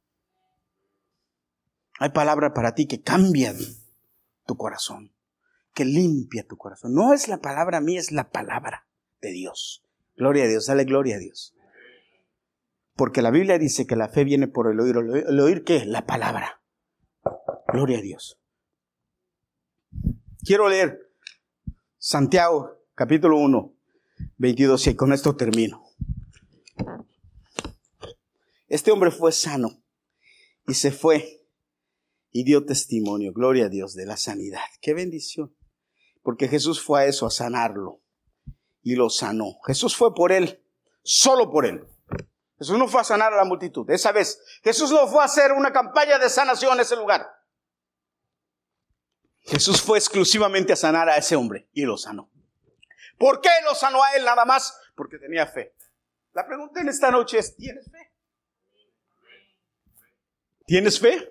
Hay 1.97 2.09
palabra 2.09 2.53
para 2.53 2.75
ti 2.75 2.85
que 2.85 3.01
cambia 3.01 3.55
tu 4.45 4.55
corazón 4.57 5.15
que 5.75 5.85
limpia 5.85 6.47
tu 6.47 6.57
corazón. 6.57 6.95
No 6.95 7.13
es 7.13 7.27
la 7.27 7.41
palabra 7.41 7.81
mía, 7.81 7.99
es 7.99 8.11
la 8.11 8.31
palabra 8.31 8.87
de 9.21 9.31
Dios. 9.31 9.83
Gloria 10.15 10.45
a 10.45 10.47
Dios, 10.47 10.65
dale 10.65 10.85
gloria 10.85 11.17
a 11.17 11.19
Dios. 11.19 11.53
Porque 12.95 13.21
la 13.21 13.29
Biblia 13.29 13.59
dice 13.59 13.85
que 13.85 13.97
la 13.97 14.07
fe 14.07 14.23
viene 14.23 14.47
por 14.47 14.71
el 14.71 14.79
oír. 14.79 14.95
¿El 15.27 15.39
oír 15.39 15.65
qué? 15.65 15.85
La 15.85 16.05
palabra. 16.05 16.61
Gloria 17.67 17.99
a 17.99 18.01
Dios. 18.01 18.39
Quiero 20.43 20.69
leer 20.69 21.11
Santiago 21.97 22.79
capítulo 22.95 23.37
1, 23.37 23.73
22 24.37 24.87
y 24.87 24.95
con 24.95 25.11
esto 25.11 25.35
termino. 25.35 25.84
Este 28.67 28.91
hombre 28.91 29.11
fue 29.11 29.31
sano 29.31 29.83
y 30.67 30.73
se 30.73 30.91
fue 30.91 31.45
y 32.31 32.43
dio 32.43 32.65
testimonio, 32.65 33.31
gloria 33.31 33.65
a 33.65 33.69
Dios, 33.69 33.93
de 33.95 34.05
la 34.05 34.17
sanidad. 34.17 34.65
Qué 34.81 34.93
bendición. 34.93 35.55
Porque 36.21 36.47
Jesús 36.47 36.81
fue 36.81 37.01
a 37.01 37.05
eso, 37.05 37.25
a 37.25 37.31
sanarlo. 37.31 38.01
Y 38.81 38.95
lo 38.95 39.09
sanó. 39.09 39.59
Jesús 39.65 39.95
fue 39.95 40.13
por 40.13 40.31
él, 40.31 40.63
solo 41.01 41.49
por 41.49 41.65
él. 41.65 41.87
Jesús 42.57 42.77
no 42.77 42.87
fue 42.87 43.01
a 43.01 43.05
sanar 43.05 43.33
a 43.33 43.37
la 43.37 43.45
multitud. 43.45 43.89
Esa 43.89 44.11
vez, 44.11 44.41
Jesús 44.63 44.91
no 44.91 45.07
fue 45.07 45.21
a 45.21 45.25
hacer 45.25 45.51
una 45.51 45.71
campaña 45.71 46.17
de 46.17 46.29
sanación 46.29 46.73
en 46.73 46.81
ese 46.81 46.95
lugar. 46.95 47.25
Jesús 49.41 49.81
fue 49.81 49.97
exclusivamente 49.97 50.73
a 50.73 50.75
sanar 50.75 51.07
a 51.07 51.17
ese 51.17 51.35
hombre 51.35 51.69
y 51.71 51.83
lo 51.83 51.97
sanó. 51.97 52.31
¿Por 53.17 53.41
qué 53.41 53.49
lo 53.63 53.75
sanó 53.75 54.03
a 54.03 54.13
él 54.13 54.25
nada 54.25 54.43
más? 54.43 54.77
Porque 54.95 55.19
tenía 55.19 55.47
fe. 55.47 55.73
La 56.33 56.45
pregunta 56.45 56.81
en 56.81 56.89
esta 56.89 57.11
noche 57.11 57.37
es, 57.39 57.55
¿tienes 57.55 57.89
fe? 57.91 58.14
¿Tienes 60.65 60.99
fe? 60.99 61.29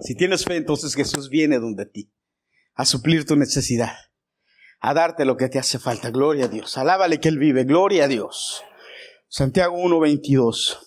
Si 0.00 0.14
tienes 0.14 0.44
fe, 0.44 0.56
entonces 0.56 0.94
Jesús 0.94 1.30
viene 1.30 1.58
donde 1.58 1.86
ti 1.86 2.12
a 2.74 2.84
suplir 2.84 3.24
tu 3.24 3.36
necesidad, 3.36 3.94
a 4.80 4.94
darte 4.94 5.24
lo 5.24 5.36
que 5.36 5.48
te 5.48 5.58
hace 5.58 5.78
falta. 5.78 6.10
Gloria 6.10 6.46
a 6.46 6.48
Dios. 6.48 6.76
Alábale 6.76 7.20
que 7.20 7.28
Él 7.28 7.38
vive. 7.38 7.64
Gloria 7.64 8.04
a 8.04 8.08
Dios. 8.08 8.62
Santiago 9.28 9.76
1.22 9.76 10.78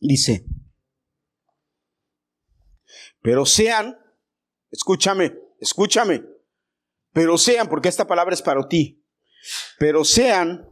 dice, 0.00 0.44
pero 3.20 3.46
sean, 3.46 3.98
escúchame, 4.70 5.34
escúchame, 5.58 6.24
pero 7.12 7.36
sean, 7.36 7.68
porque 7.68 7.88
esta 7.88 8.06
palabra 8.06 8.34
es 8.34 8.42
para 8.42 8.68
ti, 8.68 9.04
pero 9.78 10.04
sean 10.04 10.68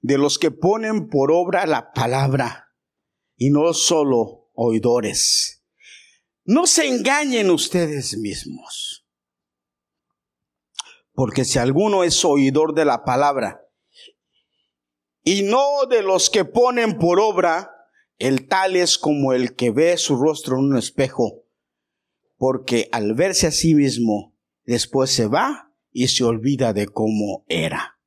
de 0.00 0.18
los 0.18 0.38
que 0.38 0.50
ponen 0.50 1.08
por 1.08 1.30
obra 1.30 1.64
la 1.66 1.92
palabra 1.92 2.72
y 3.36 3.50
no 3.50 3.72
solo 3.72 4.45
oidores. 4.56 5.62
No 6.44 6.66
se 6.66 6.86
engañen 6.86 7.50
ustedes 7.50 8.16
mismos. 8.18 9.06
Porque 11.12 11.44
si 11.44 11.58
alguno 11.58 12.04
es 12.04 12.24
oidor 12.24 12.74
de 12.74 12.84
la 12.84 13.04
palabra 13.04 13.62
y 15.24 15.42
no 15.42 15.86
de 15.88 16.02
los 16.02 16.30
que 16.30 16.44
ponen 16.44 16.98
por 16.98 17.20
obra, 17.20 17.70
el 18.18 18.48
tal 18.48 18.76
es 18.76 18.98
como 18.98 19.32
el 19.32 19.54
que 19.54 19.70
ve 19.70 19.96
su 19.96 20.16
rostro 20.16 20.58
en 20.58 20.64
un 20.64 20.76
espejo, 20.76 21.44
porque 22.36 22.88
al 22.92 23.14
verse 23.14 23.46
a 23.46 23.50
sí 23.50 23.74
mismo, 23.74 24.36
después 24.64 25.10
se 25.10 25.26
va 25.26 25.72
y 25.90 26.08
se 26.08 26.24
olvida 26.24 26.72
de 26.72 26.86
cómo 26.86 27.44
era. 27.48 27.98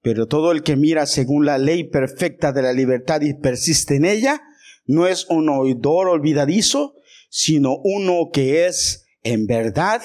Pero 0.00 0.28
todo 0.28 0.52
el 0.52 0.62
que 0.62 0.76
mira 0.76 1.06
según 1.06 1.46
la 1.46 1.58
ley 1.58 1.84
perfecta 1.84 2.52
de 2.52 2.62
la 2.62 2.72
libertad 2.72 3.22
y 3.22 3.34
persiste 3.34 3.96
en 3.96 4.04
ella, 4.04 4.40
no 4.86 5.06
es 5.06 5.26
un 5.28 5.48
oidor 5.48 6.08
olvidadizo, 6.08 6.94
sino 7.28 7.76
uno 7.82 8.30
que 8.32 8.66
es 8.66 9.06
en 9.22 9.46
verdad 9.46 10.02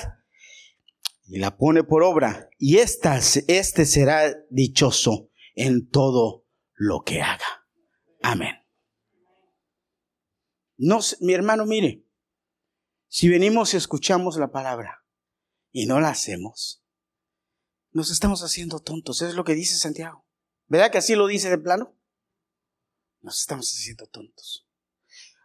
y 1.28 1.40
la 1.40 1.56
pone 1.56 1.84
por 1.84 2.04
obra. 2.04 2.50
Y 2.58 2.78
esta, 2.78 3.18
este 3.18 3.86
será 3.86 4.36
dichoso 4.50 5.30
en 5.56 5.88
todo 5.90 6.46
lo 6.74 7.04
que 7.04 7.22
haga. 7.22 7.68
Amén. 8.22 8.56
No, 10.78 11.00
mi 11.22 11.34
hermano, 11.34 11.66
mire, 11.66 12.06
si 13.08 13.30
venimos 13.30 13.74
y 13.74 13.78
escuchamos 13.78 14.38
la 14.38 14.52
palabra 14.52 15.06
y 15.72 15.86
no 15.86 16.00
la 16.00 16.10
hacemos, 16.10 16.84
nos 17.92 18.10
estamos 18.10 18.42
haciendo 18.42 18.80
tontos. 18.80 19.22
es 19.22 19.36
lo 19.36 19.44
que 19.44 19.54
dice 19.54 19.76
Santiago. 19.76 20.26
¿Verdad 20.68 20.92
que 20.92 20.98
así 20.98 21.16
lo 21.16 21.28
dice 21.28 21.50
de 21.50 21.58
plano? 21.58 21.98
Nos 23.20 23.40
estamos 23.40 23.70
haciendo 23.72 24.08
tontos. 24.08 24.68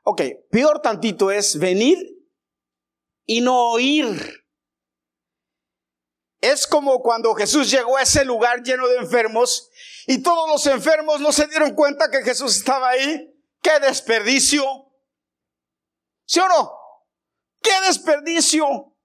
Ok, 0.09 0.23
peor 0.53 0.81
tantito 0.83 1.33
es 1.33 1.59
venir 1.59 1.99
y 3.25 3.41
no 3.41 3.73
oír. 3.73 4.07
Es 6.41 6.65
como 6.69 7.03
cuando 7.03 7.35
Jesús 7.35 7.69
llegó 7.73 7.97
a 7.97 8.03
ese 8.03 8.25
lugar 8.25 8.63
lleno 8.63 8.87
de 8.87 8.99
enfermos 8.99 9.69
y 10.07 10.23
todos 10.23 10.49
los 10.49 10.65
enfermos 10.69 11.21
no 11.21 11.33
se 11.33 11.49
dieron 11.49 11.75
cuenta 11.75 12.09
que 12.09 12.23
Jesús 12.23 12.57
estaba 12.57 12.91
ahí. 12.91 13.37
¡Qué 13.61 13.81
desperdicio! 13.81 14.63
¿Sí 16.25 16.39
o 16.39 16.47
no? 16.47 16.71
¡Qué 17.61 17.73
desperdicio! 17.89 18.97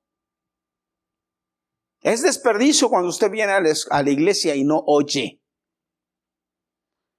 Es 2.01 2.21
desperdicio 2.21 2.89
cuando 2.89 3.09
usted 3.09 3.31
viene 3.31 3.53
a 3.53 4.03
la 4.03 4.11
iglesia 4.11 4.53
y 4.55 4.63
no 4.63 4.83
oye. 4.85 5.41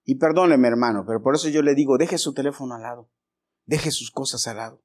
Y 0.04 0.14
perdóneme, 0.18 0.68
hermano, 0.68 1.04
pero 1.04 1.20
por 1.20 1.34
eso 1.34 1.48
yo 1.48 1.62
le 1.62 1.74
digo, 1.74 1.98
deje 1.98 2.16
su 2.18 2.32
teléfono 2.32 2.76
al 2.76 2.82
lado, 2.82 3.10
deje 3.66 3.90
sus 3.90 4.10
cosas 4.10 4.46
al 4.46 4.56
lado, 4.56 4.82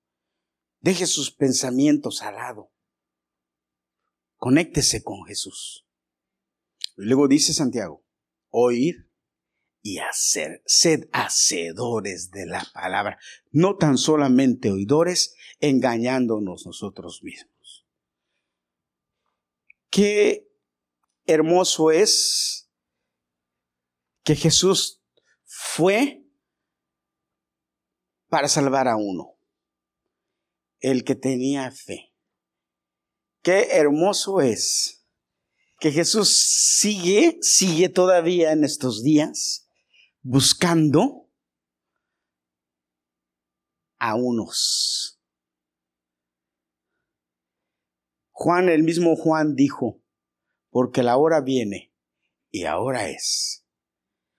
deje 0.80 1.06
sus 1.08 1.32
pensamientos 1.32 2.22
al 2.22 2.36
lado. 2.36 2.72
Conéctese 4.38 5.04
con 5.04 5.26
Jesús. 5.26 5.86
Luego 6.96 7.28
dice 7.28 7.54
Santiago, 7.54 8.04
oír 8.50 9.08
y 9.82 10.00
hacer. 10.00 10.62
Sed 10.66 11.08
hacedores 11.14 12.32
de 12.32 12.46
la 12.46 12.68
palabra, 12.74 13.20
no 13.52 13.78
tan 13.78 13.98
solamente 13.98 14.72
oidores, 14.72 15.36
engañándonos 15.60 16.66
nosotros 16.66 17.24
mismos. 17.24 17.88
Qué 19.90 20.52
hermoso 21.26 21.92
es 21.92 22.70
que 24.24 24.36
Jesús 24.36 25.02
fue 25.46 26.27
para 28.30 28.48
salvar 28.48 28.88
a 28.88 28.98
uno, 28.98 29.38
el 30.80 31.04
que 31.04 31.16
tenía 31.16 31.72
fe. 31.72 32.14
Qué 33.42 33.70
hermoso 33.72 34.42
es 34.42 35.06
que 35.80 35.92
Jesús 35.92 36.36
sigue, 36.80 37.38
sigue 37.42 37.90
todavía 37.90 38.52
en 38.52 38.64
estos 38.64 39.04
días 39.04 39.70
buscando 40.22 41.30
a 44.00 44.16
unos. 44.16 45.20
Juan, 48.32 48.70
el 48.70 48.84
mismo 48.84 49.16
Juan 49.16 49.56
dijo, 49.56 50.02
porque 50.70 51.02
la 51.02 51.18
hora 51.18 51.42
viene 51.42 51.94
y 52.52 52.66
ahora 52.66 53.10
es, 53.10 53.66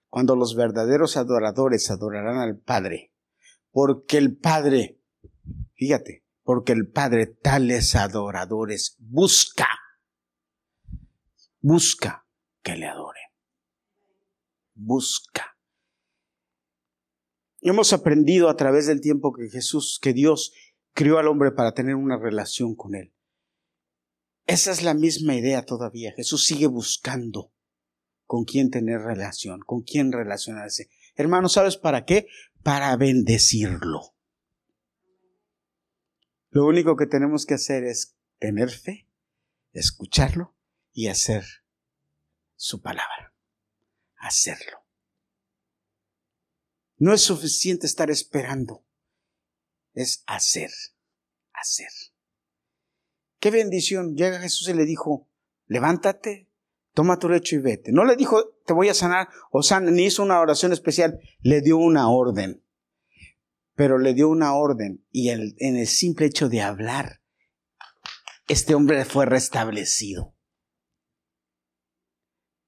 cuando 0.09 0.36
los 0.36 0.55
verdaderos 0.55 1.16
adoradores 1.16 1.91
adorarán 1.91 2.39
al 2.39 2.59
Padre, 2.59 3.12
porque 3.70 4.18
el 4.18 4.36
Padre, 4.36 5.00
fíjate, 5.74 6.24
porque 6.42 6.72
el 6.72 6.90
Padre 6.90 7.26
tales 7.26 7.94
adoradores 7.94 8.96
busca, 8.98 9.68
busca 11.60 12.26
que 12.62 12.76
le 12.76 12.86
adoren, 12.86 13.30
busca. 14.74 15.56
Hemos 17.60 17.92
aprendido 17.92 18.48
a 18.48 18.56
través 18.56 18.86
del 18.86 19.00
tiempo 19.00 19.32
que 19.32 19.50
Jesús, 19.50 19.98
que 20.00 20.12
Dios 20.12 20.52
crió 20.94 21.18
al 21.18 21.28
hombre 21.28 21.50
para 21.50 21.74
tener 21.74 21.96
una 21.96 22.16
relación 22.16 22.74
con 22.74 22.94
Él. 22.94 23.12
Esa 24.46 24.72
es 24.72 24.82
la 24.82 24.94
misma 24.94 25.34
idea 25.34 25.66
todavía. 25.66 26.12
Jesús 26.16 26.46
sigue 26.46 26.66
buscando 26.66 27.52
con 28.24 28.44
quién 28.44 28.70
tener 28.70 29.00
relación, 29.00 29.60
con 29.60 29.82
quién 29.82 30.12
relacionarse. 30.12 30.88
Hermano, 31.16 31.48
¿sabes 31.48 31.76
para 31.76 32.04
qué? 32.04 32.28
Para 32.62 32.96
bendecirlo. 32.96 34.14
Lo 36.50 36.66
único 36.66 36.96
que 36.96 37.06
tenemos 37.06 37.46
que 37.46 37.54
hacer 37.54 37.84
es 37.84 38.16
tener 38.38 38.70
fe, 38.70 39.09
escucharlo 39.72 40.56
y 40.92 41.09
hacer 41.09 41.44
su 42.56 42.82
palabra. 42.82 43.34
Hacerlo. 44.16 44.84
No 46.96 47.14
es 47.14 47.20
suficiente 47.20 47.86
estar 47.86 48.11
esperando, 48.11 48.84
es 49.94 50.24
hacer, 50.26 50.72
hacer. 51.52 51.90
Qué 53.38 53.52
bendición. 53.52 54.16
Llega 54.16 54.40
Jesús 54.40 54.68
y 54.68 54.74
le 54.74 54.84
dijo, 54.84 55.28
levántate, 55.66 56.47
toma 56.99 57.20
tu 57.20 57.28
lecho 57.28 57.55
y 57.55 57.61
vete. 57.61 57.92
No 57.92 58.05
le 58.05 58.16
dijo, 58.16 58.57
te 58.66 58.72
voy 58.72 58.88
a 58.88 58.94
sanar 58.94 59.28
o 59.53 59.62
sana, 59.62 59.92
ni 59.92 60.07
hizo 60.07 60.20
una 60.20 60.40
oración 60.40 60.72
especial, 60.72 61.20
le 61.42 61.61
dio 61.61 61.76
una 61.76 62.11
orden. 62.11 62.66
Pero 63.76 63.99
le 63.99 64.14
dio 64.14 64.28
una 64.28 64.57
orden 64.57 65.07
y 65.12 65.28
en 65.28 65.76
el 65.76 65.86
simple 65.86 66.26
hecho 66.26 66.49
de 66.49 66.61
hablar, 66.61 67.22
este 68.49 68.74
hombre 68.74 69.05
fue 69.05 69.26
restablecido. 69.26 70.34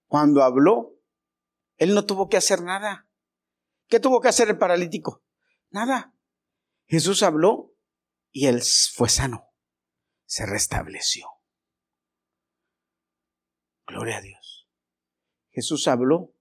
Cuando 0.06 0.44
habló, 0.44 0.94
él 1.78 1.92
no 1.92 2.06
tuvo 2.06 2.28
que 2.28 2.36
hacer 2.36 2.62
nada. 2.62 3.08
¿Qué 3.88 3.98
tuvo 3.98 4.20
que 4.20 4.28
hacer 4.28 4.48
el 4.48 4.58
paralítico? 4.58 5.24
Nada. 5.70 6.14
Jesús 6.86 7.24
habló 7.24 7.74
y 8.30 8.46
él 8.46 8.62
fue 8.94 9.08
sano. 9.08 9.50
Se 10.24 10.46
restableció. 10.46 11.39
Gloria 13.90 14.18
a 14.18 14.22
Dios. 14.22 14.68
Jesús 15.50 15.88
habló 15.88 16.32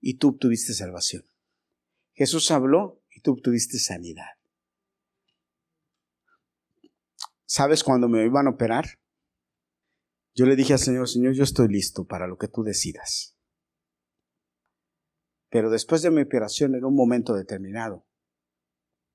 y 0.00 0.16
tú 0.16 0.28
obtuviste 0.28 0.72
salvación. 0.72 1.24
Jesús 2.14 2.50
habló 2.50 3.02
y 3.10 3.20
tú 3.20 3.32
obtuviste 3.32 3.78
sanidad. 3.78 4.38
¿Sabes 7.44 7.84
cuando 7.84 8.08
me 8.08 8.24
iban 8.24 8.46
a 8.46 8.50
operar? 8.50 8.98
Yo 10.34 10.46
le 10.46 10.56
dije 10.56 10.72
al 10.72 10.78
Señor, 10.78 11.08
Señor, 11.08 11.34
yo 11.34 11.44
estoy 11.44 11.68
listo 11.68 12.06
para 12.06 12.26
lo 12.26 12.38
que 12.38 12.48
tú 12.48 12.62
decidas. 12.62 13.36
Pero 15.50 15.70
después 15.70 16.00
de 16.00 16.10
mi 16.10 16.22
operación, 16.22 16.74
en 16.76 16.84
un 16.84 16.94
momento 16.94 17.34
determinado, 17.34 18.06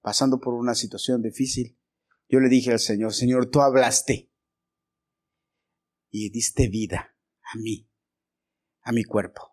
pasando 0.02 0.40
por 0.40 0.54
una 0.54 0.76
situación 0.76 1.24
difícil, 1.24 1.80
yo 2.30 2.40
le 2.40 2.50
dije 2.50 2.72
al 2.72 2.80
Señor, 2.80 3.14
Señor, 3.14 3.50
tú 3.50 3.62
hablaste 3.62 4.33
y 6.16 6.30
diste 6.30 6.68
vida 6.68 7.18
a 7.42 7.58
mí, 7.58 7.90
a 8.84 8.92
mi 8.92 9.04
cuerpo. 9.04 9.50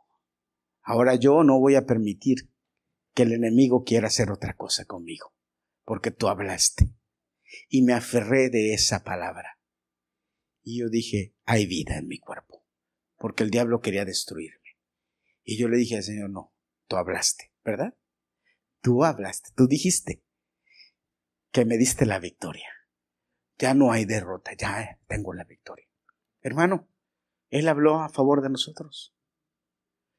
Ahora 0.82 1.14
yo 1.14 1.42
no 1.42 1.58
voy 1.58 1.74
a 1.74 1.86
permitir 1.86 2.52
que 3.14 3.22
el 3.22 3.32
enemigo 3.32 3.82
quiera 3.82 4.08
hacer 4.08 4.30
otra 4.30 4.54
cosa 4.56 4.84
conmigo, 4.84 5.34
porque 5.84 6.10
tú 6.10 6.28
hablaste. 6.28 6.92
Y 7.70 7.82
me 7.82 7.94
aferré 7.94 8.50
de 8.50 8.74
esa 8.74 9.02
palabra. 9.02 9.58
Y 10.62 10.80
yo 10.80 10.90
dije, 10.90 11.34
hay 11.44 11.64
vida 11.64 11.96
en 11.96 12.08
mi 12.08 12.18
cuerpo, 12.18 12.66
porque 13.16 13.42
el 13.42 13.50
diablo 13.50 13.80
quería 13.80 14.04
destruirme. 14.04 14.76
Y 15.42 15.58
yo 15.58 15.66
le 15.66 15.78
dije 15.78 15.96
al 15.96 16.02
Señor, 16.02 16.28
no, 16.28 16.54
tú 16.86 16.96
hablaste, 16.96 17.54
¿verdad? 17.64 17.96
Tú 18.82 19.02
hablaste, 19.02 19.48
tú 19.56 19.66
dijiste 19.66 20.22
que 21.52 21.64
me 21.64 21.78
diste 21.78 22.04
la 22.04 22.18
victoria. 22.18 22.68
Ya 23.58 23.72
no 23.72 23.92
hay 23.92 24.04
derrota, 24.04 24.52
ya 24.52 25.00
tengo 25.08 25.32
la 25.32 25.44
victoria. 25.44 25.89
Hermano, 26.42 26.88
Él 27.50 27.68
habló 27.68 28.00
a 28.00 28.08
favor 28.08 28.42
de 28.42 28.50
nosotros. 28.50 29.14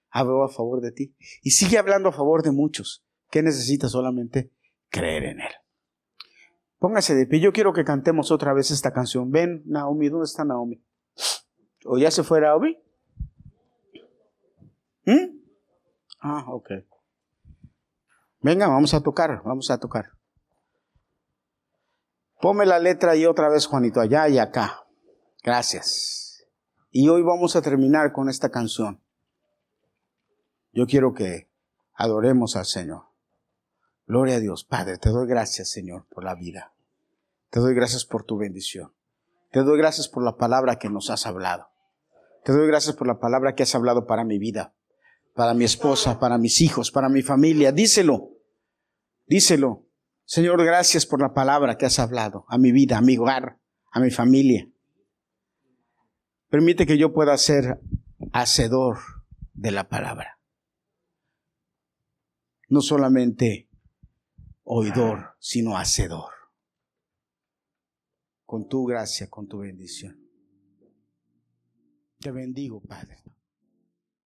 Habló 0.09 0.43
a 0.43 0.49
favor 0.49 0.81
de 0.81 0.91
ti. 0.91 1.15
Y 1.41 1.51
sigue 1.51 1.77
hablando 1.77 2.09
a 2.09 2.11
favor 2.11 2.43
de 2.43 2.51
muchos. 2.51 3.05
¿Qué 3.29 3.41
necesita 3.41 3.87
solamente? 3.87 4.51
Creer 4.89 5.23
en 5.23 5.41
Él. 5.41 5.53
Póngase 6.79 7.15
de 7.15 7.25
pie. 7.27 7.39
Yo 7.39 7.53
quiero 7.53 7.73
que 7.73 7.85
cantemos 7.85 8.31
otra 8.31 8.53
vez 8.53 8.71
esta 8.71 8.91
canción. 8.91 9.31
Ven, 9.31 9.63
Naomi, 9.65 10.09
¿dónde 10.09 10.25
está 10.25 10.43
Naomi? 10.43 10.83
¿O 11.85 11.97
ya 11.97 12.11
se 12.11 12.23
fue 12.23 12.41
Naomi? 12.41 12.77
¿Mm? 15.05 15.39
Ah, 16.21 16.45
ok. 16.47 16.71
Venga, 18.41 18.67
vamos 18.67 18.93
a 18.93 19.01
tocar, 19.01 19.41
vamos 19.43 19.69
a 19.69 19.79
tocar. 19.79 20.11
Ponme 22.41 22.65
la 22.65 22.79
letra 22.79 23.11
ahí 23.11 23.25
otra 23.25 23.49
vez, 23.49 23.67
Juanito, 23.67 23.99
allá 23.99 24.27
y 24.27 24.39
acá. 24.39 24.83
Gracias. 25.43 26.45
Y 26.91 27.09
hoy 27.09 27.23
vamos 27.23 27.55
a 27.55 27.61
terminar 27.61 28.11
con 28.11 28.29
esta 28.29 28.49
canción. 28.49 29.01
Yo 30.71 30.85
quiero 30.85 31.13
que 31.13 31.49
adoremos 31.95 32.55
al 32.55 32.65
Señor. 32.65 33.05
Gloria 34.05 34.35
a 34.35 34.39
Dios. 34.39 34.63
Padre, 34.63 34.97
te 34.97 35.09
doy 35.09 35.27
gracias, 35.27 35.69
Señor, 35.69 36.05
por 36.13 36.23
la 36.23 36.35
vida. 36.35 36.73
Te 37.49 37.59
doy 37.59 37.73
gracias 37.73 38.05
por 38.05 38.23
tu 38.23 38.37
bendición. 38.37 38.93
Te 39.51 39.63
doy 39.63 39.77
gracias 39.77 40.07
por 40.07 40.23
la 40.23 40.37
palabra 40.37 40.77
que 40.77 40.89
nos 40.89 41.09
has 41.09 41.25
hablado. 41.25 41.69
Te 42.43 42.51
doy 42.51 42.67
gracias 42.67 42.95
por 42.95 43.07
la 43.07 43.19
palabra 43.19 43.55
que 43.55 43.63
has 43.63 43.73
hablado 43.73 44.05
para 44.05 44.23
mi 44.23 44.37
vida, 44.37 44.73
para 45.33 45.53
mi 45.53 45.65
esposa, 45.65 46.19
para 46.19 46.37
mis 46.37 46.61
hijos, 46.61 46.91
para 46.91 47.09
mi 47.09 47.21
familia. 47.21 47.71
Díselo. 47.71 48.29
Díselo. 49.27 49.85
Señor, 50.25 50.63
gracias 50.63 51.05
por 51.05 51.19
la 51.19 51.33
palabra 51.33 51.77
que 51.77 51.85
has 51.85 51.99
hablado 51.99 52.45
a 52.47 52.57
mi 52.57 52.71
vida, 52.71 52.97
a 52.99 53.01
mi 53.01 53.17
hogar, 53.17 53.59
a 53.91 53.99
mi 53.99 54.11
familia. 54.11 54.70
Permite 56.51 56.85
que 56.85 56.97
yo 56.99 57.13
pueda 57.13 57.35
ser 57.37 57.79
hacedor 58.33 58.97
de 59.53 59.71
la 59.71 59.89
palabra. 59.89 60.37
No 62.67 62.81
solamente 62.81 63.69
oidor, 64.63 65.35
sino 65.39 65.77
hacedor 65.77 66.31
con 68.45 68.67
tu 68.67 68.83
gracia, 68.83 69.29
con 69.29 69.47
tu 69.47 69.59
bendición. 69.59 70.29
Te 72.19 72.31
bendigo, 72.31 72.81
Padre. 72.81 73.23